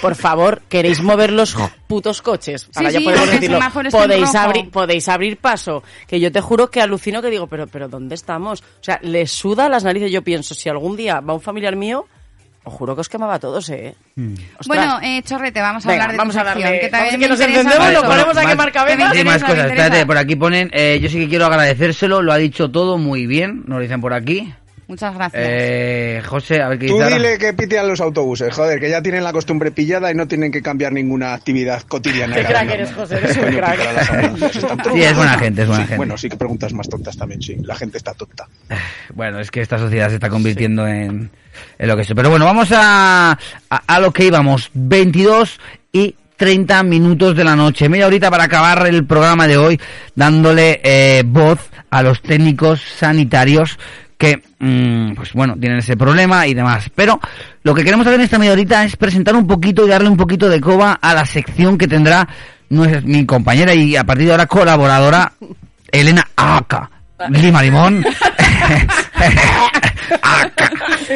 [0.00, 1.56] por favor, queréis mover los
[1.86, 2.68] putos coches.
[2.74, 3.58] Ahora ya sí, podemos decirlo.
[3.90, 5.82] Podéis abrir, podéis abrir paso.
[6.06, 8.60] Que yo te juro que alucino que digo, pero, pero ¿dónde estamos?
[8.62, 10.10] O sea, le suda las narices.
[10.10, 12.06] Yo pienso, si algún día va un familiar mío,
[12.64, 13.94] os juro que os quemaba a todos, ¿eh?
[14.16, 14.66] Ostras.
[14.66, 17.20] Bueno, eh, Chorrete, vamos a Venga, hablar de vamos tu a darle- sección, que también
[17.20, 17.92] vamos a que nos mucho.
[17.92, 19.12] nos ponemos a quemar cabezas.
[19.12, 22.36] Hay más cosas, espérate, por aquí ponen, eh, yo sí que quiero agradecérselo, lo ha
[22.36, 24.52] dicho todo muy bien, nos lo dicen por aquí.
[24.88, 25.44] Muchas gracias.
[25.46, 29.02] Eh, José, a ver qué Tú dile que pite a los autobuses, joder, que ya
[29.02, 32.34] tienen la costumbre pillada y no tienen que cambiar ninguna actividad cotidiana.
[32.34, 33.78] Qué crack eres, José, eres un crack.
[34.92, 35.96] Sí, es buena gente, es buena Sí, gente.
[35.98, 37.56] Bueno, sí que preguntas más tontas también, sí.
[37.62, 38.48] La gente está tonta.
[39.14, 41.30] Bueno, es que esta sociedad se está convirtiendo en,
[41.78, 42.08] en lo que es.
[42.14, 44.70] Pero bueno, vamos a, a, a lo que íbamos.
[44.72, 45.60] 22
[45.92, 47.90] y 30 minutos de la noche.
[47.90, 49.80] Media horita para acabar el programa de hoy,
[50.14, 53.78] dándole eh, voz a los técnicos sanitarios
[54.18, 56.90] que, mm, pues bueno, tienen ese problema y demás.
[56.94, 57.20] Pero
[57.62, 60.16] lo que queremos hacer en esta media horita es presentar un poquito y darle un
[60.16, 62.28] poquito de coba a la sección que tendrá
[62.68, 65.32] nuestra, mi compañera y a partir de ahora colaboradora,
[65.90, 66.90] Elena Aka.
[67.30, 68.04] Lima Limón.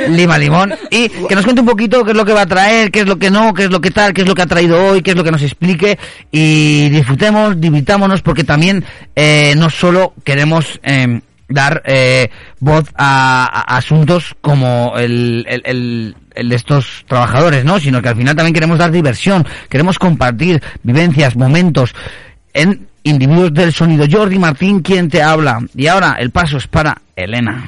[0.09, 0.75] Lima Limón.
[0.91, 3.07] Y que nos cuente un poquito qué es lo que va a traer, qué es
[3.07, 5.03] lo que no, qué es lo que tal, qué es lo que ha traído hoy,
[5.03, 5.99] qué es lo que nos explique.
[6.31, 8.85] Y disfrutemos, divirtámonos, porque también
[9.15, 11.21] eh, no solo queremos eh,
[11.53, 12.31] dar eh,
[12.61, 17.79] voz a, a asuntos como el, el, el- el de estos trabajadores, ¿no?
[17.79, 21.95] Sino que al final también queremos dar diversión, queremos compartir vivencias, momentos
[22.55, 24.07] en individuos del sonido.
[24.11, 25.59] Jordi Martín, quien te habla.
[25.75, 27.63] Y ahora el paso es para Elena.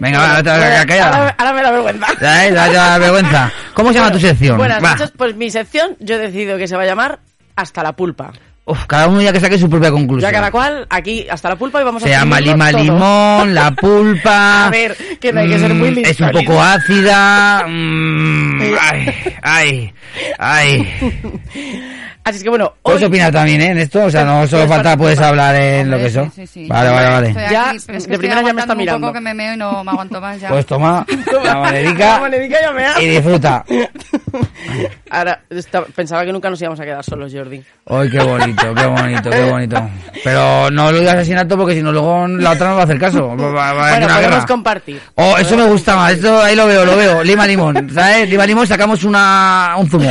[0.00, 2.06] Venga, va, Ahora, ahora me da vergüenza.
[2.20, 3.52] Ya, vergüenza.
[3.74, 4.56] ¿Cómo se llama tu sección?
[4.56, 4.92] Buenas Va.
[4.92, 7.20] noches, pues mi sección yo he decidido que se va a llamar
[7.56, 8.32] Hasta la pulpa.
[8.64, 10.30] Uf, cada uno ya que saque su propia conclusión.
[10.30, 12.82] Ya cada cual, aquí hasta la pulpa y vamos a Se llama lima todo.
[12.84, 14.66] limón, la pulpa.
[14.66, 16.10] A ver, que no hay que ser muy mm, listo.
[16.10, 17.66] Es un poco ácida.
[17.66, 19.92] mm, ay, ay,
[20.38, 20.94] ay.
[22.24, 23.08] Así es que bueno, Puedes hoy...
[23.08, 23.66] opinar también, ¿eh?
[23.72, 25.28] En esto, o sea, no solo Puedes falta, puedes participar.
[25.50, 26.30] hablar en lo que eso.
[26.68, 27.28] Vale, vale, vale.
[27.30, 29.06] Estoy Ya, aquí, pero es que de estoy primera ya me está aguantando un mirando.
[29.08, 30.48] poco que me meo y no me aguanto más ya.
[30.48, 31.04] Pues toma
[31.42, 33.64] la ha- y disfruta.
[35.10, 37.62] Ahora, esta- pensaba que nunca nos íbamos a quedar solos, Jordi.
[37.86, 39.90] Ay, qué bonito, qué bonito, qué bonito.
[40.24, 42.82] Pero no lo digas así en alto porque si no luego la otra no va
[42.82, 43.28] a hacer caso.
[43.36, 44.46] Va, va- va a Bueno, podemos guerra.
[44.46, 45.00] compartir.
[45.16, 47.22] Oh, eso me gusta más, esto ahí lo veo, lo veo.
[47.24, 48.28] Lima limón, ¿sabes?
[48.30, 50.10] Lima limón sacamos una un zumo.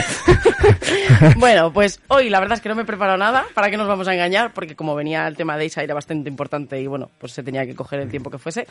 [1.38, 3.88] Bueno, pues hoy la verdad es que no me he preparado nada, para que nos
[3.88, 7.09] vamos a engañar, porque como venía el tema de Isa era bastante importante y bueno,
[7.17, 8.67] pues se tenía que coger el tiempo que fuese.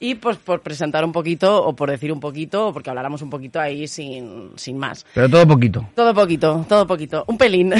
[0.00, 3.30] Y pues por presentar un poquito, o por decir un poquito, o porque habláramos un
[3.30, 5.04] poquito ahí sin, sin más.
[5.12, 5.88] Pero todo poquito.
[5.94, 7.74] Todo poquito, todo poquito, un pelín.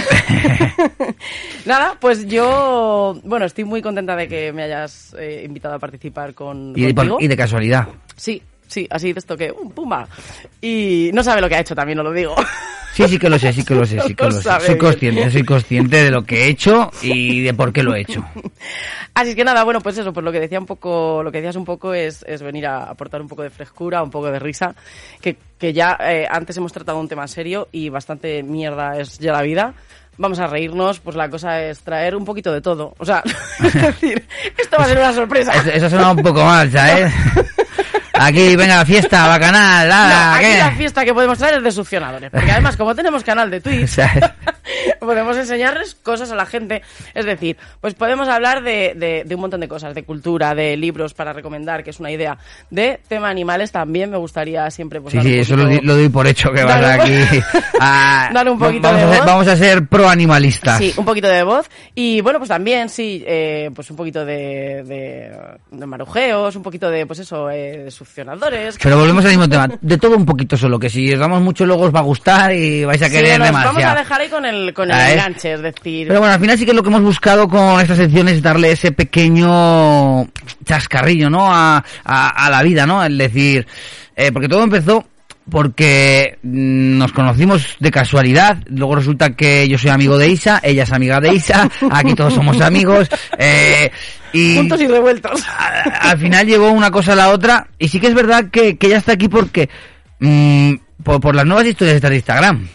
[1.66, 6.34] Nada, pues yo, bueno, estoy muy contenta de que me hayas eh, invitado a participar
[6.34, 7.18] con Y, contigo.
[7.20, 7.88] y de casualidad.
[8.16, 10.08] Sí, sí, así de esto que, um, pumba.
[10.60, 12.34] Y no sabe lo que ha hecho, también os lo digo.
[12.94, 14.42] Sí, sí que lo sé, sí que lo sé, sí que Lo lo sé.
[14.50, 14.78] Soy bien.
[14.78, 18.24] consciente, soy consciente de lo que he hecho y de por qué lo he hecho.
[19.14, 21.56] Así que nada, bueno, pues eso, pues lo que decía un poco, lo que decías
[21.56, 24.74] un poco es, es venir a aportar un poco de frescura, un poco de risa,
[25.20, 29.32] que, que ya eh, antes hemos tratado un tema serio y bastante mierda es ya
[29.32, 29.74] la vida.
[30.20, 32.94] Vamos a reírnos, pues la cosa es traer un poquito de todo.
[32.98, 33.22] O sea,
[33.64, 35.52] es decir, esto va a ser una sorpresa.
[35.60, 37.12] Eso, eso suena un poco mal, ¿sabes?
[38.20, 40.58] Aquí, venga, fiesta, bacanal, No, aquí ¿qué?
[40.58, 42.30] la fiesta que podemos traer es de succionadores.
[42.30, 43.96] Porque además, como tenemos canal de Twitch,
[45.00, 46.82] podemos enseñarles cosas a la gente.
[47.14, 50.76] Es decir, pues podemos hablar de, de- de un montón de cosas, de cultura, de
[50.76, 52.38] libros para recomendar, que es una idea.
[52.70, 56.08] De tema animales también me gustaría siempre pues, Sí, dar sí, eso lo, lo doy
[56.08, 57.40] por hecho que vas aquí
[57.80, 58.30] a...
[58.32, 59.26] Dale un poquito vamos, de a ser, voz.
[59.26, 60.78] vamos a ser pro animalistas.
[60.78, 61.68] Sí, un poquito de voz.
[61.94, 65.32] Y bueno, pues también, sí, eh, pues un poquito de, de,
[65.70, 69.68] de marujeos, un poquito de, pues eso, eh, Pero volvemos al mismo tema.
[69.80, 72.52] De todo un poquito solo, que si os damos mucho luego os va a gustar
[72.52, 73.74] y vais a Sí, querer nos demasiado.
[73.74, 75.12] vamos a dejar ahí con el, con el Ah, ¿eh?
[75.14, 76.08] enganche, es decir...
[76.08, 78.72] Pero bueno, al final sí que lo que hemos buscado con esta sección es darle
[78.72, 80.26] ese pequeño
[80.64, 81.52] chascarrillo, ¿no?
[81.52, 83.04] A, a, a la vida, ¿no?
[83.04, 83.66] El decir,
[84.16, 85.04] eh, porque todo empezó
[85.50, 90.82] porque mm, nos conocimos de casualidad, luego resulta que yo soy amigo de Isa, ella
[90.82, 93.08] es amiga de Isa, aquí todos somos amigos,
[93.38, 93.90] eh,
[94.32, 95.42] y Juntos y revueltos.
[96.00, 98.88] al final llegó una cosa a la otra, y sí que es verdad que, que
[98.88, 99.68] ella está aquí porque,
[100.20, 102.68] mm, por, por las nuevas historias de Instagram.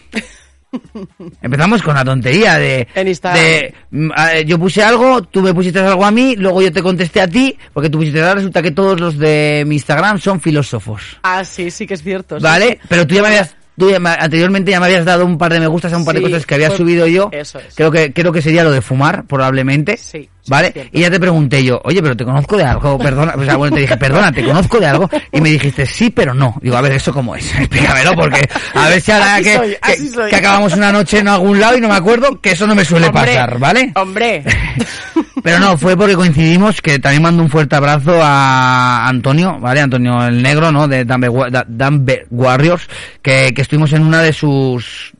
[1.42, 3.42] Empezamos con la tontería de, En Instagram.
[3.42, 4.10] de, mm,
[4.46, 7.56] yo puse algo, tú me pusiste algo a mí, luego yo te contesté a ti,
[7.72, 11.18] porque tú pusiste algo, resulta que todos los de mi Instagram son filósofos.
[11.22, 12.38] Ah, sí, sí que es cierto.
[12.40, 12.78] ¿Vale?
[12.80, 12.86] sí.
[12.88, 15.52] Pero tú ya me habías, tú ya me- anteriormente ya me habías dado un par
[15.52, 17.28] de me gustas a un par de cosas que había subido yo.
[17.32, 17.74] eso es.
[17.74, 19.96] Creo que, creo que sería lo de fumar, probablemente.
[19.96, 20.28] Sí.
[20.46, 20.90] ¿Vale?
[20.92, 23.74] y ya te pregunté yo, oye, pero te conozco de algo, perdona, o sea, bueno,
[23.74, 26.56] te dije, perdona, te conozco de algo, y me dijiste, sí, pero no.
[26.60, 27.46] Digo, a ver, ¿eso cómo es?
[27.58, 30.28] Explícamelo, porque a ver si ahora que, soy, que- así soy.
[30.30, 32.84] que acabamos una noche en algún lado y no me acuerdo, que eso no me
[32.84, 33.92] suele Hombre, pasar, ¿vale?
[33.96, 34.44] Hombre.
[35.42, 39.80] Pero no, fue porque coincidimos, que también mando un fuerte abrazo a Antonio, ¿vale?
[39.80, 40.88] Antonio el Negro, ¿no?
[40.88, 42.88] De Dumber Warriors,
[43.20, 45.12] que, que estuvimos en una de sus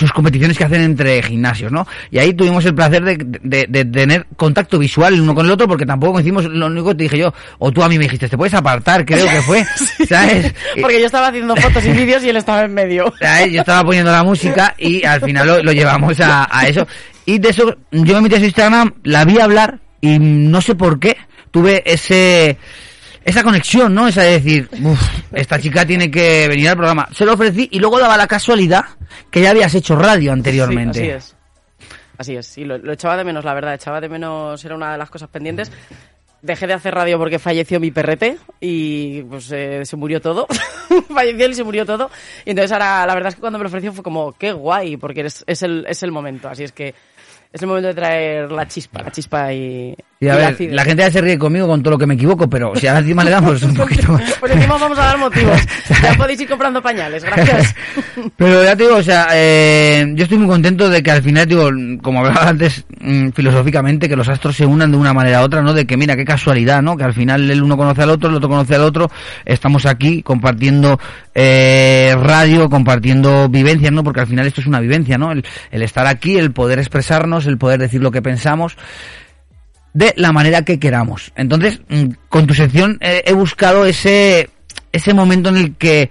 [0.00, 1.86] sus competiciones que hacen entre gimnasios, ¿no?
[2.10, 5.52] Y ahí tuvimos el placer de, de- de tener contacto visual el uno con el
[5.52, 8.04] otro porque tampoco hicimos lo único que te dije yo, o tú a mí me
[8.04, 9.64] dijiste, te puedes apartar, creo que fue,
[10.08, 10.52] ¿sabes?
[10.80, 13.12] Porque yo estaba haciendo fotos y vídeos y él estaba en medio.
[13.20, 13.52] ¿sabes?
[13.52, 16.86] Yo estaba poniendo la música y al final lo, lo llevamos a, a eso.
[17.26, 20.74] Y de eso, yo me metí a su Instagram, la vi hablar y no sé
[20.74, 21.16] por qué
[21.50, 22.56] tuve ese
[23.24, 24.08] esa conexión, ¿no?
[24.08, 25.00] Esa de decir, "Uf,
[25.32, 27.08] esta chica tiene que venir al programa.
[27.12, 28.84] Se lo ofrecí y luego daba la casualidad
[29.30, 30.98] que ya habías hecho radio anteriormente.
[30.98, 31.36] Sí, así es.
[32.20, 34.98] Así es, sí, lo, echaba de menos, la verdad, echaba de menos, era una de
[34.98, 35.72] las cosas pendientes.
[36.42, 40.46] Dejé de hacer radio porque falleció mi perrete y pues eh, se murió todo.
[41.14, 42.10] falleció y se murió todo.
[42.44, 44.98] Y entonces ahora, la verdad es que cuando me lo ofreció fue como, qué guay,
[44.98, 46.50] porque es, es, el, es el momento.
[46.50, 46.94] Así es que
[47.52, 51.02] es el momento de traer la chispa, la chispa y, Y a ver, la gente
[51.02, 53.30] ya se ríe conmigo con todo lo que me equivoco, pero si ahora encima le
[53.30, 54.36] damos un poquito más.
[54.38, 55.58] Pues encima vamos a dar motivos.
[56.02, 57.74] Ya podéis ir comprando pañales, gracias.
[58.36, 61.46] Pero ya te digo, o sea, eh, yo estoy muy contento de que al final,
[61.46, 61.68] digo,
[62.00, 65.62] como hablaba antes mm, filosóficamente, que los astros se unan de una manera u otra,
[65.62, 65.74] ¿no?
[65.74, 66.96] De que mira, qué casualidad, ¿no?
[66.96, 69.10] Que al final el uno conoce al otro, el otro conoce al otro,
[69.44, 70.98] estamos aquí compartiendo
[71.34, 74.02] eh, radio, compartiendo vivencias, ¿no?
[74.02, 75.32] Porque al final esto es una vivencia, ¿no?
[75.32, 78.76] El, el estar aquí, el poder expresarnos, el poder decir lo que pensamos
[79.92, 81.32] de la manera que queramos.
[81.36, 84.50] Entonces, mm, con tu sección eh, he buscado ese,
[84.92, 86.10] ese momento en el que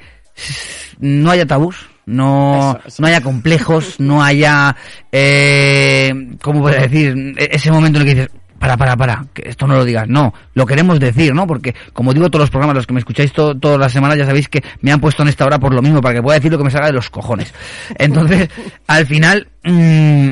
[1.00, 1.76] no haya tabús,
[2.06, 3.02] no, Eso, eso.
[3.02, 4.76] no haya complejos, no haya,
[5.12, 6.12] eh,
[6.42, 7.36] ¿cómo puedo decir?
[7.38, 10.08] E- Ese momento en el que dices, para, para, para, que esto no lo digas.
[10.10, 11.46] No, lo queremos decir, ¿no?
[11.48, 14.26] Porque, como digo, todos los programas, los que me escucháis to- todas las semanas, ya
[14.26, 16.52] sabéis que me han puesto en esta hora por lo mismo, para que pueda decir
[16.52, 17.54] lo que me salga de los cojones.
[17.98, 18.50] Entonces,
[18.88, 20.32] al final, mm,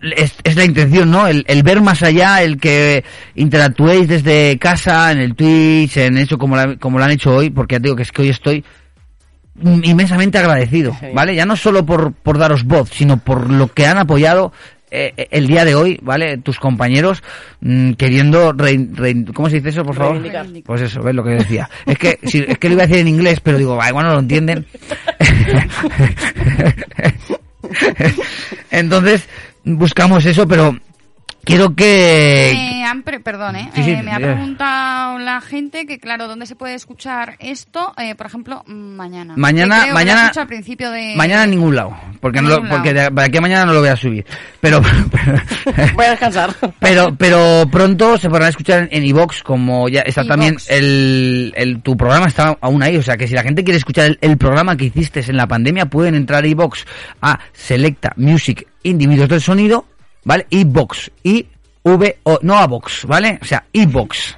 [0.00, 1.26] es, es la intención, ¿no?
[1.26, 3.04] El, el ver más allá, el que
[3.34, 7.50] interactuéis desde casa, en el Twitch, en eso como, la- como lo han hecho hoy,
[7.50, 8.64] porque ya te digo que es que hoy estoy
[9.82, 11.34] inmensamente agradecido, ¿vale?
[11.34, 14.52] Ya no solo por, por daros voz, sino por lo que han apoyado
[14.90, 16.38] eh, eh, el día de hoy, ¿vale?
[16.38, 17.24] Tus compañeros
[17.60, 18.52] mm, queriendo...
[18.54, 20.22] rein- rein- ¿Cómo se dice eso, por favor?
[20.22, 20.46] Reivindicar.
[20.64, 21.68] Pues eso, ves lo que decía.
[21.86, 24.06] Es que, si- es que lo iba a decir en inglés, pero digo, "Ah, igual
[24.06, 24.64] no lo entienden.
[28.70, 29.28] Entonces,
[29.76, 30.76] buscamos eso, pero
[31.48, 32.52] quiero que...
[32.54, 33.70] Me han pre- perdón, ¿eh?
[33.74, 37.92] Sí, sí, Eh, me ha preguntado la gente que, claro, ¿dónde se puede escuchar esto?
[37.98, 39.34] Eh, por ejemplo, mañana.
[39.36, 41.14] Mañana- Que creo que mañana- dicho al principio de...
[41.16, 43.80] Mañana en ningún lado, porque, no lo- porque de, de aquí a mañana no lo
[43.80, 44.24] voy a subir.
[44.60, 44.80] Pero,
[45.94, 46.52] Voy a descansar.
[46.80, 51.96] pero, pero pronto se podrán escuchar en iBox, como ya está también el, el, tu
[51.96, 54.76] programa está aún ahí, o sea que si la gente quiere escuchar el, el programa
[54.76, 56.84] que hiciste en la pandemia, pueden entrar a iBox
[57.22, 59.86] a Selecta Music Individuos del Sonido,
[60.28, 60.46] ¿vale?
[60.50, 61.46] iBox, I
[61.82, 63.38] V O, no a Vox, ¿vale?
[63.40, 64.36] O sea, iBox.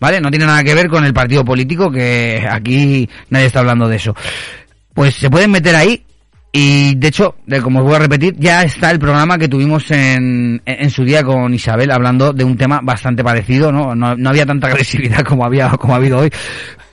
[0.00, 0.20] ¿Vale?
[0.20, 3.96] No tiene nada que ver con el partido político, que aquí nadie está hablando de
[3.96, 4.14] eso.
[4.94, 6.02] Pues se pueden meter ahí
[6.50, 10.62] y de hecho, como os voy a repetir, ya está el programa que tuvimos en,
[10.64, 13.94] en, en su día con Isabel hablando de un tema bastante parecido, ¿no?
[13.94, 16.30] No, no había tanta agresividad como había como ha habido hoy,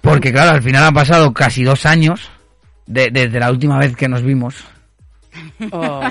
[0.02, 2.30] porque claro, al final han pasado casi dos años
[2.86, 4.56] de- desde la última vez que nos vimos.
[5.72, 6.02] Oh,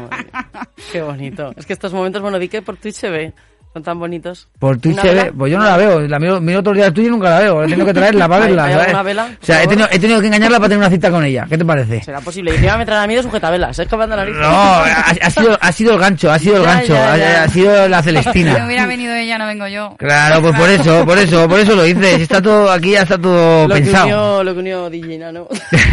[0.93, 1.53] qué bonito.
[1.57, 3.33] Es que estos momentos, bueno, di que por Twitch se ve.
[3.75, 4.47] Son tan bonitos.
[4.61, 6.95] Por Twitch ¿Una se ve, pues yo no la veo, la miro, miro otros días
[6.95, 9.05] tuyo y nunca la veo, he tenido que traerla para ¿Hay- verla, hay ¿sabes?
[9.05, 11.45] vela, O sea, he tenido, he tenido que engañarla para tener una cita con ella,
[11.49, 12.01] ¿qué te parece?
[12.05, 12.53] Será posible.
[12.53, 13.77] Y encima me traen a mí de sujetabelas.
[13.77, 14.37] Es que me anda la nariz.
[14.39, 14.85] No, ha,
[15.23, 17.43] ha sido, ha sido el gancho, ha sido el Ya, gancho, ya, ha- ya.
[17.43, 18.65] Ha, sido la Si Celestina.
[18.65, 19.97] hubiera venido ella, no vengo yo.
[19.99, 22.15] Claro, pues por eso, por eso, por eso lo hice.
[22.19, 24.05] Si está todo, aquí ya está todo Lo que, pensado.
[24.05, 25.49] unió, lo que unió DJ Nano.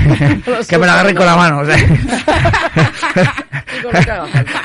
[0.70, 1.80] que me la agarren con la mano, o sea.
[1.80, 1.88] Y
[3.82, 4.62] con lo que haga falta.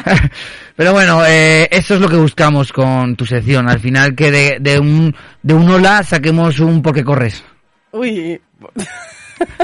[0.77, 3.69] Pero bueno, eh, eso es lo que buscamos con tu sección.
[3.69, 7.43] Al final que de, de un de un hola saquemos un por qué corres.
[7.93, 8.41] Uy.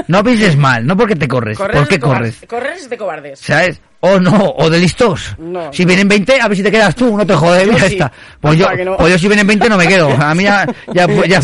[0.07, 2.37] No pienses mal, no porque te corres, Correr ¿por qué corres?
[2.47, 3.39] Correr es de cobardes.
[3.39, 3.81] ¿Sabes?
[4.05, 5.33] O no, o de listos.
[5.37, 5.71] No.
[5.71, 7.97] Si vienen 20, a ver si te quedas tú, no te jodes, Yo ya sí.
[8.41, 8.97] Pues yo, no.
[8.97, 10.09] pues yo si vienen 20 no me quedo.
[10.09, 11.39] A mí ya, ya, ya,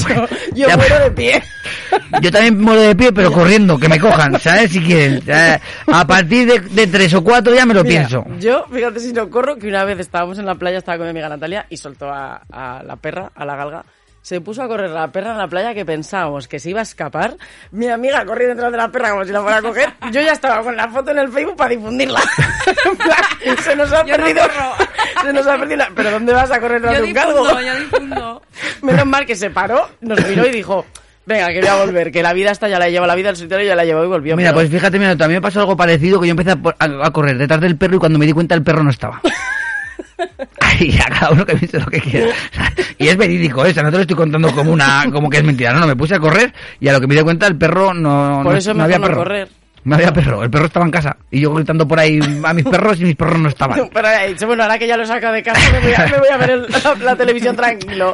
[0.53, 1.41] Yo ya- muero de pie.
[2.21, 4.71] Yo también muero de pie, pero corriendo, que me cojan, ¿sabes?
[4.71, 5.21] Si quieren.
[5.87, 8.25] A partir de, de tres o cuatro ya me lo Mira, pienso.
[8.39, 11.11] Yo, fíjate si no corro, que una vez estábamos en la playa, estaba con mi
[11.11, 13.85] amiga Natalia y soltó a, a la perra, a la galga.
[14.21, 16.83] Se puso a correr la perra en la playa que pensábamos que se iba a
[16.83, 17.35] escapar.
[17.71, 19.89] Mi amiga corriendo detrás de la perra como si la fuera a coger.
[20.11, 22.19] Yo ya estaba con la foto en el Facebook para difundirla.
[22.85, 24.41] En plan, se nos ha Yo no perdido.
[24.47, 24.75] corro.
[25.23, 25.77] se nos ha perdido.
[25.77, 28.41] la- ¿Pero dónde vas a correr detrás Yo de un difundo, yo difundo.
[28.83, 30.85] Menos mal que se paró, nos miró y dijo.
[31.25, 33.35] Venga, que voy a volver, que la vida está ya la lleva, la vida del
[33.37, 34.35] solitario ya la llevó y volvió.
[34.35, 36.75] Mira, pero- pues fíjate, mira, también me pasó algo parecido que yo empecé a, por-
[36.79, 39.21] a- a correr detrás del perro y cuando me di cuenta el perro no estaba.
[40.61, 42.27] Ay, a cada uno que piense lo que quiera.
[42.97, 43.71] Y es verídico, ¿eh?
[43.71, 45.73] O sea, no te lo estoy contando como una, como que es mentira.
[45.73, 47.93] No, no, me puse a correr y a lo que me di cuenta el perro
[47.93, 49.17] no, Por no, eso es no había perro.
[49.17, 49.49] correr.
[49.85, 51.15] No había perro, el perro estaba en casa.
[51.31, 53.89] Y yo gritando por ahí a mis perros y mis perros no estaban.
[53.93, 56.27] Pero dicho, bueno, ahora que ya lo saco de casa, me voy a, me voy
[56.27, 58.13] a ver el- la, la televisión tranquilo.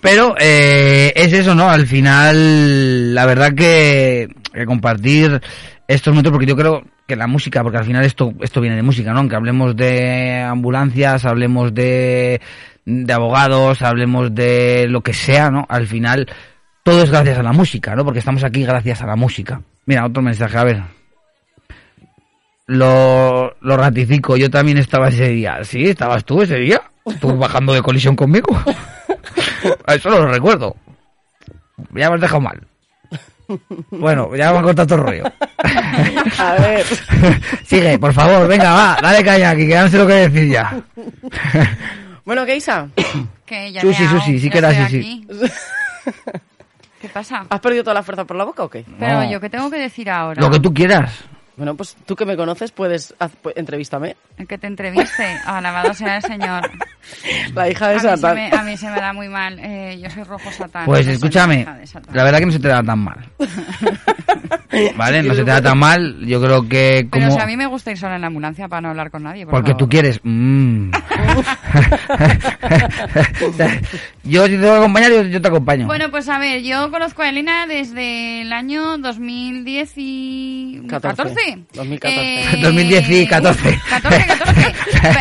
[0.00, 1.68] Pero eh, es eso, ¿no?
[1.68, 5.40] Al final, la verdad que, que compartir
[5.88, 8.82] estos momentos, porque yo creo que la música, porque al final esto, esto viene de
[8.82, 9.20] música, ¿no?
[9.20, 12.40] Aunque hablemos de ambulancias, hablemos de,
[12.84, 15.66] de abogados, hablemos de lo que sea, ¿no?
[15.68, 16.28] Al final,
[16.82, 18.04] todo es gracias a la música, ¿no?
[18.04, 19.60] Porque estamos aquí gracias a la música.
[19.86, 20.82] Mira, otro mensaje, a ver.
[22.66, 25.62] Lo, lo ratifico, yo también estaba ese día.
[25.64, 25.84] ¿Sí?
[25.84, 26.80] ¿Estabas tú ese día?
[27.20, 28.56] ¿Tú bajando de colisión conmigo?
[29.86, 30.76] Eso lo recuerdo.
[31.94, 32.66] Ya me has dejado mal.
[33.90, 35.32] Bueno, ya me han contado todo el rollo.
[36.38, 36.84] A ver.
[37.66, 40.48] Sigue, por favor, venga, va, dale caña aquí, que ya no sé lo que decir
[40.50, 40.80] ya.
[42.24, 42.88] Bueno, Keisa.
[43.44, 45.26] Que ya Susi, Susi, sí que era Susi.
[47.02, 47.44] ¿Qué pasa?
[47.50, 48.84] ¿Has perdido toda la fuerza por la boca o qué?
[48.98, 49.30] Pero No.
[49.30, 50.40] yo qué tengo que decir ahora.
[50.40, 51.12] Lo que tú quieras.
[51.56, 54.16] Bueno, pues tú que me conoces, puedes, pues, entrevístame.
[54.38, 56.70] El que te entreviste, ah, alabado sea el Señor.
[57.54, 58.54] La hija de a Satán.
[58.54, 60.86] A mí se me da muy mal, eh, yo soy rojo Satán.
[60.86, 61.66] Pues escúchame,
[62.12, 63.18] la, verdad que no se te da tan mal.
[64.96, 65.22] ¿Vale?
[65.22, 67.38] No se te da tan mal, yo creo que como...
[67.38, 69.72] A mí me gusta ir sola en la ambulancia para no hablar con nadie, Porque
[69.72, 69.78] favor.
[69.78, 70.20] tú quieres...
[70.22, 70.92] Mm.
[74.24, 75.86] yo si te voy a acompañar, yo, yo, te acompaño.
[75.86, 81.41] Bueno, pues a ver, yo conozco a Elena desde el año 2014.
[81.42, 81.72] ¿2014?
[81.74, 82.56] 2014.
[82.62, 83.80] 2010 y 14.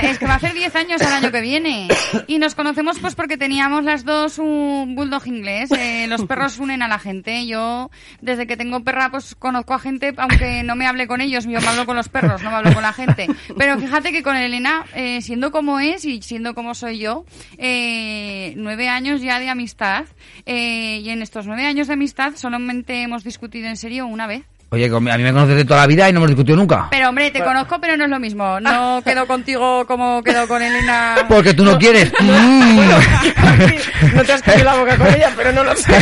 [0.04, 1.88] es que va a hacer 10 años el año que viene.
[2.28, 5.72] Y nos conocemos pues porque teníamos las dos un bulldog inglés.
[5.72, 7.46] Eh, los perros unen a la gente.
[7.48, 7.90] Yo,
[8.22, 11.46] desde que tengo perra, pues conozco a gente, aunque no me hable con ellos.
[11.46, 13.28] Yo me hablo con los perros, no me hablo con la gente.
[13.58, 17.26] Pero fíjate que con Elena, eh, siendo como es y siendo como soy yo,
[17.58, 20.06] eh, nueve años ya de amistad.
[20.46, 24.44] Eh, y en estos nueve años de amistad solamente hemos discutido en serio una vez.
[24.74, 26.88] Oye, a mí me conoces de toda la vida y no hemos discutido nunca.
[26.92, 28.58] Pero hombre, te conozco, pero no es lo mismo.
[28.62, 31.16] No quedo contigo como quedo con Elena.
[31.28, 32.12] Porque tú no quieres.
[32.22, 32.80] Mm.
[34.16, 35.94] No te has comido la boca con ella, pero no lo sé.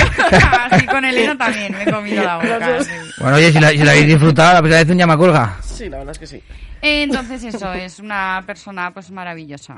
[0.72, 2.84] Así con Elena también me he comido la boca.
[2.84, 2.90] sí.
[3.20, 5.58] Bueno, oye, si la, si la habéis disfrutado, la primera vez un llama cuelga.
[5.62, 6.44] Sí, la verdad es que sí.
[6.82, 9.76] Entonces eso, es una persona pues maravillosa.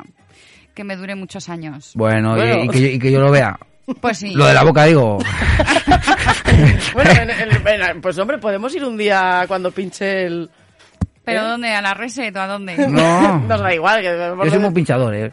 [0.76, 1.92] Que me dure muchos años.
[1.96, 2.64] Bueno, y- Bueno.
[2.66, 3.58] Y, que, yo- y que yo lo vea.
[4.00, 4.34] Pues sí.
[4.34, 5.18] Lo de la boca, digo.
[6.94, 10.50] Bueno, en- en- en- pues hombre, podemos ir un día cuando pinche el...
[11.24, 11.44] ¿Pero ¿Eh?
[11.46, 11.70] dónde?
[11.74, 12.76] ¿A la reset o a dónde?
[12.90, 13.40] No.
[13.40, 14.02] Nos da igual.
[14.02, 14.08] Que,
[14.44, 15.32] Yo soy muy pinchador, eh.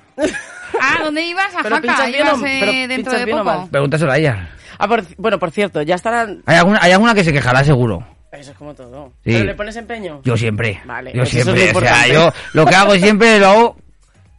[0.80, 1.54] Ah, ¿dónde ibas?
[1.54, 1.80] A Jaca.
[1.80, 3.44] pinchas bien o- ¿Ibas eh, dentro de bien poco?
[3.50, 3.68] mal.
[3.70, 4.48] Pregúntaselo a ella.
[4.78, 6.42] Ah, por- bueno, por cierto, ya estarán...
[6.46, 8.06] Hay alguna, hay alguna que se quejará seguro.
[8.32, 9.08] Eso es como todo.
[9.24, 9.32] Sí.
[9.32, 10.20] ¿Pero le pones empeño?
[10.22, 10.80] Yo siempre.
[10.84, 11.72] Vale, yo pues eso es siempre.
[11.72, 13.76] lo o sea, yo lo que hago siempre lo hago.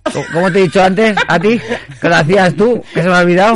[0.33, 1.59] Como te he dicho antes, a ti,
[2.01, 3.55] hacías tú, que se me ha olvidado.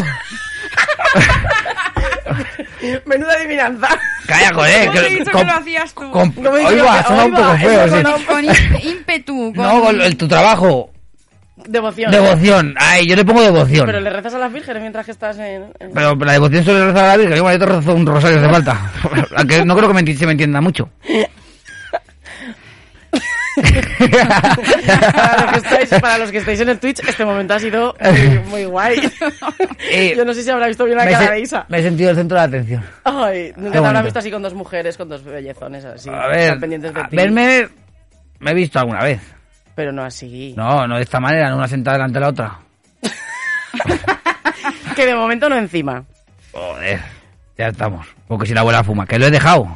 [3.06, 3.88] Menuda adivinanza.
[4.28, 4.88] Calla, joder.
[4.88, 6.12] ¿Cómo te he que- dicho con- que lo hacías tú?
[6.12, 8.24] con- ¿Cómo he dicho Oiga, que- suena un oiga, poco feo, sí.
[8.26, 8.46] Con
[8.84, 9.54] ímpetu.
[9.56, 9.66] Con...
[9.66, 10.90] No, con el- tu trabajo.
[11.66, 12.12] Devoción.
[12.12, 12.76] Devoción.
[12.78, 13.86] Ay, yo le pongo devoción.
[13.86, 15.72] Pero le rezas a las vírgenes mientras que estás en...
[15.80, 17.38] en- Pero la devoción suele rezar a la Virgen.
[17.38, 18.92] Igual yo te rezo un rosario de falta.
[19.66, 20.90] No creo que me se me entienda mucho.
[23.56, 27.96] Para, los que estáis, para los que estáis en el Twitch, este momento ha sido
[28.02, 29.12] muy, muy guay.
[29.90, 31.66] Eh, Yo no sé si habrá visto bien la cara de Isa.
[31.70, 32.84] me he sentido el centro de atención.
[33.04, 34.04] Ay, nunca Qué te bonito.
[34.04, 36.10] visto así con dos mujeres, con dos bellezones así.
[36.10, 37.16] A ver, pendientes de a ti.
[37.16, 37.68] verme
[38.40, 39.22] me he visto alguna vez.
[39.76, 40.54] Pero no así.
[40.58, 42.60] No, no de esta manera, no una sentada delante de la otra.
[44.96, 46.04] Que de momento no encima.
[46.52, 47.02] Joder,
[47.58, 48.06] ya estamos.
[48.28, 49.68] Porque si la abuela fuma, que lo he dejado.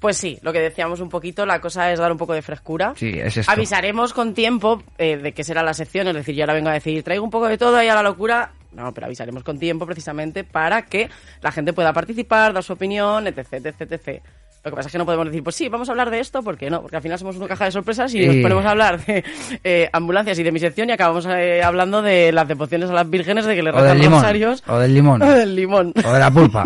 [0.00, 2.94] Pues sí, lo que decíamos un poquito, la cosa es dar un poco de frescura.
[2.96, 3.52] Sí, es esto.
[3.52, 6.72] Avisaremos con tiempo eh, de qué será la sección, es decir, yo ahora vengo a
[6.72, 8.52] decir, traigo un poco de todo ahí a la locura.
[8.72, 11.10] No, pero avisaremos con tiempo precisamente para que
[11.42, 14.22] la gente pueda participar, dar su opinión, etc, etc, etc.
[14.62, 16.42] Lo que pasa es que no podemos decir, pues sí, vamos a hablar de esto,
[16.42, 16.82] ¿por qué no?
[16.82, 18.26] Porque al final somos una caja de sorpresas y Sí.
[18.26, 19.24] nos ponemos a hablar de
[19.64, 23.08] eh, ambulancias y de mi sección y acabamos eh, hablando de las devociones a las
[23.08, 24.20] vírgenes, de que le rezan limón.
[24.20, 24.62] rosarios.
[24.66, 25.22] O del limón.
[25.22, 25.94] O del limón.
[26.04, 26.64] O de la pulpa.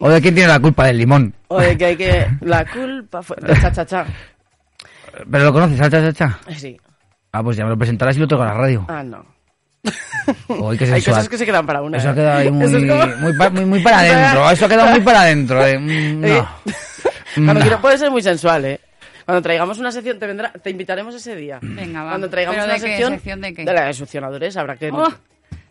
[0.00, 1.34] o de quién tiene la culpa del limón.
[1.48, 2.26] O de que hay que...
[2.40, 3.36] La culpa fue...
[3.42, 4.06] De cha, cha, cha.
[5.30, 6.38] ¿Pero lo conoces, Salcha Chacha?
[6.56, 6.80] Sí.
[7.32, 8.86] Ah, pues ya me lo presentarás y lo traigo a la radio.
[8.88, 9.22] Ah, no.
[10.48, 11.98] Hay cosas que se quedan para una.
[11.98, 12.14] Eso ha ¿eh?
[12.14, 14.50] quedado ahí muy, es como- muy, muy, muy para adentro.
[14.50, 15.66] Eso ha quedado muy para adentro.
[15.66, 15.78] eh.
[15.78, 16.48] Mm, Eh, No.
[17.34, 17.60] Cuando No.
[17.60, 18.80] quiero puede ser muy sensual, ¿eh?
[19.24, 21.58] Cuando traigamos una sección, te vendrá, te invitaremos ese día.
[21.62, 22.10] Venga, va.
[22.10, 22.86] Cuando traigamos ¿Pero una de qué?
[22.88, 23.64] sección, ¿Sección de qué?
[23.64, 24.90] la de succionadores, habrá que...
[24.90, 25.12] Oh,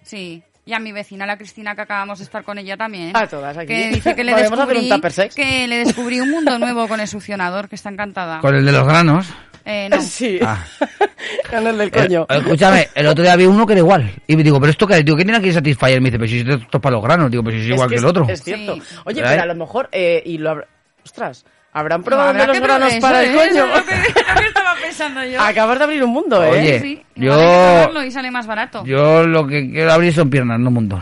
[0.02, 0.42] sí.
[0.64, 3.16] Y a mi vecina, la Cristina, que acabamos de estar con ella también.
[3.18, 3.68] A todas aquí.
[3.68, 7.00] Que dice que le Podemos hacer un descubrí, que le descubrí un mundo nuevo con
[7.00, 8.40] el succionador, que está encantada.
[8.40, 9.28] Con el de los granos.
[9.66, 10.02] Eh, no.
[10.02, 10.40] Sí.
[10.42, 10.64] Ah.
[11.50, 12.26] Con el del Eh, coño.
[12.30, 14.12] escúchame, el otro día vi uno que era igual.
[14.28, 15.06] Y me digo, ¿pero esto qué es?
[15.06, 16.02] Digo, ¿qué tiene aquí Satisfyer?
[16.02, 17.30] Me dice, pero si esto es para los granos.
[17.30, 18.26] Digo, pero si es igual que, el otro.
[18.28, 18.76] Es cierto.
[18.76, 18.82] Sí.
[19.06, 19.24] Oye, ¿Eh?
[19.28, 20.64] pero a lo mejor, eh, y lo.
[21.04, 23.34] Ostras, Habrán probado de los granos eso, para el ¿eh?
[23.34, 23.66] coño.
[23.66, 25.42] Lo que, lo que estaba pensando yo.
[25.42, 26.50] Acabas de abrir un mundo, ¿eh?
[26.50, 28.84] Oye, Sí, yo, y sale más barato.
[28.86, 31.02] yo lo que quiero abrir son piernas, no mundos.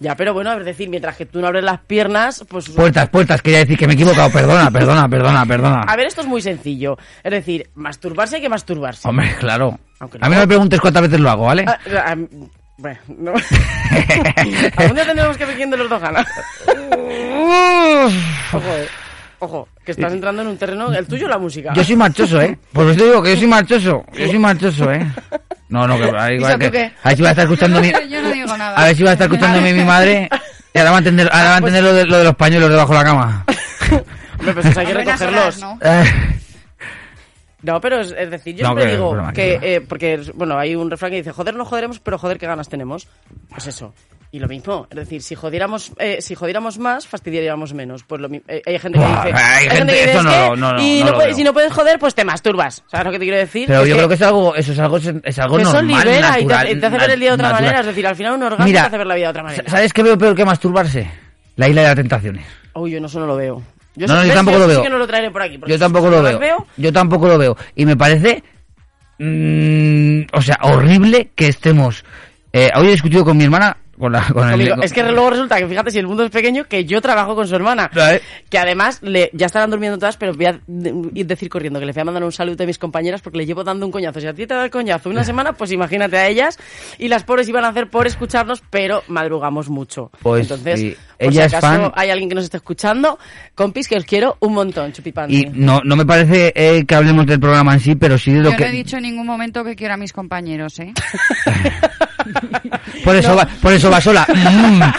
[0.00, 2.68] Ya, pero bueno, es decir, mientras que tú no abres las piernas, pues...
[2.70, 4.28] Puertas, puertas, quería decir que me he equivocado.
[4.32, 5.82] Perdona, perdona, perdona, perdona.
[5.82, 6.98] A ver, esto es muy sencillo.
[7.22, 9.08] Es decir, masturbarse hay que masturbarse.
[9.08, 9.78] Hombre, claro.
[10.00, 11.64] Aunque A mí no me preguntes cuántas veces lo hago, ¿vale?
[11.68, 12.16] Ah, ah,
[12.78, 13.32] bueno, no.
[14.76, 16.26] Algún día tendremos que ver quién de los dos gana.
[18.52, 18.88] Ojo, eh.
[19.44, 20.94] Ojo, que estás entrando en un terreno...
[20.94, 21.72] El tuyo o la música.
[21.74, 22.56] Yo soy marchoso, ¿eh?
[22.72, 24.04] Por eso te digo que yo soy marchoso.
[24.12, 25.04] Yo soy marchoso, ¿eh?
[25.68, 26.06] No, no, que
[26.38, 26.92] ¿tú que, qué?
[27.02, 28.76] a ver si va a estar escuchando mi, Yo no digo nada.
[28.76, 30.28] a ver si va a estar escuchándome mi madre
[30.72, 32.70] y ahora va a entender, ahora va a entender lo de, lo de los pañuelos
[32.70, 33.44] debajo de la cama.
[34.38, 35.60] Hombre, pues hay que recogerlos.
[35.80, 36.04] Eh,
[37.62, 40.56] No, pero es, es decir, yo No, siempre que- digo que, que eh, porque, bueno,
[40.56, 43.08] hay un refrán que dice, joder no joderemos, pero joder qué ganas tenemos.
[43.48, 43.92] Pues eso.
[44.34, 48.02] Y lo mismo, es decir, si jodiéramos, eh, si jodiéramos más, fastidiaríamos menos.
[48.02, 51.04] Pues lo eh, hay gente que dice, hay gente- que dice, eso "Es no y
[51.04, 52.82] no puedes- si no puedes joder, pues te masturbas.
[52.90, 53.66] ¿Sabes lo que te quiero decir?
[53.66, 55.72] Pero Es yo que- creo que es algo, eso es algo, es algo que eso
[55.74, 57.62] normal, libera natural, y te hace ver el día de otra natural.
[57.64, 57.80] manera.
[57.80, 59.64] Es decir, al final un orgasmo Mira, te hace ver la vida de otra manera.
[59.70, 61.10] ¿Sabes qué veo peor que masturbarse?
[61.56, 62.46] La isla de las tentaciones.
[62.74, 63.62] Uy, yo no, eso no lo veo.
[63.96, 64.82] Yo no, no, yo tampoco yo lo veo.
[64.82, 65.58] que no lo traeré por aquí.
[65.58, 66.66] porque Yo tampoco si lo veo.
[66.78, 67.54] Yo tampoco lo veo.
[67.76, 68.42] Y me parece,
[69.18, 72.02] mm, o sea, horrible que estemos.
[72.54, 74.68] Eh, hoy he discutido con mi hermana, con, la, con el.
[74.70, 77.34] Con- Es que luego resulta que, fíjate, si el mundo es pequeño, que yo trabajo
[77.34, 77.90] con su hermana.
[77.92, 78.22] ¿Sabes?
[78.50, 80.60] Que además le, ya estarán durmiendo todas, pero voy a
[81.14, 83.46] ir decir corriendo que le voy a mandar un saludo a mis compañeras porque le
[83.46, 84.20] llevo dando un coñazo.
[84.20, 86.58] Si a ti te da el coñazo una semana, pues imagínate a ellas.
[86.98, 90.10] Y las pobres iban a hacer por escucharnos, pero madrugamos mucho.
[90.22, 90.96] Pues, Entonces, sí.
[91.18, 91.92] por Ella si es acaso fan.
[91.94, 93.18] hay alguien que nos esté escuchando,
[93.54, 95.34] compis, que os quiero un montón, chupipante.
[95.34, 98.40] Y no, no me parece eh, que hablemos del programa en sí, pero sí de
[98.40, 98.64] lo Yo que.
[98.64, 100.92] no he dicho en ningún momento que quiero a mis compañeros, ¿eh?
[103.04, 104.26] Por eso, va, por eso va sola.
[104.42, 104.82] Mm.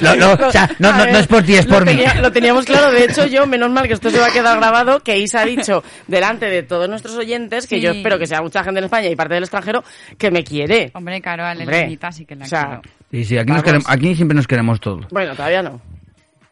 [0.00, 1.96] O sea, no, no, no es por ti, es lo por mí.
[2.20, 5.00] Lo teníamos claro, de hecho yo, menos mal que esto se va a quedar grabado,
[5.00, 7.80] que Isa ha dicho delante de todos nuestros oyentes, que Sí.
[7.82, 9.84] yo espero que sea mucha gente en España y parte del extranjero,
[10.18, 10.90] que me quiere.
[10.94, 12.82] Hombre, claro, a Hombre, Elenita sí que la o sea, quiero.
[13.10, 13.64] Sí, sí, aquí, nos Vamos.
[13.64, 15.06] queremos, aquí siempre nos queremos todos.
[15.10, 15.80] Bueno, todavía no.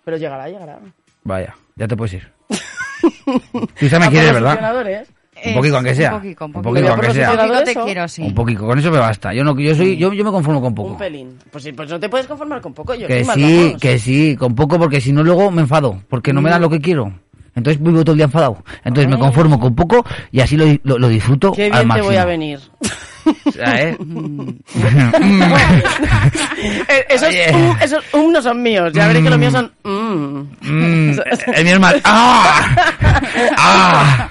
[0.04, 0.78] Pero llegará, llegará.
[1.24, 2.30] Vaya, ya te puedes ir.
[3.78, 5.04] Quizá me ¿A por quieres, los ¿verdad?
[5.46, 6.14] Un poquito, aunque sea.
[6.14, 6.74] Un poquito, un Un poquito.
[6.74, 7.30] poquito, aunque sea.
[7.30, 7.84] Un poquito te eso?
[7.84, 8.22] quiero, sí.
[8.22, 9.32] Un poquito, con eso me basta.
[9.34, 10.90] Yo no, yo soy, yo, yo me conformo con poco.
[10.90, 11.36] Un pelín.
[11.50, 12.94] Pues sí, pues no te puedes conformar con poco.
[12.94, 16.42] Yo Que sí, que sí, con poco, porque si no luego me enfado, porque no
[16.42, 17.12] me dan lo que quiero.
[17.54, 18.62] Entonces vivo todo el día enfadado.
[18.84, 19.18] Entonces me Ah.
[19.18, 22.06] conformo con poco y así lo, lo, lo disfruto Qué al bien te máximo.
[22.08, 22.60] voy a venir.
[23.44, 23.96] O sea, ¿eh?
[27.08, 28.92] Esos, um, esos um no son míos.
[28.92, 30.38] Ya veréis que los míos son mm.
[30.62, 31.20] Mm,
[31.54, 32.00] el mío es mal.
[32.04, 32.64] ¡Ah!
[33.56, 34.28] ¡Ah!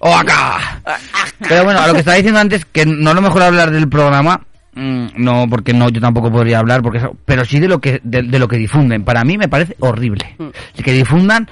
[0.00, 0.80] ¡O acá!
[1.48, 3.88] Pero bueno, a lo que estaba diciendo antes, que no es lo mejor hablar del
[3.88, 4.40] programa,
[4.74, 8.22] mm, no, porque no, yo tampoco podría hablar, porque pero sí de lo que de,
[8.22, 9.04] de lo que difunden.
[9.04, 10.36] Para mí me parece horrible
[10.82, 11.48] que difundan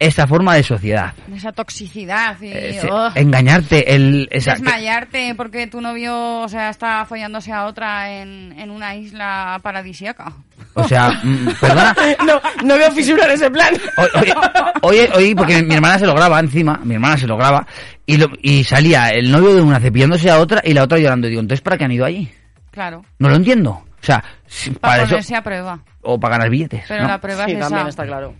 [0.00, 1.12] esa forma de sociedad.
[1.32, 6.70] Esa toxicidad y Ese- oh, engañarte, el, esa, que- desmayarte porque tu novio, o sea,
[6.70, 10.32] está follándose a otra en, en una isla paradisíaca.
[10.74, 11.94] o sea, mm, perdona,
[12.26, 13.74] No, no veo fisura en ese plan.
[14.14, 14.34] Oye,
[14.82, 17.66] oye, oye, porque mi hermana se lo graba encima, mi hermana se lo graba,
[18.06, 21.26] y, lo- y salía el novio de una cepillándose a otra y la otra llorando.
[21.26, 22.28] Y digo, entonces, ¿para qué han ido allí?
[22.70, 23.70] Claro, No lo entiendo.
[23.70, 25.78] O sea, si- para para eso, ponerse a prueba.
[26.00, 26.84] o para ganar billetes.
[26.88, 27.08] Pero ¿no?
[27.08, 27.88] la prueba Sí, es también esa.
[27.90, 28.34] está claro.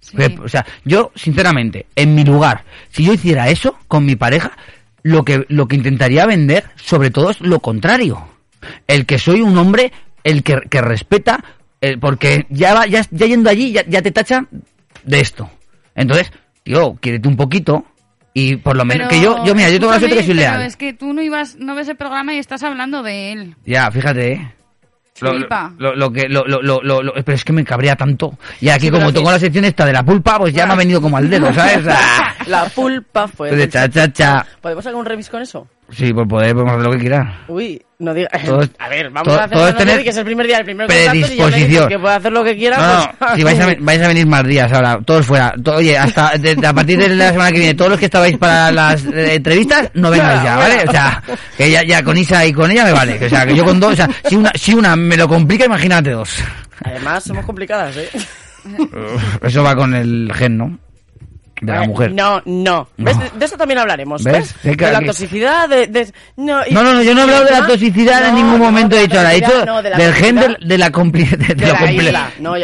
[0.00, 0.16] Sí.
[0.42, 4.52] O sea, yo, sinceramente, en mi lugar, si yo hiciera eso con mi pareja,
[5.02, 8.26] lo que, lo que intentaría vender, sobre todo, es lo contrario.
[8.86, 9.92] El que soy un hombre,
[10.24, 11.44] el que, que respeta,
[11.80, 14.48] el, porque ya, va, ya, ya yendo allí, ya, ya te tachan
[15.04, 15.50] de esto.
[15.94, 17.84] Entonces, tío, quiérete un poquito
[18.34, 20.50] y por lo menos, que yo, yo mira, yo tengo la suerte que soy escúchame,
[20.50, 20.66] Pero leal.
[20.68, 23.56] es que tú no ibas, no ves el programa y estás hablando de él.
[23.66, 24.52] Ya, fíjate, ¿eh?
[25.20, 25.32] Lo,
[25.78, 28.38] lo, lo que, lo, lo, lo, lo- lo- pero es que me cabrea tanto.
[28.60, 30.72] Y aquí, Sí, como que- tengo la sección esta de la pulpa, pues ya me
[30.74, 31.84] ha venido como al dedo, ¿sabes?
[32.46, 33.50] La pulpa fue.
[33.54, 34.46] De cha, cha, cha.
[34.60, 35.66] ¿Podemos hacer un remix con eso?
[35.90, 37.34] Sí, por poder podemos hacer lo que quieras.
[37.48, 38.28] Uy, no diga.
[38.44, 40.58] Todo es- a ver, vamos todo- a hacer una tener que es el primer día,
[40.58, 41.88] el primer y ya predisposición.
[41.88, 42.76] que puede hacer lo que quiera.
[42.76, 45.54] No, pues, no, si vais a, ven- vais a venir más días ahora, todos fuera.
[45.74, 48.70] Oye, hasta de- a partir de la semana que viene, todos los que estabais para
[48.70, 50.84] las eh, entrevistas, no vengáis ya, ¿vale?
[50.86, 51.22] O sea,
[51.56, 53.24] que ya, ya con Isa y con ella me vale.
[53.24, 55.64] O sea, que yo con dos, o sea, si una, si una me lo complica,
[55.64, 56.36] imagínate dos.
[56.84, 58.10] Además, somos complicadas, ¿eh?
[59.42, 60.78] Eso va con el gen, ¿no?
[61.60, 62.12] De la Eh, mujer.
[62.12, 62.88] No, no.
[62.96, 63.16] ¿Ves?
[63.16, 63.22] No.
[63.24, 64.22] De, de eso también hablaremos.
[64.24, 64.54] ¿Ves?
[64.62, 65.86] De la toxicidad, de.
[65.86, 67.66] de- no, y- No, no, yo no he hablado de la ¿no?
[67.66, 70.14] toxicidad en ningún no, momento, de he dicho, ahora, he dicho no, de la del
[70.14, 70.58] gen de, la,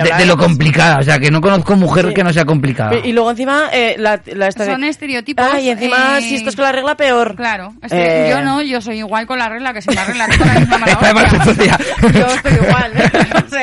[0.04, 2.14] de, de lo complicada, o sea, que no conozco mujer Sí.
[2.14, 2.96] que no sea complicada.
[2.96, 5.46] Y, y luego encima, eh, la, la esta Son estereotipos.
[5.52, 7.34] Ah, y encima, eh, si esto es con la regla, peor.
[7.36, 7.74] Claro.
[7.82, 8.30] este- Eh.
[8.30, 10.78] Yo no, yo soy igual con la regla, que si la regla la misma
[11.48, 11.78] hostia.
[12.02, 12.92] Yo estoy igual.
[13.46, 13.62] o sea,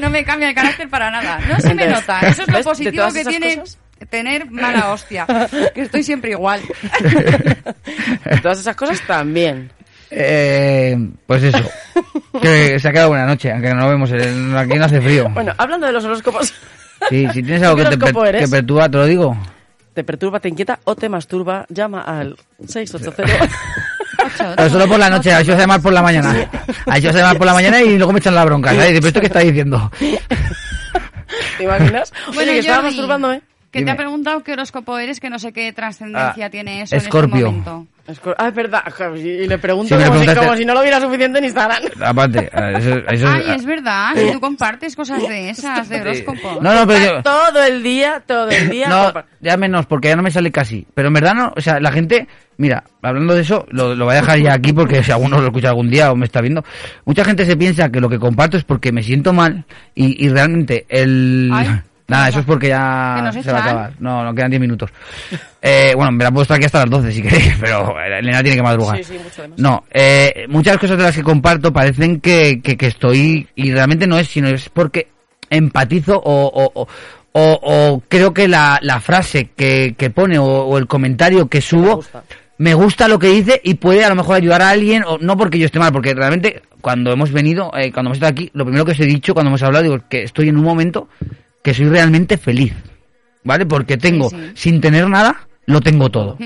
[0.00, 1.38] no me cambia el carácter para nada.
[1.48, 2.20] No se me nota.
[2.20, 3.78] Eso es lo positivo que tiene cosas-
[4.10, 5.26] tener mala hostia.
[5.74, 6.60] Que estoy siempre igual.
[8.42, 9.70] Todas esas cosas también.
[10.10, 11.62] Eh, pues eso.
[12.40, 14.10] Que se ha quedado buena noche, aunque no lo vemos.
[14.12, 15.28] el- Aquí no hace frío.
[15.30, 16.54] Bueno, hablando de los horóscopos,
[17.10, 18.42] Sí, si tienes algo ¿Qué que te, per- horóscopo eres?
[18.44, 19.36] que perturba, te lo digo.
[19.94, 22.36] te perturba, te inquieta o te masturba, llama al
[22.66, 23.48] 680.
[24.56, 26.34] Pero solo por la noche, a eso se llama por la mañana.
[26.86, 28.70] A eso se llama por la mañana y luego me echan la bronca.
[28.72, 29.90] ¿Pero esto qué está diciendo?
[31.58, 32.12] ¿Te imaginas?
[32.28, 33.42] Bueno, Oye, que estaba masturbándome.
[33.78, 36.96] Que te ha preguntado qué horóscopo eres, que no sé qué trascendencia Ah, tiene eso
[36.96, 37.48] Escorpio.
[37.48, 37.86] en este momento.
[38.08, 38.82] Escor- Ah, es verdad.
[39.16, 41.82] Y le pregunto Sí, como, si, como si no lo hubiera suficiente en Instagram.
[42.02, 46.58] Aparte, eso, eso Ay, es verdad, si tú compartes cosas de esas, de horóscopo.
[46.62, 47.22] No, no, pero yo...
[47.22, 48.88] Todo el día, todo el día.
[48.88, 50.86] No, ya menos, porque ya no me sale casi.
[50.94, 52.26] Pero en verdad no, o sea, la gente,
[52.56, 55.48] mira, hablando de eso, lo, lo voy a dejar ya aquí porque si alguno lo
[55.48, 56.64] escucha algún día o me está viendo,
[57.04, 60.30] mucha gente se piensa que lo que comparto es porque me siento mal y, y
[60.30, 61.50] realmente el...
[61.52, 63.92] Ay, Nada, eso es porque ya ¿Que nos se va a acabar.
[64.00, 64.90] No, no quedan 10 minutos.
[65.60, 68.56] Eh, bueno, me la puedo estar aquí hasta las 12 si queréis, pero Elena tiene
[68.56, 68.96] que madrugar.
[68.98, 69.58] Sí, sí, mucho además.
[69.58, 74.06] No, eh, muchas cosas de las que comparto parecen que, que, que estoy, y realmente
[74.06, 75.08] no es, sino es porque
[75.50, 76.88] empatizo o, o,
[77.32, 82.02] o, creo que la, la frase que, que pone o, o el comentario que subo
[82.56, 85.36] me gusta lo que dice y puede a lo mejor ayudar a alguien, o no
[85.36, 88.64] porque yo esté mal, porque realmente cuando hemos venido, eh, cuando hemos estado aquí, lo
[88.64, 91.08] primero que os he dicho cuando hemos hablado, digo que estoy en un momento
[91.62, 92.72] que soy realmente feliz,
[93.44, 93.66] ¿vale?
[93.66, 96.38] Porque tengo, sin tener nada, lo tengo todo.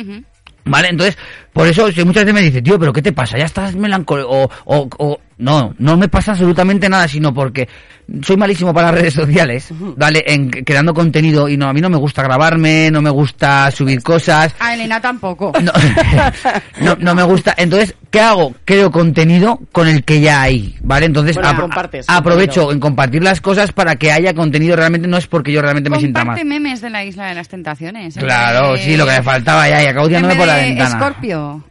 [0.64, 0.89] ¿Vale?
[0.89, 1.18] Entonces,
[1.52, 3.38] por eso si muchas veces me dice, tío, ¿pero qué te pasa?
[3.38, 4.28] Ya estás melancólico.
[4.30, 7.68] O, o, o- no, no me pasa absolutamente nada, sino porque
[8.22, 9.66] soy malísimo para las redes sociales,
[9.96, 10.22] ¿vale?
[10.24, 14.02] En creando contenido y no, a mí no me gusta grabarme, no me gusta subir
[14.04, 15.50] cosas, A Elena tampoco.
[15.60, 15.72] no,
[16.80, 17.54] no, no me gusta.
[17.56, 18.54] Entonces, ¿qué hago?
[18.64, 21.06] Creo contenido con el que ya hay, ¿vale?
[21.06, 24.76] Entonces, Bueno, apro- compartes aprovecho en compartir las cosas para que haya contenido.
[24.76, 26.44] Realmente no es porque yo realmente me sienta mal.
[26.44, 28.16] Memes de la isla de las tentaciones.
[28.16, 30.54] en Claro, de- sí, lo que me faltaba ya, y acabo tirándome vez por la
[30.56, 30.90] de ventana.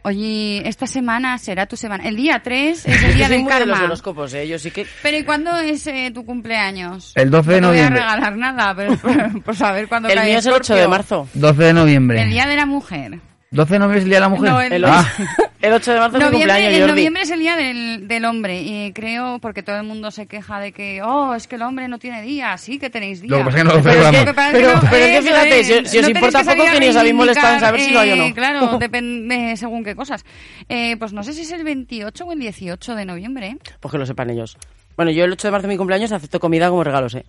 [0.02, 2.04] Oye, esta semana será tu semana.
[2.08, 3.84] El día 3 es el día del muy de los karma.
[3.86, 4.46] horóscopos, ¿eh?
[4.48, 4.86] Yo sí que...
[5.02, 7.12] Pero ¿y cuándo es eh, tu cumpleaños?
[7.14, 8.00] El 12 de no noviembre.
[8.00, 10.60] voy a regalar nada, pero por, por saber cuándo El cae mío es el 8
[10.62, 10.82] Escorpio.
[10.82, 11.28] de marzo.
[11.34, 12.22] 12 de noviembre.
[12.22, 13.18] El día de la mujer.
[13.52, 14.50] 12 de noviembre es el día de la mujer.
[14.50, 15.06] No, el- El, Ah,
[15.62, 16.90] el 8 de marzo es mi Noviembre, cumpleaños, en Jordi.
[16.92, 20.58] noviembre es el día del, del hombre y creo porque todo el mundo se queja
[20.58, 23.38] de que oh es que el hombre no tiene día sí que tenéis día Lo
[23.38, 25.86] que pasa es que no lo Pero Pero- no- pero es que fíjate, es, si-
[25.86, 27.90] si os no importa que poco, a que ni os habéis molestado en saber si
[27.92, 28.24] lo hay o no.
[28.24, 30.24] eh, claro depende según qué cosas
[30.68, 33.56] Eh, pues no sé si es el 28 o el 18 de noviembre ¿eh?
[33.80, 34.56] Pues que lo sepan ellos.
[34.96, 37.24] Bueno, yo el 8 de marzo de mi cumpleaños acepto comida como regalos, ¿eh?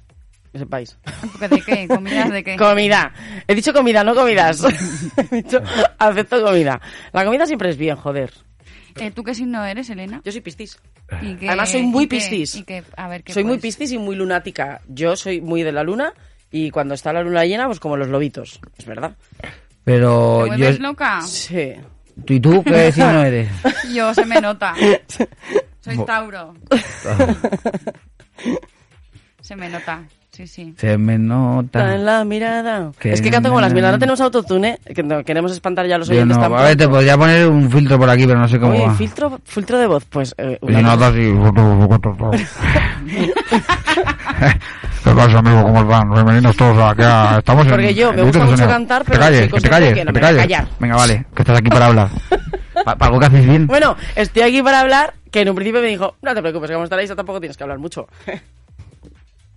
[0.54, 0.98] Que sepáis.
[1.40, 1.88] ¿de qué?
[1.88, 2.56] ¿comidas de qué?
[2.58, 3.12] Comida.
[3.48, 4.64] He dicho comida, no comidas.
[5.32, 5.60] He dicho
[5.98, 6.80] acepto comida.
[7.12, 8.32] La comida siempre es bien, joder.
[8.98, 10.22] Eh, ¿tú qué signo eres Elena?
[10.24, 10.78] Yo soy piscis.
[11.24, 12.56] ¿Y qué- Además soy muy y qué- piscis.
[12.56, 14.82] y qué- a ver, ¿qué Soy muy piscis y muy lunática.
[14.88, 16.14] Yo soy muy de la luna
[16.52, 18.60] y cuando está la luna llena, pues como los lobitos.
[18.78, 19.16] Es verdad.
[19.84, 20.72] pero ¿Te yo.
[20.80, 21.22] loca?
[21.24, 21.74] Sí.
[22.26, 23.50] ¿Tú y tú qué signo eres?
[23.92, 24.76] Yo se me nota.
[25.82, 26.54] Soy Tauro.
[29.42, 30.04] Se me nota.
[30.36, 30.74] Sí, sí.
[30.78, 31.94] Se me Está nota.
[31.94, 32.92] en la mirada.
[33.00, 33.92] Que es que canto como las mías.
[33.92, 36.76] No tenemos autotune, que no, queremos espantar ya a los Yo oyentes no, a ver,
[36.76, 38.96] te podría poner un filtro por aquí, pero no sé cómo Oye, va.
[38.96, 40.34] filtro, filtro de voz, pues...
[40.40, 41.32] eh, Y si no, una- así.
[45.04, 45.64] ¿Qué pasa, amigo?
[45.64, 46.10] ¿Cómo están?
[46.12, 47.02] Bienvenidos todos aquí.
[47.04, 48.68] a- Estamos en- Porque yo me gusta mucho Sonido.
[48.70, 50.42] cantar, Que pero te calles, que te calles, que no que te a calles.
[50.42, 50.68] callar.
[50.80, 52.10] Venga, vale, que estás aquí para hablar.
[52.86, 53.68] Pa- Para algo que haces bien.
[53.68, 56.74] Bueno, estoy aquí para hablar, que en un principio me dijo, no te preocupes, que
[56.74, 58.08] como estar ahí tampoco tienes que hablar mucho.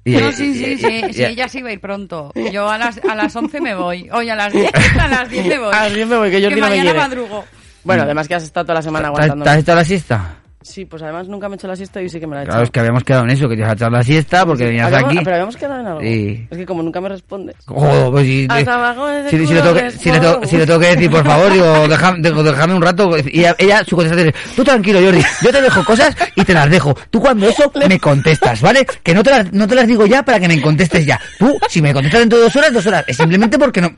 [0.07, 2.33] Y- No, sí, sí, y- sí, sí, ella sí va a ir pronto.
[2.53, 4.09] Yo a las, a las 11 me voy.
[4.13, 4.71] Hoy a las 10,
[5.01, 5.69] a las 10 me voy.
[5.75, 7.45] A las 10 me voy, que no me mañana madrugo.
[7.83, 9.45] Bueno, además que has estado toda la semana ¿Te has- aguantando.
[9.45, 10.35] ¿Te has echado la siesta?
[10.67, 12.45] Sí, pues además nunca me he hecho la siesta y sí que me la he
[12.45, 12.65] Claro, echado.
[12.65, 14.87] es que habíamos quedado en eso, que te ibas a echar la siesta porque venías
[14.87, 15.19] Habíamos- aquí.
[15.25, 16.03] Pero habíamos quedado en algo.
[16.03, 17.57] Y- Es que como nunca me respondes.
[17.67, 21.25] Joder, pues si, si, si le culo tengo que, si, tengo, si que decir, por
[21.25, 23.17] favor, digo, déjame, un rato.
[23.19, 26.53] Y ella, ella, su contestación es, tú tranquilo, Jordi, yo te dejo cosas y te
[26.53, 26.95] las dejo.
[27.11, 28.85] Tú cuando eso me contestas, ¿vale?
[29.03, 31.21] Que no te las, no te las digo ya para que me contestes ya.
[31.39, 33.05] Tú, si me contestas dentro de dos horas, dos horas.
[33.07, 33.91] Es simplemente porque no...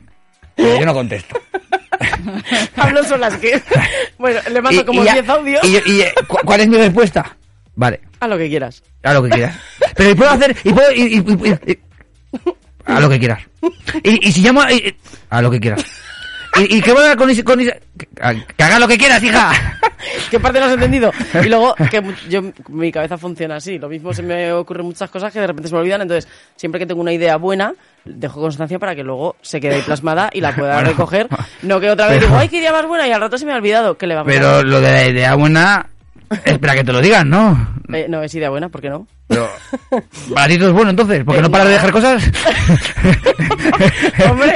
[0.61, 1.39] Pero yo no contesto.
[2.75, 3.61] Hablo solas que...
[4.17, 5.63] Bueno, le mando Y- como y ya- 10 audios.
[5.63, 7.35] y y, eh, ¿cu- ¿Cuál es mi respuesta?
[7.75, 8.83] Vale, A lo que quieras.
[9.03, 9.55] a lo que quieras.
[9.95, 10.89] Pero y puedo hacer, y puedo,
[12.85, 13.41] a lo que quieras.
[14.03, 14.61] Y, si llamo,
[15.29, 15.85] a lo que quieras.
[16.57, 18.07] ¿Y, y qué voy a con ese, con ese- que,
[18.57, 19.51] que haga lo que quieras, hija?
[20.31, 21.11] ¿Qué parte no has entendido?
[21.43, 23.77] Y luego, que mu- yo, mi cabeza funciona así.
[23.77, 26.01] Lo mismo se me ocurren muchas cosas que de repente se me olvidan.
[26.01, 27.73] Entonces, siempre que tengo una idea buena,
[28.05, 30.89] dejo constancia para que luego se quede ahí plasmada y la pueda Bueno.
[30.89, 31.27] recoger.
[31.61, 33.45] No que otra vez Pero- digo, ay, qué idea más buena y al rato se
[33.45, 33.97] me ha olvidado.
[33.97, 34.65] que le vamos a Pero hacer?
[34.67, 35.87] lo de la idea buena,
[36.45, 37.73] Espera que te lo digan, ¿no?
[37.91, 39.07] Eh, no, es idea buena, ¿por qué no?
[39.27, 39.47] Pero,
[40.33, 42.23] para ti todo es bueno entonces, porque Eh, no paras de dejar cosas.
[44.29, 44.53] Hombre,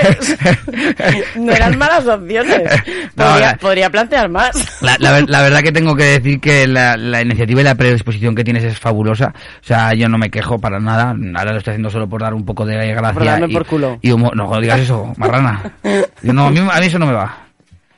[1.35, 2.61] no eran malas opciones.
[3.15, 4.81] Podría, la- podría plantear más.
[4.81, 7.75] La, la ver- la verdad que tengo que decir que la, la iniciativa y la
[7.75, 9.33] predisposición que tienes es fabulosa.
[9.35, 11.15] O sea, yo no me quejo para nada.
[11.35, 13.13] Ahora lo estoy haciendo solo por dar un poco de gracia.
[13.13, 13.99] Por darme y, por culo.
[14.01, 14.35] y humor.
[14.35, 15.73] No, no digas eso, marrana.
[16.23, 17.42] Yo no, a, mí, a mí eso no me va.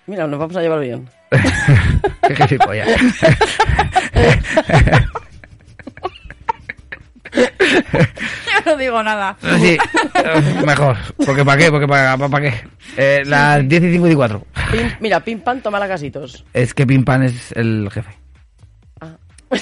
[0.07, 1.09] Mira, nos vamos a llevar bien.
[2.27, 2.87] Qué gilipollas.
[7.33, 9.35] Yo no digo nada.
[9.59, 9.77] Sí,
[10.65, 10.97] mejor.
[11.25, 11.71] Porque ¿para qué?
[11.71, 12.53] Porque ¿para, para, qué?
[12.97, 14.45] Eh, las 10 y 54.
[14.71, 16.45] Pim- mira, pim pam, toma la casitos.
[16.53, 18.11] Es que Pim Pam es el jefe.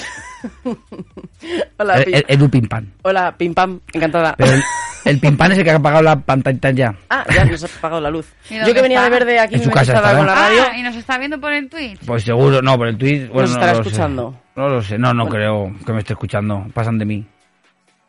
[1.78, 2.90] Hola, Eh, pim, Edu Pim Pam.
[3.02, 4.34] hola, pim pam, encantada.
[4.36, 4.52] Pero
[5.04, 6.94] el, el Pim Pam es el que ha apagado la pantalla.
[7.10, 8.26] Ah, ya nos ha apagado la luz.
[8.50, 9.10] ¿Y Yo que venía está?
[9.10, 10.62] de verde aquí En su casa estaba con la radio.
[10.72, 11.98] Ah, y nos está viendo por el tweet.
[12.06, 13.28] Pues seguro, no, por el tweet.
[13.28, 13.88] Bueno, estará no lo sé.
[13.90, 14.40] escuchando.
[14.56, 16.66] No lo sé, no, no creo que me esté escuchando.
[16.72, 17.26] Pasan de mí.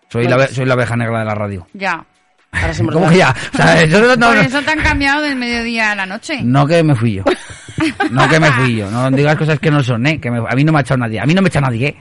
[0.10, 1.68] Soy, Bueno, la, soy la oveja negra de la radio.
[1.74, 2.06] Ya.
[2.52, 3.36] Ahora se me ¿Cómo que ya?
[3.54, 6.06] O sea, eso no, no, Por no, eso te han cambiado del mediodía a la
[6.06, 6.40] noche.
[6.44, 7.24] no que me fui yo.
[8.12, 8.90] No que me fui yo.
[8.90, 10.22] No digas cosas que no son, ¿eh?
[10.22, 11.20] Que me- a mí no me ha echado nadie.
[11.20, 11.96] A mí no me echa nadie, ¿eh?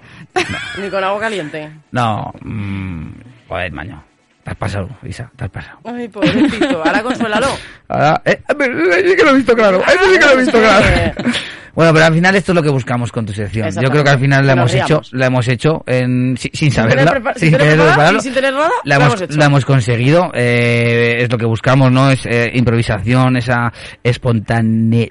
[0.81, 1.69] Ni con agua caliente.
[1.91, 2.33] No.
[2.43, 3.07] mm,
[3.49, 4.05] joder, maño.
[4.45, 5.79] Te has pasado, Isa, te has pasado.
[5.85, 6.83] Ay, pobrecito.
[6.85, 7.47] Ahora consuélalo.
[7.89, 9.83] Ahora, eh, ese sí que lo he visto claro.
[9.87, 10.85] Ese sí que lo he visto claro.
[11.75, 13.69] Bueno, pero al final esto es lo que buscamos con tu sección.
[13.69, 16.87] Yo creo que al final la hemos hecho, la hemos hecho en, sin, sin Sin
[16.89, 19.37] tener saberla, prepa- sin sin tener preparado sin tener nada, la, hemos, hecho.
[19.37, 20.31] la hemos conseguido.
[20.35, 22.13] eh, es lo que buscamos, ¿no?
[22.13, 23.73] Es eh, improvisación, esa
[24.05, 25.09] espontaneidad.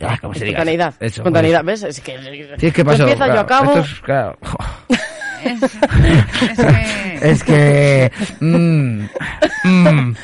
[0.00, 0.58] ah, ¿Cómo se diga?
[0.58, 0.94] Espontaneidad.
[1.00, 1.82] Eso, Espontaneidad, ¿ves?
[1.82, 2.16] Es que.
[2.58, 3.02] Sí, es que pasó.
[3.02, 3.70] empiezas, yo claro, acabo.
[3.72, 4.38] esto es- claro.
[5.46, 5.62] Es,
[6.42, 7.18] es que...
[7.22, 8.10] Es que...
[8.40, 9.00] mm,
[9.64, 10.14] mm.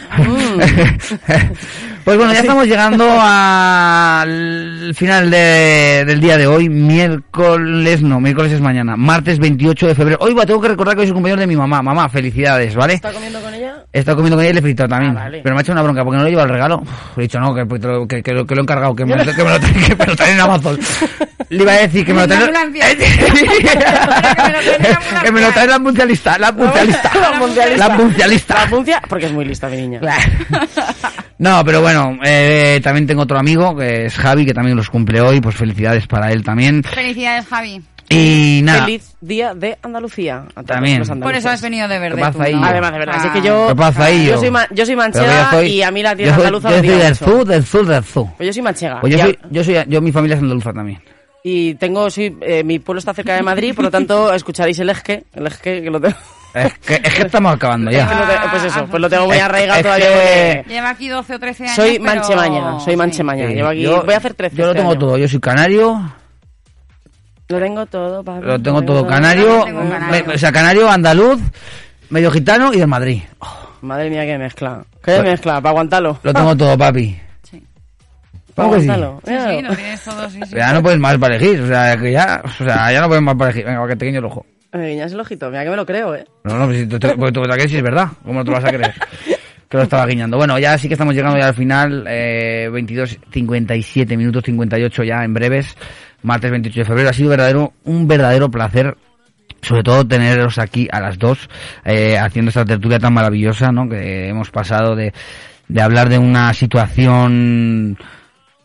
[2.05, 8.51] Pues bueno, ya estamos llegando al final de- del día de hoy, miércoles, no, miércoles
[8.53, 10.19] es mañana, martes 28 de febrero.
[10.21, 11.81] Hoy va, tengo que recordar que hoy es el cumpleaños de mi mamá.
[11.81, 12.95] Mamá, felicidades, ¿vale?
[12.95, 13.85] ¿Está comiendo con ella?
[13.93, 15.17] He estado comiendo con ella y le he felicitado también.
[15.17, 15.41] Ah, vale.
[15.45, 16.79] Pero me ha hecho una bronca porque no le lleva el regalo.
[16.83, 19.07] Uf, he dicho, no, que, que, lo- que- que lo, que lo he encargado, que
[19.07, 20.79] me, lo- que me lo traen, que me lo traen en Amazon.
[21.51, 22.53] Le iba a decir que me lo traen...
[25.21, 27.11] que me lo trae la mundialista, la mundialista.
[27.21, 27.89] La mundialista.
[27.89, 28.55] La mundialista.
[28.55, 30.01] La muncia, porque es muy lista, mi niña.
[31.39, 35.21] No, pero bueno, eh, también tengo otro amigo que es Javi, que también los cumple
[35.21, 36.85] hoy, pues felicidades para él también.
[36.85, 37.83] Felicidades, Javi.
[38.09, 40.45] Y nada, Feliz día de Andalucía.
[40.55, 40.99] a También.
[41.01, 42.17] los Por eso has venido de verde.
[42.17, 42.55] ¿Qué pasa tú, ahí?
[42.55, 42.65] ¿no?
[42.65, 43.33] Además, de verdad, así Ah.
[43.33, 43.67] que yo.
[43.69, 44.27] ¿qué pasa ahí?
[44.27, 46.35] Yo soy, ma- yo soy que manchega yo soy- y a mí la yo tierra
[46.35, 48.27] soy- andaluza Yo soy del sur, del sur, del sur.
[48.37, 49.01] Pues yo soy manchega.
[49.01, 51.01] Pues yo soy, yo soy, yo mi familia es andaluza también.
[51.45, 54.91] Y tengo, soy, eh, mi pueblo está cerca de Madrid, por lo tanto escucharéis el
[54.91, 56.17] esque, el esque que lo tengo.
[56.55, 58.09] Es que, es que estamos acabando es que ya.
[58.43, 60.07] te- pues eso, pues lo tengo muy arraigado es todavía.
[60.07, 61.77] que- Lleva aquí 12 o 13 años.
[61.77, 63.49] Soy pero- manchemaña, soy manchemaña.
[63.49, 64.57] Sí, Llevo aquí, yo- voy a hacer 13.
[64.57, 64.99] Yo lo este tengo año.
[65.01, 66.13] todo, yo soy canario,
[67.49, 68.47] Lo tengo todo, papi.
[68.47, 69.09] lo tengo todo todo.
[69.09, 70.27] canario, Yo tengo canario.
[70.27, 71.41] me- o sea, canario, andaluz,
[72.11, 73.23] medio gitano y del Madrid.
[73.81, 74.85] Madre mía, qué mezcla.
[75.03, 76.19] Qué mezcla, para aguantarlo.
[76.23, 77.19] Lo tengo todo, papi.
[78.55, 78.89] Para ¿Cómo que sí?
[78.89, 80.57] Sí, sí, lo tienes todo, sí, sí.
[80.57, 83.23] Ya no puedes más para elegir, o sea, que ya, o sea, ya no puedes
[83.23, 83.67] más para elegir.
[83.67, 84.47] Venga, va, que te guiño el ojo.
[84.73, 86.25] Me guiñas el ojito, mira que me lo creo, eh.
[86.45, 88.09] No, no, pues si tú te, porque tú te la crees, si es verdad.
[88.23, 88.95] ¿Cómo no te lo vas a creer?
[89.69, 90.37] Que lo estaba guiñando.
[90.37, 92.05] Bueno, ya sí que estamos llegando ya al final.
[92.07, 95.75] Eh, 22, 57 minutos, 58 ya en breves.
[96.21, 97.09] Martes 28 de febrero.
[97.09, 98.95] Ha sido verdadero, un verdadero placer.
[99.63, 101.49] Sobre todo teneros aquí a las dos,
[101.87, 103.89] eh, haciendo esta tertulia tan maravillosa, ¿no?
[103.89, 105.15] Que hemos pasado de,
[105.69, 107.97] de hablar de una situación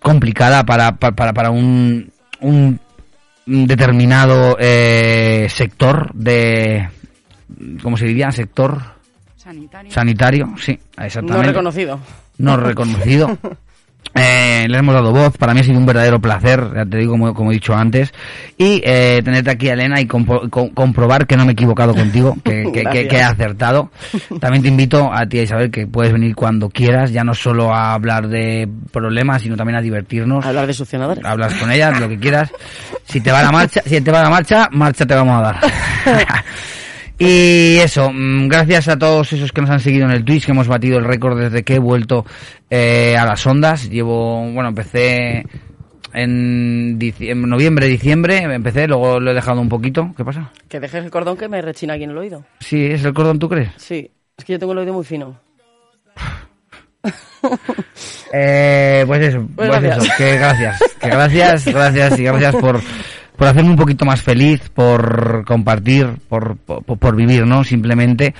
[0.01, 2.11] complicada para, para, para, un,
[2.41, 2.79] un
[3.45, 6.89] determinado eh, sector de,
[7.81, 8.31] ¿cómo se diría?
[8.31, 8.81] Sector
[9.35, 9.91] Sanitario.
[9.91, 11.47] sanitario, sí, No exactamente.
[11.47, 11.99] reconocido.
[12.37, 13.37] No reconocido.
[14.19, 17.11] Eh, le hemos dado voz, para mí ha sido un verdadero placer, ya te digo,
[17.11, 18.11] como, como he dicho antes,
[18.57, 22.35] y eh, tenerte aquí, Elena, y compro- com- comprobar que no me he equivocado contigo,
[22.43, 23.07] que, que- que- Gracias.
[23.09, 23.91] que he acertado.
[24.39, 27.71] También te invito a ti, a Isabel, que puedes venir cuando quieras, ya no solo
[27.71, 30.43] a hablar de problemas, sino también a divertirnos.
[30.43, 31.23] Hablar de succionadores.
[31.23, 32.49] Hablas con ellas, lo que quieras.
[33.03, 35.57] Si te va la marcha, si te va la marcha, marcha te vamos a dar.
[37.19, 40.51] Y eso, mm, gracias a todos esos que nos han seguido en el Twitch, que
[40.51, 42.25] hemos batido el récord desde que he vuelto
[42.69, 43.89] eh, a las ondas.
[43.89, 45.45] Llevo, bueno, empecé
[46.13, 46.97] en,
[47.49, 50.13] noviembre, diciembre, empecé, luego lo he dejado un poquito.
[50.15, 50.51] ¿Qué pasa?
[50.69, 52.45] Que dejes el cordón que me rechina aquí en el oído.
[52.59, 53.71] Sí, es el cordón, ¿tú crees?
[53.77, 55.39] Sí, es que yo tengo el oído muy fino.
[58.33, 60.03] Eh, pues eso, Pues pues gracias.
[60.03, 62.81] eso, que gracias, que gracias, gracias y gracias por,
[63.37, 67.63] por hacerme un poquito más feliz, por compartir, por, por, vivir, ¿no?
[67.63, 68.33] Simplemente.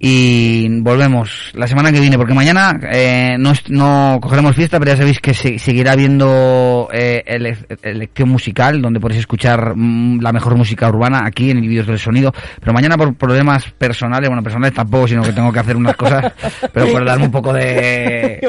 [0.00, 4.96] Y volvemos la semana que viene, porque mañana eh, no, no cogeremos fiesta, pero ya
[4.98, 10.54] sabéis que se- seguirá habiendo eh, ele- elección musical, donde podéis escuchar mm, la mejor
[10.56, 12.32] música urbana aquí en Individuos del Sonido.
[12.60, 16.32] Pero mañana por problemas personales, bueno, personales tampoco, sino que tengo que hacer unas cosas,
[16.72, 18.40] pero por darme un poco de...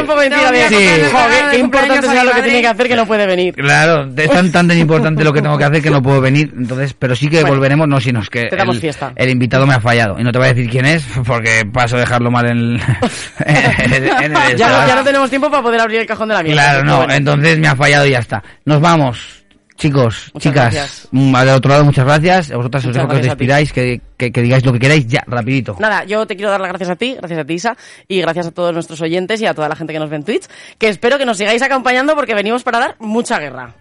[0.00, 0.76] Un poco de encima de- Sí.
[1.12, 3.54] Joder, qué importante sea lo que tiene que hacer que no puede venir.
[3.54, 6.52] Claro, es tan, tan, tan importante lo que tengo que hacer que no puedo venir,
[6.56, 9.12] entonces, pero sí que Bueno, volveremos, no, sino es que te damos el, fiesta.
[9.20, 10.18] El invitado me ha fallado.
[10.18, 12.80] Y no te voy a decir quién es, porque paso a dejarlo mal en el...
[13.44, 14.88] en Ya no, estado.
[14.88, 16.62] ya no tenemos tiempo para poder abrir el cajón de la mierda.
[16.62, 17.12] Claro, no, bueno.
[17.14, 18.42] entonces me ha fallado y ya está.
[18.64, 19.36] Nos vamos.
[19.76, 21.08] Chicos, Muchas chicas, gracias.
[21.10, 22.50] mm, al otro lado muchas gracias.
[22.50, 25.22] A vosotras os dejo que os despidáis, que, que, que digáis lo que queráis ya,
[25.26, 25.74] rapidito.
[25.80, 27.76] Nada, yo te quiero dar las gracias a ti, gracias a ti, Isa,
[28.06, 30.24] y gracias a todos nuestros oyentes y a toda la gente que nos ve en
[30.24, 30.44] Twitch,
[30.76, 33.74] que espero que nos sigáis acompañando porque venimos para dar mucha guerra.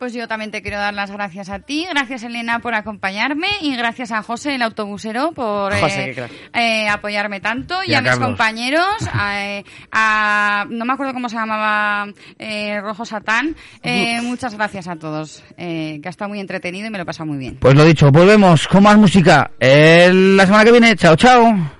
[0.00, 3.76] Pues yo también te quiero dar las gracias a ti, gracias Elena por acompañarme y
[3.76, 8.00] gracias a José, el autobusero, por José, eh, eh, apoyarme tanto y, Y a a,
[8.00, 12.06] mis compañeros, a, eh, a- no me acuerdo cómo se llamaba
[12.38, 13.54] eh, Rojo Satán.
[13.82, 17.06] Eh, muchas gracias a todos, eh, que ha estado muy entretenido y me lo he
[17.06, 17.58] pasado muy bien.
[17.60, 20.96] Pues lo dicho, volvemos con más música la semana que viene.
[20.96, 21.79] Chao, chao.